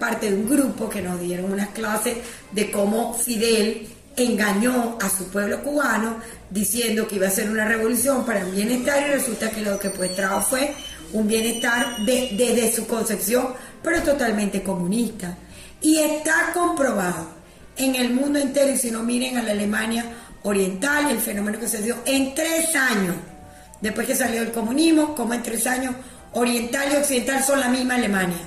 parte 0.00 0.30
de 0.30 0.36
un 0.36 0.48
grupo 0.48 0.88
que 0.88 1.02
nos 1.02 1.20
dieron 1.20 1.52
unas 1.52 1.68
clases 1.68 2.16
de 2.50 2.70
cómo 2.70 3.12
Fidel 3.12 3.86
engañó 4.16 4.98
a 5.00 5.08
su 5.08 5.28
pueblo 5.28 5.62
cubano 5.62 6.18
diciendo 6.50 7.08
que 7.08 7.16
iba 7.16 7.26
a 7.26 7.30
ser 7.30 7.50
una 7.50 7.66
revolución 7.66 8.24
para 8.24 8.40
el 8.40 8.52
bienestar 8.52 9.02
y 9.02 9.12
resulta 9.12 9.50
que 9.50 9.60
lo 9.60 9.78
que 9.78 9.90
pues 9.90 10.14
trajo 10.14 10.40
fue 10.40 10.74
un 11.12 11.26
bienestar 11.26 11.98
desde 12.04 12.72
su 12.72 12.86
concepción, 12.86 13.48
pero 13.82 14.02
totalmente 14.02 14.62
comunista. 14.62 15.36
Y 15.80 15.98
está 15.98 16.52
comprobado 16.52 17.28
en 17.76 17.94
el 17.96 18.12
mundo 18.12 18.38
entero, 18.38 18.72
y 18.72 18.78
si 18.78 18.90
no 18.90 19.02
miren 19.02 19.38
a 19.38 19.42
la 19.42 19.52
Alemania 19.52 20.06
oriental, 20.42 21.10
el 21.10 21.18
fenómeno 21.18 21.58
que 21.58 21.68
se 21.68 21.82
dio 21.82 21.96
en 22.04 22.34
tres 22.34 22.74
años, 22.74 23.16
después 23.80 24.06
que 24.06 24.14
salió 24.14 24.42
el 24.42 24.52
comunismo, 24.52 25.14
como 25.14 25.34
en 25.34 25.42
tres 25.42 25.66
años, 25.66 25.94
oriental 26.32 26.88
y 26.92 26.96
occidental 26.96 27.42
son 27.44 27.60
la 27.60 27.68
misma 27.68 27.94
Alemania, 27.94 28.38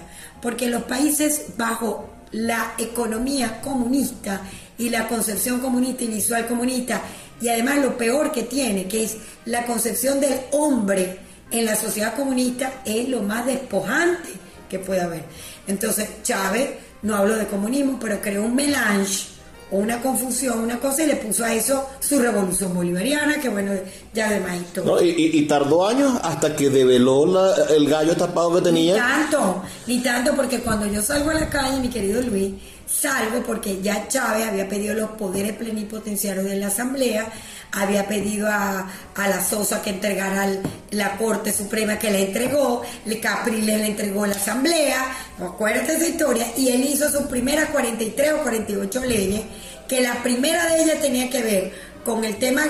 porque 0.41 0.67
los 0.67 0.83
países 0.83 1.57
bajo 1.57 2.09
la 2.31 2.73
economía 2.77 3.61
comunista 3.61 4.41
y 4.77 4.89
la 4.89 5.07
concepción 5.07 5.59
comunista 5.59 6.03
y 6.03 6.07
visual 6.07 6.47
comunista, 6.47 7.01
y 7.41 7.49
además 7.49 7.79
lo 7.79 7.97
peor 7.97 8.31
que 8.31 8.43
tiene, 8.43 8.87
que 8.87 9.03
es 9.03 9.17
la 9.45 9.65
concepción 9.65 10.19
del 10.19 10.39
hombre 10.51 11.19
en 11.51 11.65
la 11.65 11.75
sociedad 11.75 12.15
comunista, 12.15 12.81
es 12.85 13.07
lo 13.09 13.21
más 13.21 13.45
despojante 13.45 14.29
que 14.69 14.79
puede 14.79 15.01
haber. 15.01 15.23
Entonces, 15.67 16.07
Chávez 16.23 16.69
no 17.01 17.15
habló 17.15 17.35
de 17.35 17.47
comunismo, 17.47 17.97
pero 17.99 18.19
creó 18.21 18.43
un 18.43 18.55
melange 18.55 19.37
o 19.69 19.77
una 19.77 20.01
confusión, 20.01 20.59
una 20.59 20.79
cosa, 20.79 21.03
y 21.03 21.07
le 21.07 21.15
puso 21.17 21.43
a 21.43 21.53
eso 21.53 21.89
su 21.99 22.19
revolución 22.19 22.73
bolivariana, 22.73 23.39
que 23.39 23.49
bueno, 23.49 23.73
ya 24.13 24.29
de 24.29 24.41
No, 24.83 25.01
y, 25.01 25.41
tardó 25.45 25.87
años 25.87 26.17
hasta 26.23 26.55
que 26.55 26.69
develó 26.69 27.25
el 27.69 27.89
gallo 27.89 28.15
tapado 28.15 28.55
que 28.55 28.61
tenía. 28.61 28.93
Ni 28.93 28.99
tanto, 28.99 29.63
ni 29.85 29.99
tanto, 29.99 30.35
porque 30.35 30.59
cuando 30.61 30.85
yo 30.85 31.01
salgo 31.01 31.31
a 31.31 31.33
la 31.33 31.49
calle, 31.49 31.81
mi 31.81 31.89
querido 31.89 32.21
Luis, 32.21 32.53
salgo 32.87 33.43
porque 33.43 33.81
ya 33.81 34.07
Chávez 34.07 34.47
había 34.47 34.67
pedido 34.67 34.95
los 34.95 35.11
poderes 35.11 35.53
plenipotenciarios 35.53 36.45
de 36.45 36.55
la 36.55 36.67
Asamblea, 36.67 37.27
había 37.71 38.07
pedido 38.07 38.47
a, 38.49 38.89
la 39.15 39.43
Sosa 39.43 39.81
que 39.81 39.91
entregara 39.91 40.47
la 40.91 41.17
Corte 41.17 41.51
Suprema 41.51 41.99
que 41.99 42.09
le 42.09 42.27
entregó, 42.27 42.83
le 43.05 43.19
Capriles 43.19 43.79
le 43.79 43.87
entregó 43.87 44.25
la 44.25 44.35
Asamblea, 44.35 45.05
no 45.37 45.47
acuérdate 45.47 45.95
esa 45.95 46.07
historia, 46.07 46.47
y 46.55 46.69
él 46.69 46.85
hizo 46.85 47.09
sus 47.11 47.23
primeras 47.23 47.69
43 47.69 48.33
o 48.33 48.37
48 48.43 49.05
leyes, 49.05 49.41
que 49.87 50.01
la 50.01 50.21
primera 50.23 50.65
de 50.67 50.83
ellas 50.83 51.01
tenía 51.01 51.29
que 51.29 51.41
ver 51.41 51.73
con 52.07 52.23
el 52.23 52.37
tema 52.37 52.63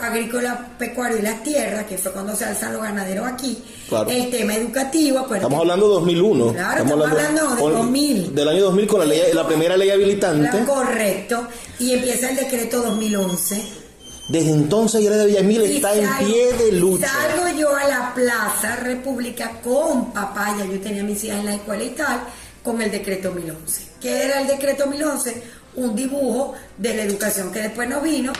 agrícola, 0.00 0.66
pecuario 0.78 1.18
y 1.18 1.20
las 1.20 1.42
tierras, 1.42 1.84
que 1.84 1.98
fue 1.98 2.10
cuando 2.10 2.34
se 2.34 2.46
alzan 2.46 2.72
los 2.72 2.82
ganaderos 2.82 3.26
aquí, 3.26 3.62
el 4.08 4.30
tema 4.30 4.54
educativo. 4.54 5.26
Estamos 5.30 5.60
hablando 5.60 5.88
de 5.88 5.94
2001. 5.96 6.52
Claro, 6.54 6.84
estamos, 6.84 7.10
hablando, 7.10 7.54
de 7.54 7.62
2000. 7.74 8.34
Del 8.34 8.48
año 8.48 8.64
2000 8.64 8.86
con 8.86 9.00
la, 9.00 9.04
ley, 9.04 9.20
la 9.34 9.46
primera 9.46 9.76
ley 9.76 9.90
habilitante. 9.90 10.64
correcto, 10.64 11.46
y 11.78 11.92
empieza 11.92 12.30
el 12.30 12.36
decreto 12.36 12.80
2011. 12.80 13.62
Desde 14.30 14.52
entonces 14.52 15.04
de 15.06 15.26
Villamil 15.26 15.60
está 15.64 15.94
en 15.94 16.08
pie 16.24 16.54
de 16.54 16.72
lucha. 16.72 17.08
Salgo 17.08 17.58
yo 17.58 17.76
a 17.76 17.86
la 17.86 18.14
Plaza 18.14 18.76
República 18.76 19.60
con 19.62 20.14
papaya, 20.14 20.64
yo 20.64 20.80
tenía 20.80 21.02
mis 21.02 21.22
hijas 21.24 21.40
en 21.40 21.44
la 21.44 21.54
escuela 21.56 21.84
y 21.84 21.90
tal, 21.90 22.20
con 22.62 22.80
el 22.80 22.90
decreto 22.90 23.28
2011. 23.28 23.82
¿Qué 24.00 24.24
era 24.24 24.40
el 24.40 24.46
decreto 24.46 24.84
2011? 24.84 25.42
Un 25.76 25.94
dibujo 25.94 26.54
de 26.78 26.96
la 26.96 27.02
educación 27.02 27.52
que 27.52 27.60
después 27.60 27.86
no 27.86 28.00
vino, 28.00 28.32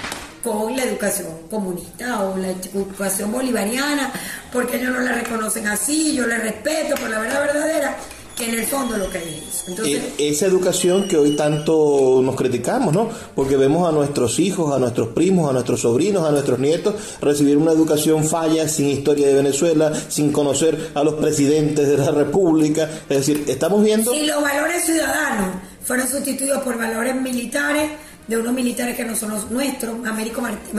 con 0.52 0.76
la 0.76 0.84
educación 0.84 1.28
comunista 1.50 2.24
o 2.24 2.36
la 2.36 2.50
educación 2.50 3.32
bolivariana, 3.32 4.12
porque 4.52 4.76
ellos 4.76 4.92
no 4.92 5.00
la 5.00 5.12
reconocen 5.12 5.66
así, 5.66 6.14
yo 6.14 6.26
la 6.26 6.38
respeto 6.38 6.94
por 6.96 7.10
la 7.10 7.18
verdad 7.18 7.40
verdadera, 7.40 7.96
que 8.36 8.48
en 8.48 8.54
el 8.54 8.66
fondo 8.66 8.96
lo 8.96 9.10
que 9.10 9.18
es 9.18 9.64
Entonces, 9.66 10.00
e-, 10.16 10.28
esa 10.28 10.46
educación 10.46 11.08
que 11.08 11.16
hoy 11.16 11.32
tanto 11.36 12.20
nos 12.22 12.36
criticamos, 12.36 12.94
¿no? 12.94 13.10
Porque 13.34 13.56
vemos 13.56 13.88
a 13.88 13.92
nuestros 13.92 14.38
hijos, 14.38 14.74
a 14.74 14.78
nuestros 14.78 15.08
primos, 15.08 15.50
a 15.50 15.52
nuestros 15.52 15.80
sobrinos, 15.80 16.24
a 16.24 16.30
nuestros 16.30 16.58
nietos 16.58 16.94
recibir 17.20 17.56
una 17.56 17.72
educación 17.72 18.24
falla, 18.24 18.68
sin 18.68 18.88
historia 18.88 19.26
de 19.26 19.34
Venezuela, 19.34 19.92
sin 20.08 20.32
conocer 20.32 20.92
a 20.94 21.02
los 21.02 21.14
presidentes 21.14 21.88
de 21.88 21.98
la 21.98 22.10
República. 22.12 22.88
Es 23.08 23.18
decir, 23.18 23.44
estamos 23.48 23.82
viendo... 23.82 24.14
Y 24.14 24.26
los 24.26 24.40
valores 24.40 24.84
ciudadanos 24.84 25.56
fueron 25.82 26.06
sustituidos 26.06 26.62
por 26.62 26.78
valores 26.78 27.16
militares 27.16 27.90
de 28.28 28.36
unos 28.36 28.52
militares 28.52 28.94
que 28.94 29.04
no 29.04 29.16
son 29.16 29.30
los 29.30 29.50
nuestros, 29.50 30.06
Américo 30.06 30.40
Martí, 30.40 30.70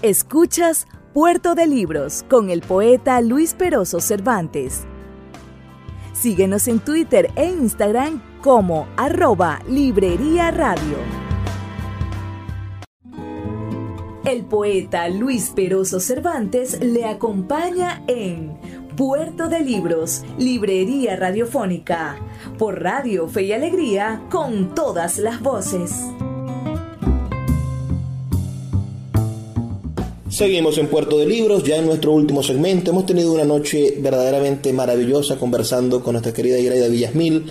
Escuchas 0.03 0.85
Puerto 1.11 1.55
de 1.55 1.65
Libros 1.65 2.23
con 2.29 2.51
el 2.51 2.61
poeta 2.61 3.19
Luis 3.21 3.55
Peroso 3.55 3.99
Cervantes. 3.99 4.81
Síguenos 6.13 6.67
en 6.67 6.79
Twitter 6.79 7.31
e 7.35 7.45
Instagram 7.45 8.21
como 8.43 8.87
arroba 8.95 9.59
Librería 9.67 10.51
Radio. 10.51 10.97
El 14.23 14.45
poeta 14.45 15.09
Luis 15.09 15.51
Peroso 15.55 15.99
Cervantes 15.99 16.79
le 16.79 17.05
acompaña 17.05 18.03
en 18.07 18.82
Puerto 18.95 19.49
de 19.49 19.61
Libros, 19.61 20.21
Librería 20.37 21.15
Radiofónica, 21.15 22.15
por 22.59 22.83
Radio 22.83 23.27
Fe 23.27 23.43
y 23.43 23.51
Alegría, 23.51 24.21
con 24.29 24.75
todas 24.75 25.17
las 25.17 25.41
voces. 25.41 25.91
Seguimos 30.29 30.77
en 30.77 30.87
Puerto 30.87 31.17
de 31.17 31.25
Libros, 31.25 31.63
ya 31.63 31.77
en 31.77 31.87
nuestro 31.87 32.11
último 32.11 32.43
segmento. 32.43 32.91
Hemos 32.91 33.07
tenido 33.07 33.33
una 33.33 33.45
noche 33.45 33.95
verdaderamente 33.99 34.71
maravillosa 34.73 35.37
conversando 35.37 36.03
con 36.03 36.13
nuestra 36.13 36.33
querida 36.33 36.59
Iraida 36.59 36.87
Villasmil. 36.87 37.45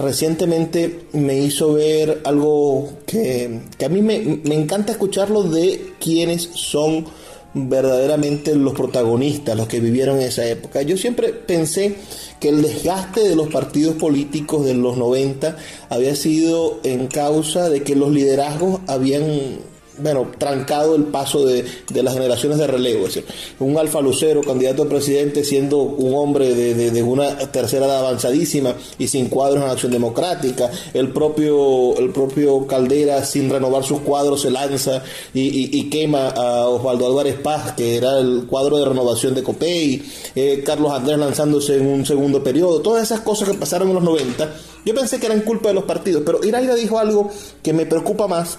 Recientemente 0.00 1.06
me 1.12 1.38
hizo 1.40 1.74
ver 1.74 2.22
algo 2.24 2.88
que, 3.06 3.60
a 3.84 3.88
mí 3.88 4.02
me, 4.02 4.40
me, 4.44 4.54
encanta 4.56 4.92
escucharlo 4.92 5.44
de 5.44 5.92
quienes 6.00 6.42
son 6.54 7.06
verdaderamente 7.54 8.54
los 8.54 8.74
protagonistas, 8.74 9.56
los 9.56 9.68
que 9.68 9.80
vivieron 9.80 10.20
esa 10.20 10.46
época. 10.46 10.82
Yo 10.82 10.96
siempre 10.96 11.32
pensé 11.32 11.96
que 12.40 12.50
el 12.50 12.62
desgaste 12.62 13.28
de 13.28 13.36
los 13.36 13.48
partidos 13.48 13.96
políticos 13.96 14.64
de 14.64 14.74
los 14.74 14.96
90 14.96 15.56
había 15.88 16.14
sido 16.14 16.80
en 16.84 17.06
causa 17.06 17.68
de 17.68 17.82
que 17.82 17.96
los 17.96 18.12
liderazgos 18.12 18.80
habían 18.86 19.58
bueno, 19.98 20.30
trancado 20.38 20.94
el 20.94 21.04
paso 21.04 21.44
de, 21.44 21.64
las 21.92 22.14
generaciones 22.14 22.58
de 22.58 22.66
relevo. 22.66 23.06
Es 23.06 23.14
decir, 23.14 23.26
un 23.58 23.76
Alfa 23.78 24.00
Lucero, 24.00 24.40
candidato 24.42 24.84
a 24.84 24.88
presidente, 24.88 25.44
siendo 25.44 25.78
un 25.78 26.14
hombre 26.14 26.54
de, 26.54 27.02
una 27.02 27.36
tercera 27.50 27.86
edad 27.86 27.98
avanzadísima 27.98 28.74
y 28.98 29.08
sin 29.08 29.28
cuadros 29.28 29.62
en 29.62 29.70
Acción 29.70 29.92
Democrática. 29.92 30.70
El 30.94 31.12
propio, 31.12 31.96
el 31.96 32.10
propio 32.10 32.66
Caldera, 32.66 33.24
sin 33.24 33.50
renovar 33.50 33.84
sus 33.84 34.00
cuadros, 34.00 34.42
se 34.42 34.50
lanza 34.50 35.02
y, 35.34 35.88
quema 35.88 36.28
a 36.28 36.68
Osvaldo 36.68 37.06
Álvarez 37.06 37.36
Paz, 37.40 37.72
que 37.72 37.96
era 37.96 38.18
el 38.18 38.46
cuadro 38.46 38.78
de 38.78 38.84
renovación 38.84 39.34
de 39.34 39.42
COPEI. 39.42 40.02
Eh, 40.34 40.62
Carlos 40.64 40.92
Andrés 40.92 41.18
lanzándose 41.18 41.76
en 41.76 41.86
un 41.86 42.04
segundo 42.04 42.42
periodo. 42.42 42.80
Todas 42.80 43.02
esas 43.02 43.20
cosas 43.20 43.48
que 43.48 43.54
pasaron 43.54 43.88
en 43.88 43.94
los 43.94 44.04
90, 44.04 44.54
yo 44.84 44.94
pensé 44.94 45.18
que 45.18 45.26
eran 45.26 45.40
culpa 45.40 45.68
de 45.68 45.74
los 45.74 45.84
partidos, 45.84 46.22
pero 46.24 46.44
Iraida 46.44 46.74
dijo 46.74 46.98
algo 46.98 47.30
que 47.62 47.72
me 47.72 47.86
preocupa 47.86 48.26
más 48.26 48.58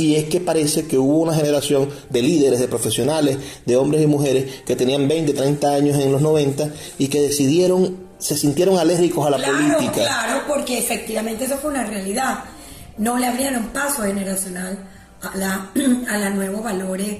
y 0.00 0.16
es 0.16 0.24
que 0.24 0.40
parece 0.40 0.86
que 0.86 0.96
hubo 0.96 1.18
una 1.18 1.34
generación 1.34 1.90
de 2.08 2.22
líderes, 2.22 2.58
de 2.58 2.68
profesionales, 2.68 3.36
de 3.66 3.76
hombres 3.76 4.02
y 4.02 4.06
mujeres 4.06 4.62
que 4.64 4.74
tenían 4.74 5.06
20, 5.06 5.34
30 5.34 5.74
años 5.74 5.98
en 5.98 6.10
los 6.10 6.22
90 6.22 6.70
y 6.98 7.08
que 7.08 7.20
decidieron, 7.20 7.98
se 8.18 8.34
sintieron 8.34 8.78
alérgicos 8.78 9.26
a 9.26 9.30
la 9.30 9.36
política. 9.36 9.92
Claro, 9.92 10.42
porque 10.48 10.78
efectivamente 10.78 11.44
eso 11.44 11.58
fue 11.58 11.70
una 11.70 11.84
realidad. 11.84 12.44
No 12.96 13.18
le 13.18 13.26
abrieron 13.26 13.64
paso 13.68 14.02
generacional 14.04 14.78
a 15.20 15.36
la, 15.36 15.70
a 16.08 16.18
los 16.18 16.34
nuevos 16.34 16.64
valores, 16.64 17.18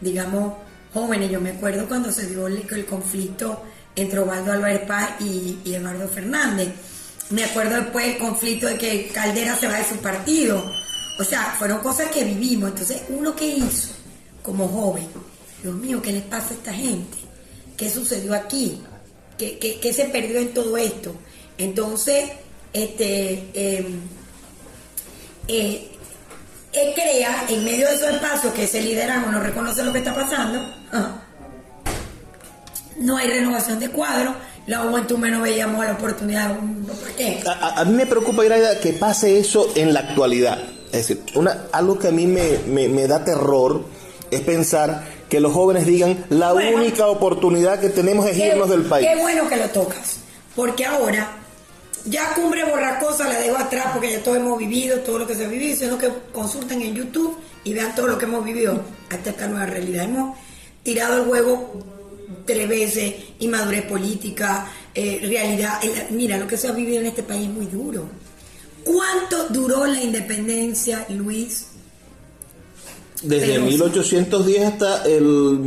digamos, 0.00 0.54
jóvenes. 0.94 1.30
Yo 1.30 1.42
me 1.42 1.50
acuerdo 1.50 1.86
cuando 1.86 2.10
se 2.10 2.26
dio 2.26 2.46
el, 2.46 2.86
conflicto 2.86 3.64
entre 3.94 4.20
Osvaldo 4.20 4.52
Álvarez 4.52 4.80
Paz 4.86 5.10
y, 5.20 5.58
y 5.62 5.74
Eduardo 5.74 6.08
Fernández. 6.08 6.68
Me 7.28 7.44
acuerdo 7.44 7.76
después 7.76 8.06
el 8.06 8.18
conflicto 8.18 8.66
de 8.66 8.78
que 8.78 9.08
Caldera 9.08 9.56
se 9.56 9.66
va 9.66 9.76
de 9.76 9.84
su 9.84 9.96
partido 9.96 10.64
o 11.18 11.24
sea, 11.24 11.54
fueron 11.58 11.78
cosas 11.78 12.10
que 12.10 12.24
vivimos. 12.24 12.70
Entonces, 12.70 13.02
uno 13.08 13.34
que 13.34 13.46
hizo 13.46 13.90
como 14.42 14.68
joven, 14.68 15.06
Dios 15.62 15.74
mío, 15.74 16.02
¿qué 16.02 16.12
les 16.12 16.22
pasa 16.22 16.50
a 16.50 16.54
esta 16.54 16.72
gente? 16.72 17.16
¿Qué 17.76 17.90
sucedió 17.90 18.34
aquí? 18.34 18.82
¿Qué, 19.38 19.92
se 19.94 20.04
perdió 20.06 20.38
en 20.38 20.54
todo 20.54 20.76
esto? 20.76 21.14
Entonces, 21.58 22.30
este, 22.72 23.50
em, 23.54 24.00
eh, 25.48 25.90
él 26.72 26.94
crea, 26.94 27.46
en 27.48 27.64
medio 27.64 27.86
de 27.88 27.94
esos 27.94 28.10
espacios 28.10 28.52
que 28.52 28.64
ese 28.64 28.82
liderazgo 28.82 29.30
no 29.30 29.40
reconoce 29.40 29.82
lo 29.84 29.92
que 29.92 29.98
está 29.98 30.14
pasando, 30.14 30.60
ah, 30.92 31.22
no 32.98 33.16
hay 33.16 33.28
renovación 33.28 33.78
de 33.78 33.90
cuadros, 33.90 34.34
la 34.66 34.78
juventud 34.78 35.18
menos 35.18 35.42
veíamos 35.42 35.84
la 35.84 35.92
oportunidad. 35.92 36.56
¿Por 36.56 37.10
qué? 37.16 37.42
A, 37.46 37.84
mí 37.84 37.92
me 37.92 38.06
preocupa, 38.06 38.42
que 38.80 38.92
pase 38.94 39.38
eso 39.38 39.70
en 39.74 39.92
la 39.92 40.00
actualidad. 40.00 40.58
Es 40.94 41.08
decir, 41.08 41.24
una, 41.34 41.66
algo 41.72 41.98
que 41.98 42.06
a 42.06 42.12
mí 42.12 42.24
me, 42.28 43.08
da 43.08 43.24
terror 43.24 43.84
es 44.30 44.40
pensar 44.42 45.04
que 45.28 45.40
los 45.40 45.52
jóvenes 45.52 45.86
digan 45.86 46.24
la 46.30 46.54
única 46.54 47.08
oportunidad 47.08 47.80
que 47.80 47.88
tenemos 47.88 48.26
es 48.26 48.38
irnos 48.38 48.70
del 48.70 48.82
país. 48.82 49.08
Qué 49.08 49.20
bueno 49.20 49.48
que 49.48 49.56
lo 49.56 49.68
tocas, 49.70 50.18
porque 50.54 50.86
ahora 50.86 51.32
ya 52.04 52.32
cumbre 52.34 52.64
borracosa 52.64 53.26
la 53.26 53.40
dejo 53.40 53.56
atrás 53.56 53.86
porque 53.92 54.12
ya 54.12 54.22
todo 54.22 54.36
hemos 54.36 54.56
vivido, 54.56 55.00
todo 55.00 55.18
lo 55.18 55.26
que 55.26 55.34
se 55.34 55.46
ha 55.46 55.48
vivido, 55.48 55.76
sino 55.76 55.98
que 55.98 56.10
consulten 56.32 56.80
en 56.80 56.94
YouTube 56.94 57.36
y 57.64 57.74
vean 57.74 57.92
todo 57.96 58.06
lo 58.06 58.16
que 58.16 58.26
hemos 58.26 58.44
vivido 58.44 58.80
hasta 59.10 59.30
esta 59.30 59.48
nueva 59.48 59.66
realidad. 59.66 60.04
Hemos 60.04 60.36
tirado 60.84 61.22
el 61.22 61.28
juego 61.28 61.72
tres 62.44 62.68
veces, 62.68 63.14
inmadurez 63.40 63.82
política, 63.86 64.68
eh, 64.94 65.18
realidad. 65.22 65.80
Mira, 66.10 66.38
lo 66.38 66.46
que 66.46 66.56
se 66.56 66.68
ha 66.68 66.72
vivido 66.72 67.00
en 67.00 67.06
este 67.06 67.24
país 67.24 67.48
es 67.48 67.52
muy 67.52 67.66
duro 67.66 68.06
¿Cuánto 68.84 69.48
duró 69.48 69.86
la 69.86 70.00
independencia, 70.00 71.06
Luis? 71.08 71.66
Desde 73.22 73.58
1810 73.58 74.64
hasta 74.66 75.04
el 75.04 75.60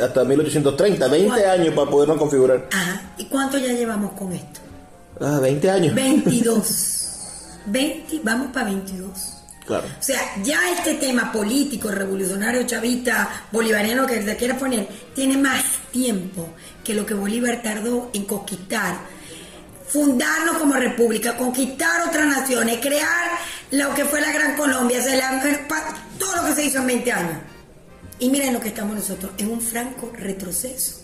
hasta 0.00 0.24
1830, 0.24 1.08
20 1.08 1.46
años 1.46 1.74
para 1.74 1.90
podernos 1.90 2.16
configurar. 2.16 2.68
Ajá. 2.72 3.14
¿Y 3.18 3.24
cuánto 3.24 3.58
ya 3.58 3.72
llevamos 3.72 4.12
con 4.12 4.32
esto? 4.32 4.60
Ah, 5.20 5.40
20 5.40 5.70
años. 5.70 5.94
22. 5.94 7.02
20, 7.66 8.20
vamos 8.22 8.52
para 8.52 8.66
22. 8.66 9.10
Claro. 9.66 9.86
O 9.86 10.02
sea, 10.02 10.20
ya 10.42 10.58
este 10.76 10.94
tema 10.94 11.30
político, 11.32 11.90
revolucionario, 11.90 12.64
chavista, 12.64 13.46
bolivariano 13.52 14.06
que 14.06 14.22
se 14.22 14.36
quiera 14.36 14.58
poner, 14.58 14.88
tiene 15.14 15.36
más 15.36 15.64
tiempo 15.92 16.48
que 16.82 16.94
lo 16.94 17.06
que 17.06 17.14
Bolívar 17.14 17.62
tardó 17.62 18.10
en 18.12 18.24
conquistar 18.24 18.98
fundarnos 19.92 20.56
como 20.56 20.74
república, 20.74 21.36
conquistar 21.36 22.08
otras 22.08 22.26
naciones, 22.26 22.78
crear 22.80 23.30
lo 23.72 23.94
que 23.94 24.06
fue 24.06 24.22
la 24.22 24.32
Gran 24.32 24.56
Colombia, 24.56 25.00
todo 26.18 26.36
lo 26.36 26.46
que 26.46 26.54
se 26.54 26.64
hizo 26.64 26.78
en 26.78 26.86
20 26.86 27.12
años. 27.12 27.38
Y 28.18 28.30
miren 28.30 28.54
lo 28.54 28.60
que 28.60 28.68
estamos 28.68 28.96
nosotros, 28.96 29.32
en 29.36 29.50
un 29.50 29.60
franco 29.60 30.10
retroceso. 30.16 31.02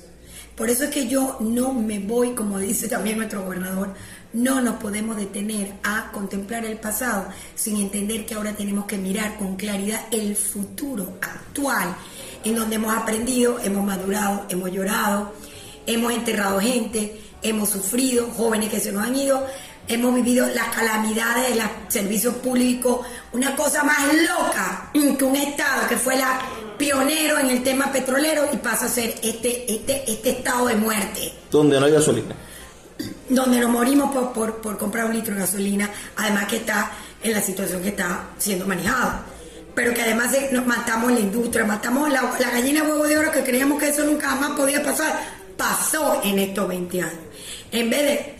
Por 0.56 0.70
eso 0.70 0.84
es 0.84 0.90
que 0.90 1.06
yo 1.06 1.36
no 1.40 1.72
me 1.72 1.98
voy, 1.98 2.30
como 2.30 2.58
dice 2.58 2.88
también 2.88 3.18
nuestro 3.18 3.42
gobernador, 3.44 3.94
no 4.32 4.60
nos 4.60 4.76
podemos 4.76 5.16
detener 5.16 5.74
a 5.82 6.10
contemplar 6.10 6.64
el 6.64 6.78
pasado 6.78 7.28
sin 7.54 7.76
entender 7.76 8.24
que 8.24 8.34
ahora 8.34 8.54
tenemos 8.54 8.86
que 8.86 8.96
mirar 8.96 9.36
con 9.36 9.56
claridad 9.56 10.06
el 10.10 10.34
futuro 10.34 11.18
actual, 11.20 11.94
en 12.42 12.56
donde 12.56 12.76
hemos 12.76 12.96
aprendido, 12.96 13.58
hemos 13.60 13.84
madurado, 13.84 14.46
hemos 14.48 14.72
llorado, 14.72 15.34
hemos 15.86 16.12
enterrado 16.12 16.60
gente, 16.60 17.20
hemos 17.42 17.70
sufrido, 17.70 18.28
jóvenes 18.36 18.70
que 18.70 18.80
se 18.80 18.92
nos 18.92 19.04
han 19.04 19.16
ido, 19.16 19.46
hemos 19.88 20.14
vivido 20.14 20.46
las 20.48 20.68
calamidades 20.68 21.50
de 21.50 21.56
los 21.56 21.66
servicios 21.88 22.34
públicos, 22.36 23.06
una 23.32 23.56
cosa 23.56 23.82
más 23.82 23.98
loca 24.14 24.90
que 24.92 25.24
un 25.24 25.36
Estado 25.36 25.88
que 25.88 25.96
fue 25.96 26.16
la 26.16 26.40
pionero 26.78 27.38
en 27.38 27.50
el 27.50 27.62
tema 27.62 27.90
petrolero 27.90 28.48
y 28.52 28.56
pasa 28.58 28.86
a 28.86 28.88
ser 28.88 29.14
este, 29.22 29.70
este, 29.70 30.10
este 30.10 30.30
estado 30.30 30.66
de 30.66 30.76
muerte. 30.76 31.32
Donde 31.50 31.78
no 31.80 31.86
hay 31.86 31.92
gasolina. 31.92 32.34
Donde 33.28 33.60
nos 33.60 33.70
morimos 33.70 34.14
por, 34.14 34.60
por, 34.60 34.78
comprar 34.78 35.06
un 35.06 35.14
litro 35.14 35.34
de 35.34 35.40
gasolina, 35.40 35.90
además 36.16 36.46
que 36.46 36.56
está 36.56 36.92
en 37.22 37.32
la 37.32 37.42
situación 37.42 37.82
que 37.82 37.88
está 37.88 38.30
siendo 38.38 38.66
manejada. 38.66 39.24
Pero 39.74 39.92
que 39.94 40.02
además 40.02 40.32
nos 40.52 40.66
matamos 40.66 41.12
la 41.12 41.20
industria, 41.20 41.64
matamos 41.64 42.10
la, 42.10 42.22
la 42.38 42.50
gallina 42.50 42.82
huevo 42.82 43.06
de 43.06 43.18
oro 43.18 43.30
que 43.30 43.44
creíamos 43.44 43.78
que 43.78 43.88
eso 43.88 44.04
nunca 44.04 44.34
más 44.36 44.52
podía 44.52 44.82
pasar. 44.82 45.20
Pasó 45.56 46.20
en 46.24 46.38
estos 46.38 46.66
20 46.68 47.02
años. 47.02 47.27
En 47.72 47.90
vez 47.90 48.02
de 48.02 48.34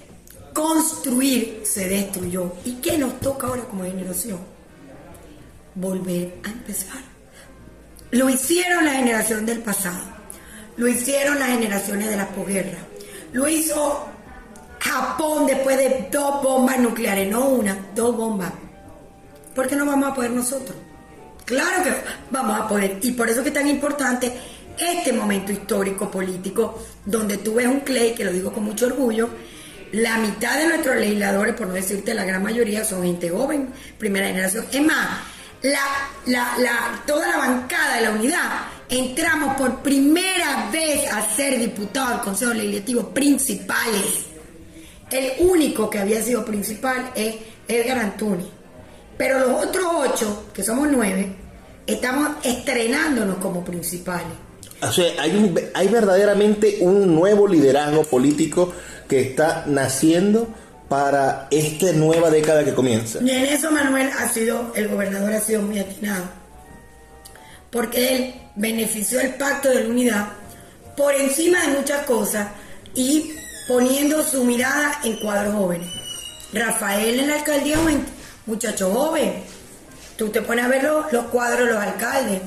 construir, 0.52 1.62
se 1.64 1.88
destruyó. 1.88 2.52
¿Y 2.64 2.74
qué 2.76 2.98
nos 2.98 3.20
toca 3.20 3.46
ahora 3.46 3.62
como 3.64 3.84
generación? 3.84 4.38
Volver 5.74 6.34
a 6.44 6.48
empezar. 6.48 7.00
Lo 8.10 8.28
hicieron 8.30 8.84
la 8.84 8.92
generación 8.92 9.44
del 9.44 9.60
pasado. 9.60 10.00
Lo 10.76 10.88
hicieron 10.88 11.38
las 11.38 11.50
generaciones 11.50 12.08
de 12.08 12.16
la 12.16 12.28
posguerra. 12.28 12.78
Lo 13.32 13.48
hizo 13.48 14.08
Japón 14.80 15.46
después 15.46 15.76
de 15.76 16.08
dos 16.10 16.42
bombas 16.42 16.78
nucleares, 16.78 17.30
no 17.30 17.48
una, 17.48 17.76
dos 17.94 18.16
bombas. 18.16 18.52
¿Por 19.54 19.66
qué 19.66 19.76
no 19.76 19.84
vamos 19.84 20.10
a 20.10 20.14
poder 20.14 20.30
nosotros? 20.30 20.76
Claro 21.44 21.82
que 21.82 21.90
vamos 22.30 22.60
a 22.60 22.68
poder. 22.68 22.98
Y 23.02 23.12
por 23.12 23.28
eso 23.28 23.42
que 23.42 23.48
es 23.48 23.54
tan 23.54 23.68
importante 23.68 24.32
este 24.78 25.12
momento 25.12 25.52
histórico 25.52 26.10
político, 26.10 26.82
donde 27.04 27.38
tú 27.38 27.54
ves 27.54 27.66
un 27.66 27.80
Clay, 27.80 28.14
que 28.14 28.24
lo 28.24 28.32
digo 28.32 28.52
con 28.52 28.64
mucho 28.64 28.86
orgullo, 28.86 29.28
la 29.92 30.18
mitad 30.18 30.58
de 30.58 30.68
nuestros 30.68 30.96
legisladores, 30.96 31.54
por 31.54 31.66
no 31.66 31.74
decirte 31.74 32.14
la 32.14 32.24
gran 32.24 32.42
mayoría, 32.42 32.84
son 32.84 33.02
gente 33.02 33.30
joven, 33.30 33.70
primera 33.98 34.26
generación. 34.26 34.66
Es 34.70 34.82
más, 34.82 35.20
toda 37.06 37.26
la 37.26 37.36
bancada 37.38 37.96
de 37.96 38.02
la 38.02 38.10
unidad 38.10 38.66
entramos 38.88 39.56
por 39.56 39.82
primera 39.82 40.68
vez 40.70 41.10
a 41.12 41.34
ser 41.34 41.58
diputados 41.58 42.10
del 42.10 42.20
Consejo 42.20 42.54
Legislativo 42.54 43.08
principales. 43.10 44.26
El 45.10 45.32
único 45.48 45.88
que 45.88 45.98
había 45.98 46.22
sido 46.22 46.44
principal 46.44 47.10
es 47.14 47.36
Edgar 47.66 47.98
Antuni. 47.98 48.48
Pero 49.16 49.38
los 49.40 49.66
otros 49.66 49.86
ocho, 49.90 50.44
que 50.52 50.62
somos 50.62 50.86
nueve, 50.90 51.32
estamos 51.86 52.28
estrenándonos 52.44 53.38
como 53.38 53.64
principales. 53.64 54.47
O 54.80 54.92
sea, 54.92 55.20
hay, 55.20 55.70
hay 55.74 55.88
verdaderamente 55.88 56.78
un 56.80 57.14
nuevo 57.14 57.48
liderazgo 57.48 58.04
político 58.04 58.72
que 59.08 59.20
está 59.20 59.64
naciendo 59.66 60.48
para 60.88 61.48
esta 61.50 61.92
nueva 61.92 62.30
década 62.30 62.64
que 62.64 62.74
comienza. 62.74 63.18
Y 63.22 63.30
en 63.30 63.44
eso 63.46 63.70
Manuel 63.70 64.10
ha 64.18 64.28
sido, 64.28 64.72
el 64.74 64.88
gobernador 64.88 65.32
ha 65.32 65.40
sido 65.40 65.62
muy 65.62 65.78
atinado, 65.78 66.24
porque 67.70 68.16
él 68.16 68.34
benefició 68.56 69.20
el 69.20 69.34
pacto 69.34 69.68
de 69.68 69.84
la 69.84 69.90
unidad 69.90 70.28
por 70.96 71.14
encima 71.14 71.60
de 71.62 71.78
muchas 71.78 72.04
cosas 72.06 72.48
y 72.94 73.32
poniendo 73.68 74.22
su 74.22 74.44
mirada 74.44 75.00
en 75.04 75.16
cuadros 75.20 75.54
jóvenes. 75.54 75.88
Rafael 76.52 77.20
en 77.20 77.28
la 77.28 77.34
alcaldía 77.36 77.76
muchacho 78.46 78.90
joven. 78.90 79.34
Tú 80.16 80.30
te 80.30 80.40
pones 80.40 80.64
a 80.64 80.68
ver 80.68 80.82
los, 80.82 81.12
los 81.12 81.26
cuadros 81.26 81.68
de 81.68 81.74
los 81.74 81.82
alcaldes, 81.82 82.40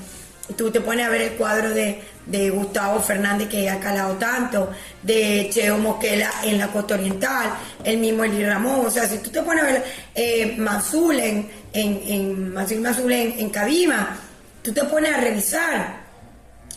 tú 0.57 0.71
te 0.71 0.82
pones 0.82 1.05
a 1.05 1.09
ver 1.09 1.21
el 1.21 1.32
cuadro 1.34 1.69
de, 1.69 2.03
de 2.26 2.49
Gustavo 2.49 2.99
Fernández 2.99 3.49
que 3.49 3.69
ha 3.69 3.80
calado 3.80 4.15
tanto, 4.15 4.69
de 5.01 5.49
Cheo 5.51 5.78
Mosquela 5.78 6.30
en 6.43 6.57
la 6.57 6.67
costa 6.67 6.95
oriental, 6.95 7.53
el 7.84 7.97
mismo 7.97 8.24
Eli 8.24 8.45
Ramón, 8.45 8.86
o 8.86 8.91
sea, 8.91 9.07
si 9.07 9.17
tú 9.19 9.30
te 9.30 9.41
pones 9.41 9.63
a 9.63 9.67
ver 9.67 9.84
eh, 10.15 10.55
Mazul 10.57 11.19
en, 11.19 11.49
en, 11.74 12.01
en, 12.07 12.53
Mazul 12.53 13.11
en, 13.11 13.39
en 13.39 13.49
Cabima, 13.49 14.17
tú 14.61 14.72
te 14.72 14.84
pones 14.84 15.13
a 15.13 15.17
revisar 15.17 16.01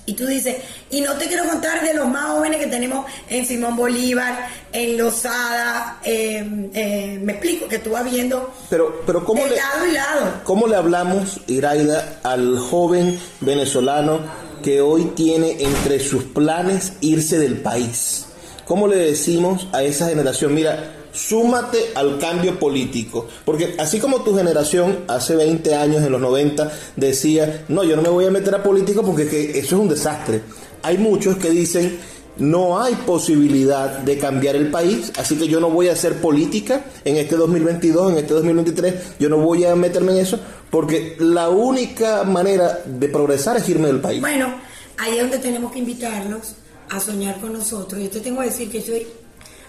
y 0.06 0.12
tú 0.12 0.26
dices, 0.26 0.56
y 0.90 1.00
no 1.00 1.14
te 1.14 1.26
quiero 1.26 1.44
contar 1.44 1.82
de 1.82 1.94
los 1.94 2.06
más 2.06 2.26
jóvenes 2.26 2.60
que 2.60 2.66
tenemos 2.66 3.06
en 3.28 3.46
Simón 3.46 3.74
Bolívar, 3.74 4.48
en 4.70 4.98
Lozada, 4.98 5.98
eh, 6.04 6.70
eh, 6.74 7.18
me 7.22 7.32
explico, 7.32 7.66
que 7.68 7.78
tú 7.78 7.92
vas 7.92 8.04
viendo 8.04 8.52
pero, 8.68 9.02
pero 9.06 9.24
¿cómo 9.24 9.42
de 9.42 9.50
le, 9.50 9.56
lado 9.56 9.86
y 9.86 9.92
lado. 9.92 10.40
¿Cómo 10.44 10.66
le 10.66 10.76
hablamos, 10.76 11.40
Iraida, 11.46 12.20
al 12.22 12.58
joven 12.58 13.18
venezolano 13.40 14.20
que 14.64 14.80
hoy 14.80 15.12
tiene 15.14 15.62
entre 15.62 16.00
sus 16.00 16.24
planes 16.24 16.94
irse 17.02 17.38
del 17.38 17.58
país? 17.58 18.24
¿Cómo 18.64 18.88
le 18.88 18.96
decimos 18.96 19.68
a 19.72 19.82
esa 19.82 20.08
generación, 20.08 20.54
mira, 20.54 20.94
súmate 21.12 21.78
al 21.94 22.18
cambio 22.18 22.58
político? 22.58 23.28
Porque 23.44 23.76
así 23.78 24.00
como 24.00 24.22
tu 24.22 24.34
generación 24.34 25.00
hace 25.06 25.36
20 25.36 25.74
años, 25.74 26.02
en 26.02 26.10
los 26.10 26.20
90, 26.22 26.72
decía, 26.96 27.66
no, 27.68 27.84
yo 27.84 27.94
no 27.94 28.00
me 28.00 28.08
voy 28.08 28.24
a 28.24 28.30
meter 28.30 28.54
a 28.54 28.62
político 28.62 29.02
porque 29.02 29.28
que 29.28 29.50
eso 29.50 29.76
es 29.76 29.82
un 29.82 29.88
desastre. 29.88 30.40
Hay 30.82 30.96
muchos 30.96 31.36
que 31.36 31.50
dicen, 31.50 31.98
no 32.38 32.80
hay 32.80 32.94
posibilidad 32.94 33.98
de 33.98 34.18
cambiar 34.18 34.56
el 34.56 34.70
país, 34.70 35.12
así 35.16 35.36
que 35.36 35.46
yo 35.46 35.60
no 35.60 35.70
voy 35.70 35.88
a 35.88 35.92
hacer 35.92 36.20
política 36.20 36.84
en 37.04 37.16
este 37.16 37.36
2022, 37.36 38.12
en 38.12 38.18
este 38.18 38.34
2023, 38.34 38.94
yo 39.18 39.28
no 39.28 39.38
voy 39.38 39.64
a 39.64 39.74
meterme 39.76 40.12
en 40.12 40.18
eso, 40.18 40.40
porque 40.70 41.16
la 41.20 41.48
única 41.48 42.24
manera 42.24 42.80
de 42.84 43.08
progresar 43.08 43.56
es 43.56 43.68
irme 43.68 43.86
del 43.86 44.00
país. 44.00 44.20
Bueno, 44.20 44.54
ahí 44.98 45.16
es 45.16 45.20
donde 45.20 45.38
tenemos 45.38 45.72
que 45.72 45.78
invitarlos 45.78 46.56
a 46.90 47.00
soñar 47.00 47.40
con 47.40 47.52
nosotros. 47.52 48.02
Yo 48.02 48.10
te 48.10 48.20
tengo 48.20 48.40
que 48.40 48.46
decir 48.46 48.70
que 48.70 48.78
estoy 48.78 49.06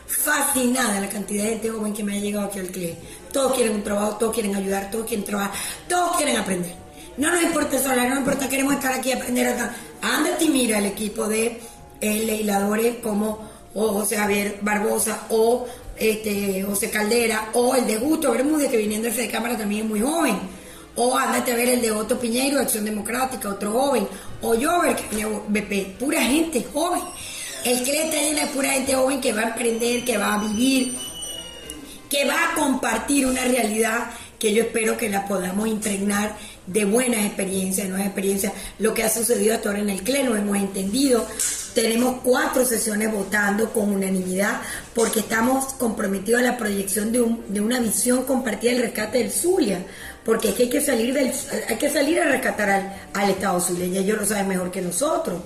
fascinada 0.08 1.00
la 1.00 1.10
cantidad 1.10 1.44
de 1.44 1.50
gente 1.52 1.70
joven 1.70 1.94
que 1.94 2.04
me 2.04 2.18
ha 2.18 2.20
llegado 2.20 2.48
aquí 2.48 2.60
al 2.60 2.68
CLE. 2.68 2.98
Todos 3.32 3.54
quieren 3.54 3.76
un 3.76 3.84
trabajo, 3.84 4.18
todos 4.18 4.34
quieren 4.34 4.56
ayudar, 4.56 4.90
todos 4.92 5.06
quieren 5.06 5.26
trabajar, 5.26 5.52
todos 5.88 6.18
quieren 6.18 6.38
aprender. 6.38 6.74
No 7.18 7.32
nos 7.32 7.42
importa 7.44 7.78
el 7.78 7.82
salario, 7.82 8.10
no 8.10 8.16
nos 8.16 8.20
importa, 8.20 8.50
queremos 8.50 8.74
estar 8.74 8.94
aquí 8.94 9.12
a 9.12 9.18
aprender. 9.18 9.56
Ándate 10.02 10.46
y 10.46 10.50
mira 10.50 10.80
el 10.80 10.86
equipo 10.86 11.28
de 11.28 11.60
eh, 12.02 12.24
legisladores 12.26 12.98
como 13.02 13.40
José 13.74 14.18
Javier 14.18 14.60
Barbosa 14.62 15.26
o 15.30 15.66
este, 15.98 16.64
José 16.64 16.90
Caldera 16.90 17.50
o 17.54 17.76
el 17.76 17.88
de 17.88 17.98
Gusto 17.98 18.32
Bermúdez 18.32 18.70
que 18.70 18.78
viniendo 18.78 19.10
de 19.10 19.28
Cámara 19.30 19.58
también 19.58 19.84
es 19.84 19.90
muy 19.90 20.02
joven 20.02 20.40
o 20.96 21.18
ándate 21.18 21.52
a 21.52 21.56
ver 21.56 21.70
el 21.70 21.82
de 21.82 21.92
Otto 21.92 22.20
Piñeiro, 22.20 22.60
Acción 22.60 22.86
Democrática, 22.86 23.50
otro 23.50 23.72
joven, 23.72 24.08
o 24.42 24.56
Jover, 24.56 24.96
que 24.96 25.04
tenía 25.04 25.28
BP, 25.28 26.00
pura 26.00 26.22
gente 26.22 26.66
joven. 26.72 27.02
El 27.66 27.84
que 27.84 28.04
está 28.04 28.16
lleno 28.16 28.40
de 28.40 28.48
pura 28.48 28.72
gente 28.72 28.96
joven 28.96 29.20
que 29.20 29.34
va 29.34 29.42
a 29.42 29.48
emprender, 29.50 30.06
que 30.06 30.18
va 30.18 30.36
a 30.36 30.38
vivir, 30.38 30.96
que 32.10 32.26
va 32.26 32.52
a 32.52 32.56
compartir 32.56 33.26
una 33.26 33.44
realidad 33.44 34.12
que 34.40 34.54
yo 34.54 34.64
espero 34.64 34.96
que 34.96 35.10
la 35.10 35.28
podamos 35.28 35.68
impregnar 35.68 36.38
de 36.68 36.86
buenas 36.86 37.26
experiencias, 37.26 37.88
nuevas 37.88 38.08
experiencias. 38.08 38.54
Lo 38.80 38.94
que 38.94 39.04
ha 39.04 39.10
sucedido 39.10 39.54
hasta 39.56 39.70
ahora 39.70 39.82
en 39.82 39.90
el 39.90 40.02
CLE 40.04 40.24
lo 40.24 40.36
hemos 40.36 40.58
entendido. 40.58 41.26
Tenemos 41.74 42.22
cuatro 42.24 42.66
sesiones 42.66 43.12
votando 43.12 43.72
con 43.74 43.90
unanimidad 43.92 44.62
porque 44.94 45.20
estamos 45.20 45.74
comprometidos 45.74 46.42
a 46.42 46.46
la 46.46 46.58
proyección 46.58 47.12
de, 47.12 47.22
un- 47.22 47.44
de 47.54 47.60
una 47.62 47.80
visión 47.80 48.24
compartida 48.24 48.72
del 48.72 48.82
rescate 48.84 49.18
del 49.20 49.32
Zulia. 49.32 49.80
Porque 50.24 50.50
es 50.50 50.56
que 50.56 50.64
hay 50.64 50.70
que 50.70 50.82
salir, 50.82 51.14
del, 51.14 51.32
hay 51.70 51.76
que 51.76 51.90
salir 51.90 52.20
a 52.20 52.26
rescatar 52.26 52.70
al, 52.70 52.94
al 53.14 53.30
Estado 53.30 53.60
Zulia. 53.60 53.86
Y 53.86 53.98
ellos 53.98 54.18
lo 54.20 54.26
saben 54.26 54.48
mejor 54.48 54.72
que 54.72 54.82
nosotros. 54.82 55.40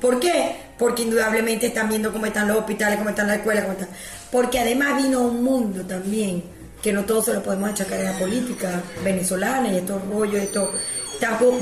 ¿Por 0.00 0.18
qué? 0.18 0.56
Porque 0.76 1.02
indudablemente 1.02 1.68
están 1.68 1.88
viendo 1.88 2.12
cómo 2.12 2.26
están 2.26 2.48
los 2.48 2.56
hospitales, 2.58 2.98
cómo 2.98 3.10
están 3.10 3.28
las 3.28 3.36
escuelas, 3.36 3.64
cómo 3.64 3.74
están. 3.78 3.90
Porque 4.32 4.58
además 4.58 5.00
vino 5.00 5.20
un 5.20 5.44
mundo 5.44 5.82
también 5.86 6.42
que 6.84 6.92
no 6.92 7.02
todo 7.06 7.22
se 7.22 7.32
lo 7.32 7.42
podemos 7.42 7.70
achacar 7.70 7.98
a 7.98 8.12
la 8.12 8.18
política 8.18 8.82
venezolana 9.02 9.72
y 9.72 9.76
estos 9.78 10.06
rollos, 10.06 10.42
estos 10.42 10.68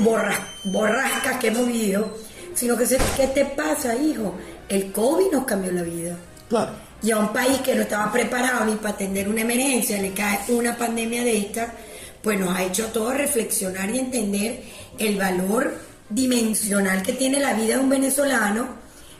borras, 0.01 0.37
borrascas 0.65 1.37
que 1.39 1.47
hemos 1.47 1.65
vivido, 1.65 2.17
sino 2.53 2.75
que 2.75 2.85
se- 2.85 2.97
¿qué 3.15 3.27
te 3.27 3.45
pasa, 3.45 3.95
hijo? 3.95 4.35
El 4.67 4.91
COVID 4.91 5.31
nos 5.31 5.45
cambió 5.45 5.71
la 5.71 5.81
vida. 5.83 6.17
Claro. 6.49 6.71
Y 7.01 7.11
a 7.11 7.19
un 7.19 7.31
país 7.31 7.59
que 7.59 7.73
no 7.73 7.83
estaba 7.83 8.11
preparado 8.11 8.65
ni 8.65 8.75
para 8.75 8.95
atender 8.95 9.29
una 9.29 9.41
emergencia, 9.41 9.97
le 10.01 10.11
cae 10.11 10.39
una 10.49 10.75
pandemia 10.75 11.23
de 11.23 11.37
esta, 11.37 11.73
pues 12.21 12.37
nos 12.37 12.53
ha 12.53 12.63
hecho 12.63 12.83
a 12.87 12.91
todos 12.91 13.15
reflexionar 13.15 13.89
y 13.91 13.99
entender 13.99 14.61
el 14.99 15.17
valor 15.17 15.73
dimensional 16.09 17.01
que 17.01 17.13
tiene 17.13 17.39
la 17.39 17.53
vida 17.53 17.75
de 17.75 17.79
un 17.81 17.89
venezolano 17.89 18.67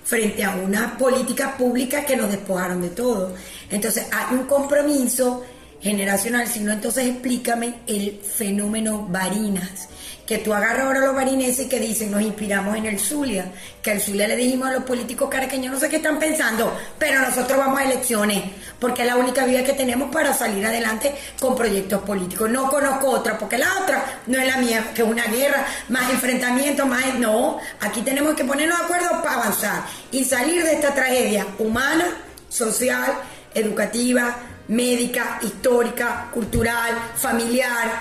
frente 0.03 0.43
a 0.43 0.51
una 0.55 0.97
política 0.97 1.55
pública 1.57 2.03
que 2.05 2.17
nos 2.17 2.29
despojaron 2.29 2.81
de 2.81 2.89
todo. 2.89 3.33
Entonces 3.71 4.05
hay 4.11 4.35
un 4.35 4.45
compromiso 4.45 5.43
generacional, 5.83 6.47
si 6.47 6.61
no 6.61 6.71
entonces 6.71 7.05
explícame 7.07 7.75
el 7.87 8.21
fenómeno 8.21 9.05
Barinas, 9.09 9.89
que 10.25 10.37
tú 10.37 10.53
agarras 10.53 10.85
ahora 10.85 10.99
a 10.99 11.05
los 11.07 11.15
barineses 11.15 11.67
que 11.67 11.79
dicen 11.81 12.09
nos 12.09 12.21
inspiramos 12.21 12.77
en 12.77 12.85
el 12.85 12.97
Zulia, 12.97 13.51
que 13.81 13.91
al 13.91 13.99
Zulia 13.99 14.25
le 14.25 14.37
dijimos 14.37 14.69
a 14.69 14.71
los 14.71 14.83
políticos 14.83 15.27
caraqueños 15.29 15.73
no 15.73 15.79
sé 15.79 15.89
qué 15.89 15.97
están 15.97 16.17
pensando, 16.17 16.73
pero 16.97 17.19
nosotros 17.19 17.57
vamos 17.57 17.81
a 17.81 17.83
elecciones, 17.83 18.41
porque 18.79 19.01
es 19.01 19.07
la 19.09 19.17
única 19.17 19.45
vía 19.45 19.65
que 19.65 19.73
tenemos 19.73 20.09
para 20.09 20.33
salir 20.33 20.65
adelante 20.65 21.13
con 21.37 21.53
proyectos 21.53 22.01
políticos. 22.03 22.49
No 22.49 22.69
conozco 22.69 23.09
otra, 23.09 23.37
porque 23.37 23.57
la 23.57 23.81
otra 23.81 24.21
no 24.27 24.39
es 24.39 24.47
la 24.47 24.57
mía, 24.57 24.91
que 24.95 25.01
es 25.01 25.07
una 25.07 25.25
guerra, 25.25 25.65
más 25.89 26.09
enfrentamiento, 26.09 26.85
más... 26.85 27.03
No, 27.19 27.59
aquí 27.81 28.01
tenemos 28.01 28.33
que 28.35 28.45
ponernos 28.45 28.77
de 28.79 28.85
acuerdo 28.85 29.21
para 29.21 29.35
avanzar 29.35 29.83
y 30.11 30.23
salir 30.23 30.63
de 30.63 30.73
esta 30.73 30.93
tragedia 30.93 31.45
humana, 31.59 32.05
social, 32.47 33.13
educativa, 33.53 34.37
médica, 34.67 35.39
histórica, 35.43 36.29
cultural, 36.33 36.91
familiar, 37.15 37.99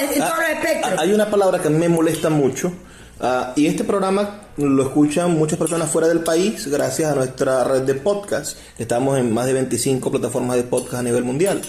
en, 0.00 0.12
en 0.14 0.18
todos 0.20 0.38
los 0.38 0.48
espectros. 0.48 0.92
Ah, 0.96 1.00
Hay 1.02 1.12
una 1.12 1.30
palabra 1.30 1.60
que 1.60 1.68
me 1.70 1.88
molesta 1.88 2.30
mucho. 2.30 2.72
ah, 3.20 3.52
y 3.56 3.66
este 3.66 3.84
programa 3.84 4.40
lo 4.56 4.82
escuchan 4.84 5.32
muchas 5.36 5.58
personas 5.58 5.90
fuera 5.90 6.06
del 6.06 6.20
país 6.20 6.68
gracias 6.68 7.10
a 7.10 7.14
nuestra 7.16 7.64
red 7.64 7.82
de 7.82 7.94
podcast. 7.94 8.56
Estamos 8.78 9.18
en 9.18 9.32
más 9.34 9.46
de 9.46 9.52
25 9.54 10.10
plataformas 10.10 10.56
de 10.56 10.62
podcast 10.64 10.94
a 10.94 11.02
nivel 11.02 11.24
mundial. 11.24 11.60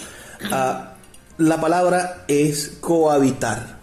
Ah, 0.52 0.92
la 1.38 1.60
palabra 1.60 2.24
es 2.28 2.78
cohabitar. 2.80 3.76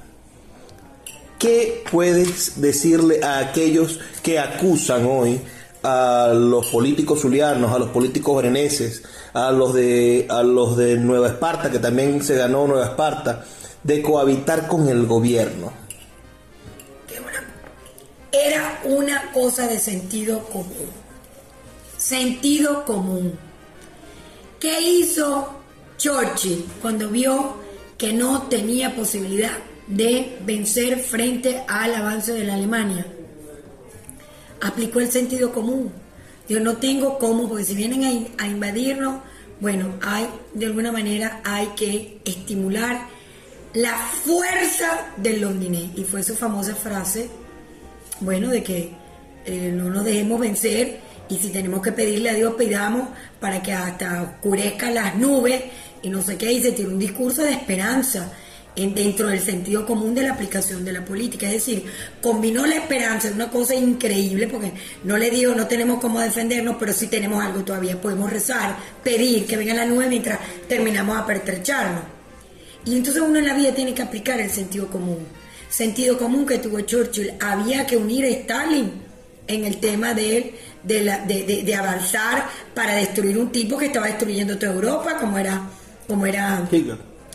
¿Qué 1.40 1.84
puedes 1.92 2.62
decirle 2.62 3.22
a 3.22 3.40
aquellos 3.40 4.00
que 4.22 4.40
acusan 4.40 5.06
hoy 5.06 5.42
a 5.84 6.32
los 6.34 6.68
políticos 6.68 7.20
zulianos, 7.22 7.74
a 7.74 7.80
los 7.80 7.90
políticos 7.90 8.38
bereneses, 8.38 9.04
a 9.34 9.52
los 9.52 9.74
de 9.74 10.28
a 10.30 10.44
los 10.44 10.78
de 10.78 10.98
Nueva 10.98 11.28
Esparta, 11.28 11.72
que 11.72 11.80
también 11.80 12.24
se 12.24 12.36
ganó 12.36 12.68
Nueva 12.68 12.86
Esparta, 12.86 13.44
de 13.84 14.02
cohabitar 14.02 14.68
con 14.68 14.88
el 14.88 15.06
gobierno? 15.06 15.84
era 18.36 18.82
una 18.86 19.32
cosa 19.32 19.68
de 19.68 19.78
sentido 19.78 20.44
común. 20.46 20.90
Sentido 21.98 22.84
común. 22.84 23.38
¿Qué 24.60 24.82
hizo 24.82 25.50
Churchill 25.98 26.66
cuando 26.82 27.10
vio 27.10 27.58
que 27.98 28.12
no 28.12 28.44
tenía 28.44 28.96
posibilidad 28.96 29.52
de 29.88 30.38
vencer 30.46 31.00
frente 31.00 31.64
al 31.68 31.94
avance 31.96 32.34
de 32.34 32.44
la 32.44 32.56
Alemania. 32.56 33.06
Aplicó 34.62 35.00
el 35.00 35.12
sentido 35.12 35.52
común. 35.52 35.92
Yo 36.48 36.60
no 36.60 36.78
tengo 36.78 37.18
cómo, 37.18 37.48
porque 37.48 37.64
si 37.64 37.76
vienen 37.76 38.28
a, 38.38 38.48
invadirnos, 38.48 39.22
bueno, 39.60 39.94
hay, 40.02 40.28
de 40.54 40.66
alguna 40.66 40.92
manera 40.92 41.42
hay 41.44 41.68
que 41.76 42.20
estimular 42.26 43.08
la 43.74 43.96
fuerza 43.98 45.14
del 45.18 45.42
londinés. 45.42 45.92
Y 45.96 46.04
fue 46.04 46.22
su 46.24 46.36
famosa 46.36 46.76
frase, 46.76 47.30
bueno, 48.20 48.50
de 48.50 48.64
que 48.64 48.92
eh, 49.46 49.72
no 49.74 49.90
nos 49.90 50.04
dejemos 50.04 50.40
vencer 50.40 51.00
y 51.30 51.38
si 51.38 51.50
tenemos 51.50 51.82
que 51.82 51.92
pedirle 51.92 52.30
a 52.30 52.34
Dios, 52.34 52.54
pidamos 52.56 53.10
para 53.40 53.62
que 53.62 53.74
hasta 53.74 54.24
oscurezca 54.24 54.92
las 54.92 55.16
nubes 55.16 55.64
y 56.02 56.10
no 56.10 56.22
sé 56.22 56.38
qué, 56.38 56.52
y 56.52 56.62
se 56.62 56.74
tiene 56.74 56.94
un 56.94 57.00
discurso 57.00 57.44
de 57.44 57.52
esperanza 57.52 58.32
en, 58.76 58.96
dentro 58.96 59.28
del 59.28 59.40
sentido 59.40 59.86
común 59.86 60.16
de 60.16 60.24
la 60.24 60.34
aplicación 60.34 60.84
de 60.84 60.94
la 60.94 61.06
política. 61.06 61.48
Es 61.48 61.54
decir, 61.54 61.84
combinó 62.22 62.66
la 62.66 62.76
esperanza, 62.76 63.28
es 63.28 63.36
una 63.36 63.50
cosa 63.50 63.76
increíble, 63.76 64.48
porque 64.48 64.72
no 65.04 65.18
le 65.18 65.30
digo, 65.30 65.54
no 65.54 65.68
tenemos 65.68 66.00
cómo 66.00 66.20
defendernos, 66.20 66.78
pero 66.80 66.94
sí 66.94 67.08
tenemos 67.08 67.44
algo 67.44 67.64
todavía, 67.64 68.00
podemos 68.00 68.32
rezar, 68.32 68.76
pedir 69.04 69.46
que 69.46 69.58
venga 69.58 69.74
la 69.74 69.86
nube 69.86 70.08
mientras 70.08 70.40
terminamos 70.68 71.18
a 71.18 71.26
pertrecharnos. 71.26 72.04
Y 72.86 72.96
entonces 72.96 73.22
uno 73.22 73.40
en 73.40 73.46
la 73.46 73.54
vida 73.54 73.74
tiene 73.74 73.94
que 73.94 74.02
aplicar 74.02 74.40
el 74.40 74.50
sentido 74.50 74.88
común. 74.88 75.20
Sentido 75.70 76.18
común 76.18 76.46
que 76.46 76.60
tuvo 76.60 76.82
Churchill, 76.82 77.34
había 77.40 77.86
que 77.88 77.98
unir 77.98 78.26
a 78.26 78.28
Stalin 78.28 78.92
en 79.48 79.66
el 79.66 79.78
tema 79.78 80.14
de 80.14 80.38
él 80.38 80.52
de, 80.84 81.02
la, 81.02 81.20
de, 81.20 81.64
de, 81.64 81.76
avanzar 81.76 82.48
para 82.74 82.96
destruir 82.96 83.38
un 83.38 83.52
tipo 83.52 83.78
que 83.78 83.88
estaba 83.88 84.08
destruyendo 84.08 84.58
toda 84.58 84.74
Europa, 84.74 85.18
como 85.20 85.38
era, 85.38 85.68
como 86.08 86.26
era 86.26 86.68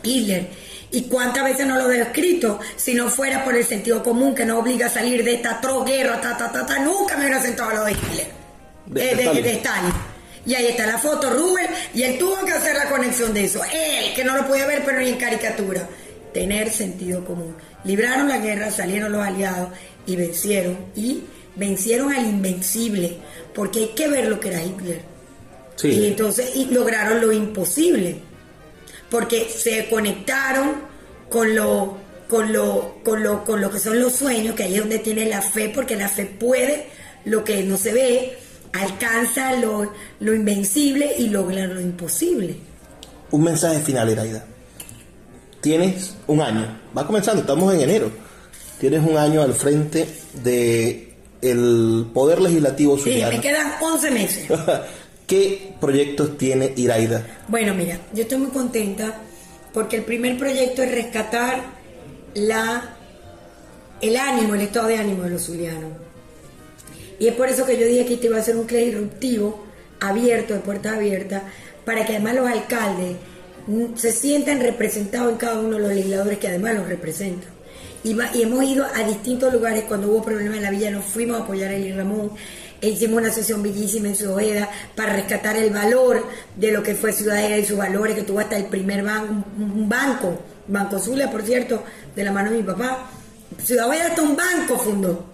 Hitler. 0.02 0.48
¿Y 0.90 1.02
cuántas 1.02 1.44
veces 1.44 1.66
no 1.66 1.76
lo 1.76 1.90
he 1.90 2.00
escrito? 2.00 2.58
Si 2.76 2.94
no 2.94 3.08
fuera 3.10 3.44
por 3.44 3.54
el 3.54 3.64
sentido 3.64 4.02
común 4.02 4.34
que 4.34 4.44
no 4.44 4.58
obliga 4.58 4.86
a 4.86 4.90
salir 4.90 5.22
de 5.22 5.34
esta 5.34 5.60
guerra, 5.84 6.20
ta, 6.20 6.36
ta, 6.36 6.50
ta, 6.50 6.64
ta, 6.64 6.78
nunca 6.78 7.16
me 7.16 7.24
hubiera 7.24 7.42
sentado 7.42 7.70
a 7.70 7.74
lo 7.74 7.84
de 7.84 7.92
Hitler. 7.92 8.26
De, 8.86 9.12
eh, 9.12 9.42
de, 9.42 9.52
Stalin. 9.52 9.92
Y 10.46 10.54
ahí 10.54 10.66
está 10.68 10.86
la 10.86 10.96
foto, 10.96 11.28
Rubén, 11.28 11.66
y 11.92 12.02
él 12.02 12.18
tuvo 12.18 12.42
que 12.44 12.52
hacer 12.52 12.74
la 12.74 12.88
conexión 12.88 13.34
de 13.34 13.44
eso. 13.44 13.60
Él, 13.64 14.14
que 14.14 14.24
no 14.24 14.34
lo 14.34 14.46
podía 14.46 14.66
ver, 14.66 14.82
pero 14.84 14.98
ni 15.00 15.10
en 15.10 15.18
caricatura. 15.18 15.86
Tener 16.32 16.70
sentido 16.70 17.22
común. 17.24 17.54
Libraron 17.84 18.28
la 18.28 18.38
guerra, 18.38 18.70
salieron 18.70 19.12
los 19.12 19.22
aliados 19.22 19.70
y 20.06 20.16
vencieron. 20.16 20.78
Y 20.96 21.24
vencieron 21.54 22.14
al 22.14 22.24
invencible, 22.24 23.18
porque 23.54 23.80
hay 23.80 23.88
que 23.88 24.08
ver 24.08 24.28
lo 24.28 24.40
que 24.40 24.48
era 24.48 24.62
Hitler. 24.62 25.02
Y 25.82 26.06
entonces 26.06 26.56
y 26.56 26.66
lograron 26.66 27.20
lo 27.20 27.30
imposible, 27.30 28.16
porque 29.10 29.48
se 29.48 29.88
conectaron 29.88 30.72
con 31.28 31.54
lo, 31.54 31.96
con 32.28 32.52
lo, 32.52 32.96
con 33.04 33.22
lo, 33.22 33.44
con 33.44 33.60
lo 33.60 33.70
que 33.70 33.78
son 33.78 34.00
los 34.00 34.14
sueños, 34.14 34.54
que 34.54 34.64
ahí 34.64 34.74
es 34.74 34.80
donde 34.80 34.98
tiene 34.98 35.26
la 35.26 35.42
fe, 35.42 35.70
porque 35.74 35.96
la 35.96 36.08
fe 36.08 36.26
puede 36.26 36.86
lo 37.24 37.44
que 37.44 37.62
no 37.62 37.76
se 37.76 37.92
ve, 37.92 38.38
alcanza 38.72 39.56
lo, 39.56 39.92
lo 40.20 40.34
invencible 40.34 41.14
y 41.18 41.28
logra 41.28 41.66
lo 41.66 41.80
imposible. 41.80 42.56
Un 43.30 43.44
mensaje 43.44 43.80
final, 43.80 44.10
Iraida. 44.10 44.44
Tienes 45.60 46.14
un 46.26 46.40
año, 46.40 46.78
va 46.96 47.06
comenzando, 47.06 47.40
estamos 47.42 47.74
en 47.74 47.80
enero. 47.80 48.10
Tienes 48.80 49.04
un 49.04 49.16
año 49.16 49.42
al 49.42 49.54
frente 49.54 50.08
de 50.34 51.08
el 51.42 52.06
Poder 52.12 52.40
Legislativo 52.40 52.98
Sí, 52.98 53.22
me 53.28 53.40
quedan 53.40 53.72
11 53.80 54.10
meses. 54.10 54.46
¿Qué 55.28 55.74
proyectos 55.78 56.38
tiene 56.38 56.72
Iraida? 56.74 57.22
Bueno, 57.48 57.74
mira, 57.74 58.00
yo 58.14 58.22
estoy 58.22 58.38
muy 58.38 58.48
contenta 58.48 59.20
porque 59.74 59.96
el 59.96 60.04
primer 60.04 60.38
proyecto 60.38 60.82
es 60.82 60.90
rescatar 60.90 61.64
la, 62.32 62.96
el 64.00 64.16
ánimo, 64.16 64.54
el 64.54 64.62
estado 64.62 64.88
de 64.88 64.96
ánimo 64.96 65.24
de 65.24 65.30
los 65.30 65.44
zulianos. 65.44 65.92
Y 67.18 67.28
es 67.28 67.34
por 67.34 67.46
eso 67.46 67.66
que 67.66 67.78
yo 67.78 67.86
dije 67.86 68.06
que 68.06 68.14
este 68.14 68.28
iba 68.28 68.38
a 68.38 68.42
ser 68.42 68.56
un 68.56 68.64
CLE 68.64 68.86
disruptivo, 68.86 69.66
abierto, 70.00 70.54
de 70.54 70.60
puertas 70.60 70.94
abiertas, 70.94 71.42
para 71.84 72.06
que 72.06 72.16
además 72.16 72.34
los 72.34 72.48
alcaldes 72.48 73.16
se 73.96 74.12
sientan 74.12 74.60
representados 74.60 75.30
en 75.30 75.36
cada 75.36 75.60
uno 75.60 75.76
de 75.76 75.82
los 75.82 75.92
legisladores 75.92 76.38
que 76.38 76.48
además 76.48 76.74
los 76.74 76.88
representan 76.88 77.58
y, 78.04 78.16
hemos 78.42 78.64
ido 78.64 78.86
a 78.94 79.02
distintos 79.02 79.52
lugares 79.52 79.84
cuando 79.84 80.08
hubo 80.08 80.22
problemas 80.22 80.56
en 80.56 80.62
la 80.62 80.70
villa, 80.70 80.90
nos 80.90 81.04
fuimos 81.04 81.40
a 81.40 81.44
apoyar 81.44 81.70
a 81.70 81.74
Eli 81.74 81.92
Ramón. 81.92 82.30
E 82.80 82.90
hicimos 82.90 83.18
una 83.20 83.32
sesión 83.32 83.62
bellísima 83.62 84.08
en 84.08 84.16
Ciudadela 84.16 84.68
para 84.94 85.12
rescatar 85.12 85.56
el 85.56 85.70
valor 85.70 86.24
de 86.54 86.70
lo 86.70 86.82
que 86.82 86.94
fue 86.94 87.12
Ciudadela 87.12 87.58
y 87.58 87.64
sus 87.64 87.76
valores, 87.76 88.14
que 88.14 88.22
tuvo 88.22 88.40
hasta 88.40 88.56
el 88.56 88.66
primer 88.66 89.02
banco, 89.02 89.44
un 89.58 89.88
banco, 89.88 90.38
Banco 90.68 91.00
por 91.30 91.42
cierto, 91.42 91.82
de 92.14 92.24
la 92.24 92.30
mano 92.30 92.50
de 92.50 92.58
mi 92.58 92.62
papá. 92.62 93.08
Ciudadela 93.62 94.06
hasta 94.06 94.22
un 94.22 94.36
banco 94.36 94.78
fundó. 94.78 95.26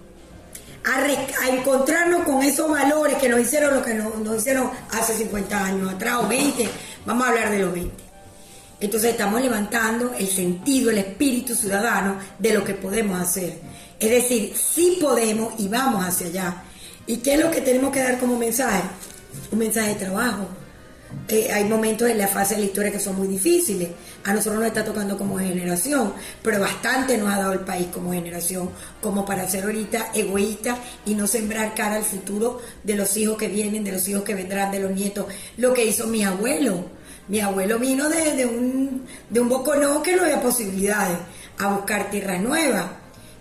A, 0.85 1.49
encontrarnos 1.49 2.23
con 2.23 2.41
esos 2.43 2.69
valores 2.69 3.17
que 3.17 3.27
nos 3.27 3.39
hicieron 3.39 3.73
lo 3.73 3.83
que 3.83 3.95
nos, 3.95 4.17
nos 4.19 4.37
hicieron 4.37 4.69
hace 4.91 5.13
50 5.15 5.65
años 5.65 5.93
atrás 5.93 6.19
o 6.21 6.27
20, 6.27 6.69
vamos 7.05 7.25
a 7.25 7.29
hablar 7.29 7.51
de 7.51 7.59
los 7.59 7.73
20. 7.73 8.03
Entonces 8.79 9.11
estamos 9.11 9.41
levantando 9.41 10.13
el 10.17 10.27
sentido, 10.27 10.91
el 10.91 10.99
espíritu 10.99 11.55
ciudadano 11.55 12.17
de 12.37 12.53
lo 12.53 12.63
que 12.63 12.75
podemos 12.75 13.19
hacer. 13.19 13.59
Es 13.99 14.09
decir, 14.09 14.53
sí 14.55 14.99
podemos 15.01 15.59
y 15.59 15.67
vamos 15.67 16.05
hacia 16.05 16.27
allá. 16.27 16.63
¿Y 17.07 17.17
qué 17.17 17.35
es 17.35 17.39
lo 17.39 17.51
que 17.51 17.61
tenemos 17.61 17.91
que 17.91 17.99
dar 17.99 18.17
como 18.19 18.37
mensaje? 18.37 18.81
Un 19.51 19.59
mensaje 19.59 19.89
de 19.89 19.95
trabajo. 19.95 20.47
Eh, 21.27 21.49
hay 21.51 21.63
momentos 21.65 22.09
en 22.09 22.17
la 22.17 22.27
fase 22.27 22.55
de 22.55 22.61
la 22.61 22.65
historia 22.67 22.91
que 22.91 22.99
son 22.99 23.15
muy 23.15 23.27
difíciles. 23.27 23.89
A 24.23 24.33
nosotros 24.33 24.59
nos 24.59 24.67
está 24.67 24.83
tocando 24.83 25.17
como 25.17 25.37
generación, 25.37 26.13
pero 26.41 26.59
bastante 26.59 27.17
nos 27.17 27.31
ha 27.31 27.39
dado 27.39 27.53
el 27.53 27.59
país 27.59 27.87
como 27.93 28.11
generación, 28.11 28.69
como 29.01 29.23
para 29.23 29.47
ser 29.47 29.65
ahorita 29.65 30.11
egoísta 30.13 30.77
y 31.05 31.13
no 31.13 31.27
sembrar 31.27 31.73
cara 31.75 31.95
al 31.95 32.03
futuro 32.03 32.59
de 32.83 32.95
los 32.95 33.15
hijos 33.17 33.37
que 33.37 33.47
vienen, 33.47 33.83
de 33.83 33.91
los 33.91 34.07
hijos 34.07 34.23
que 34.23 34.35
vendrán, 34.35 34.71
de 34.71 34.79
los 34.79 34.91
nietos. 34.91 35.27
Lo 35.57 35.73
que 35.73 35.85
hizo 35.85 36.07
mi 36.07 36.23
abuelo 36.23 36.85
mi 37.27 37.39
abuelo 37.39 37.79
vino 37.79 38.07
de, 38.07 38.45
un, 38.45 39.05
de 39.29 39.39
un 39.39 39.49
boconó 39.49 40.03
que 40.03 40.15
no 40.15 40.23
había 40.23 40.41
posibilidades 40.41 41.17
a 41.57 41.69
buscar 41.69 42.11
tierra 42.11 42.37
nueva. 42.37 42.97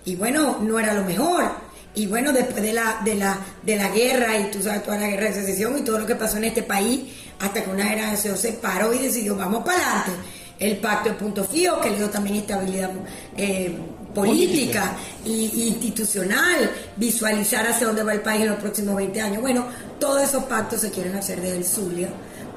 Y 0.06 0.16
bueno, 0.16 0.58
no 0.60 0.78
era 0.78 0.94
lo 0.94 1.04
mejor. 1.04 1.63
Y 1.94 2.06
bueno, 2.06 2.32
después 2.32 2.62
de 2.62 2.72
la, 2.72 3.00
de 3.04 3.14
la, 3.14 3.38
de 3.62 3.76
la 3.76 3.88
guerra, 3.88 4.38
y 4.38 4.50
tú 4.50 4.62
sabes, 4.62 4.82
toda 4.82 4.98
la 4.98 5.08
guerra 5.08 5.26
de 5.26 5.34
secesión 5.34 5.78
y 5.78 5.82
todo 5.82 5.98
lo 5.98 6.06
que 6.06 6.16
pasó 6.16 6.38
en 6.38 6.44
este 6.44 6.62
país, 6.62 7.02
hasta 7.38 7.62
que 7.62 7.70
una 7.70 7.84
generación 7.84 8.36
se 8.36 8.52
paró 8.54 8.92
y 8.92 8.98
decidió, 8.98 9.36
vamos 9.36 9.64
para 9.64 9.78
adelante. 9.78 10.12
El 10.58 10.76
pacto 10.78 11.10
de 11.10 11.14
punto 11.16 11.44
fijo, 11.44 11.80
que 11.80 11.90
le 11.90 11.96
dio 11.96 12.10
también 12.10 12.36
estabilidad 12.36 12.90
eh, 13.36 13.76
política 14.14 14.92
e 15.24 15.28
institucional, 15.28 16.70
visualizar 16.96 17.66
hacia 17.66 17.88
dónde 17.88 18.02
va 18.02 18.12
el 18.12 18.20
país 18.20 18.42
en 18.42 18.50
los 18.50 18.58
próximos 18.58 18.96
20 18.96 19.20
años. 19.20 19.40
Bueno, 19.40 19.66
todos 19.98 20.22
esos 20.22 20.44
pactos 20.44 20.80
se 20.80 20.90
quieren 20.90 21.14
hacer 21.16 21.40
desde 21.40 21.56
el 21.56 21.64
Zulia 21.64 22.08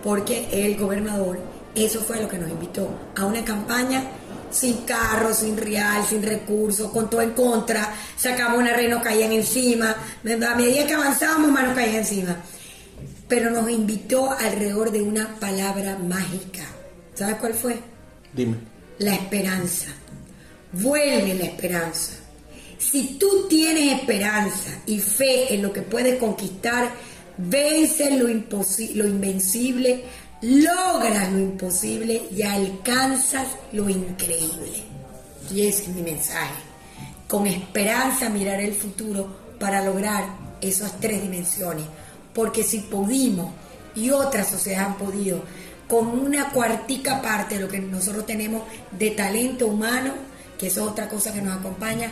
porque 0.03 0.47
el 0.51 0.77
gobernador, 0.77 1.39
eso 1.75 1.99
fue 2.01 2.21
lo 2.21 2.29
que 2.29 2.38
nos 2.38 2.49
invitó 2.49 2.89
a 3.15 3.25
una 3.25 3.43
campaña 3.43 4.03
sin 4.51 4.77
carro, 4.81 5.33
sin 5.33 5.57
real, 5.57 6.03
sin 6.05 6.23
recursos, 6.23 6.91
con 6.91 7.09
todo 7.09 7.21
en 7.21 7.31
contra, 7.31 7.93
sacamos 8.15 8.59
una 8.59 8.73
red, 8.73 8.89
nos 8.89 9.03
caían 9.03 9.31
encima, 9.31 9.91
a 9.91 10.55
medida 10.55 10.87
que 10.87 10.93
avanzábamos 10.93 11.51
más 11.51 11.65
nos 11.65 11.75
caían 11.75 11.95
encima. 11.97 12.37
Pero 13.27 13.51
nos 13.51 13.69
invitó 13.69 14.31
alrededor 14.31 14.91
de 14.91 15.01
una 15.01 15.35
palabra 15.39 15.97
mágica. 15.97 16.63
¿Sabes 17.13 17.35
cuál 17.35 17.53
fue? 17.53 17.77
Dime. 18.33 18.57
La 18.99 19.15
esperanza. 19.15 19.87
Vuelve 20.71 21.33
la 21.33 21.43
esperanza. 21.43 22.13
Si 22.77 23.17
tú 23.17 23.47
tienes 23.49 23.99
esperanza 23.99 24.69
y 24.85 24.99
fe 24.99 25.53
en 25.53 25.61
lo 25.61 25.73
que 25.73 25.81
puedes 25.81 26.19
conquistar, 26.19 26.91
Vence 27.37 28.17
lo, 28.17 28.27
lo 28.27 29.07
invencible, 29.07 30.03
logras 30.41 31.31
lo 31.31 31.39
imposible 31.39 32.27
y 32.31 32.43
alcanzas 32.43 33.47
lo 33.71 33.89
increíble. 33.89 34.83
Y 35.51 35.67
ese 35.67 35.83
es 35.83 35.88
mi 35.89 36.01
mensaje. 36.01 36.53
Con 37.27 37.47
esperanza 37.47 38.29
mirar 38.29 38.59
el 38.59 38.73
futuro 38.73 39.27
para 39.59 39.83
lograr 39.83 40.25
esas 40.61 40.99
tres 40.99 41.21
dimensiones. 41.21 41.85
Porque 42.33 42.63
si 42.63 42.79
pudimos 42.79 43.51
y 43.95 44.11
otras 44.11 44.49
sociedades 44.49 44.88
han 44.88 44.97
podido, 44.97 45.41
con 45.88 46.07
una 46.07 46.49
cuartica 46.49 47.21
parte 47.21 47.55
de 47.55 47.61
lo 47.61 47.67
que 47.67 47.79
nosotros 47.79 48.25
tenemos 48.25 48.63
de 48.91 49.11
talento 49.11 49.67
humano, 49.67 50.13
que 50.59 50.67
es 50.67 50.77
otra 50.77 51.09
cosa 51.09 51.33
que 51.33 51.41
nos 51.41 51.57
acompaña, 51.57 52.11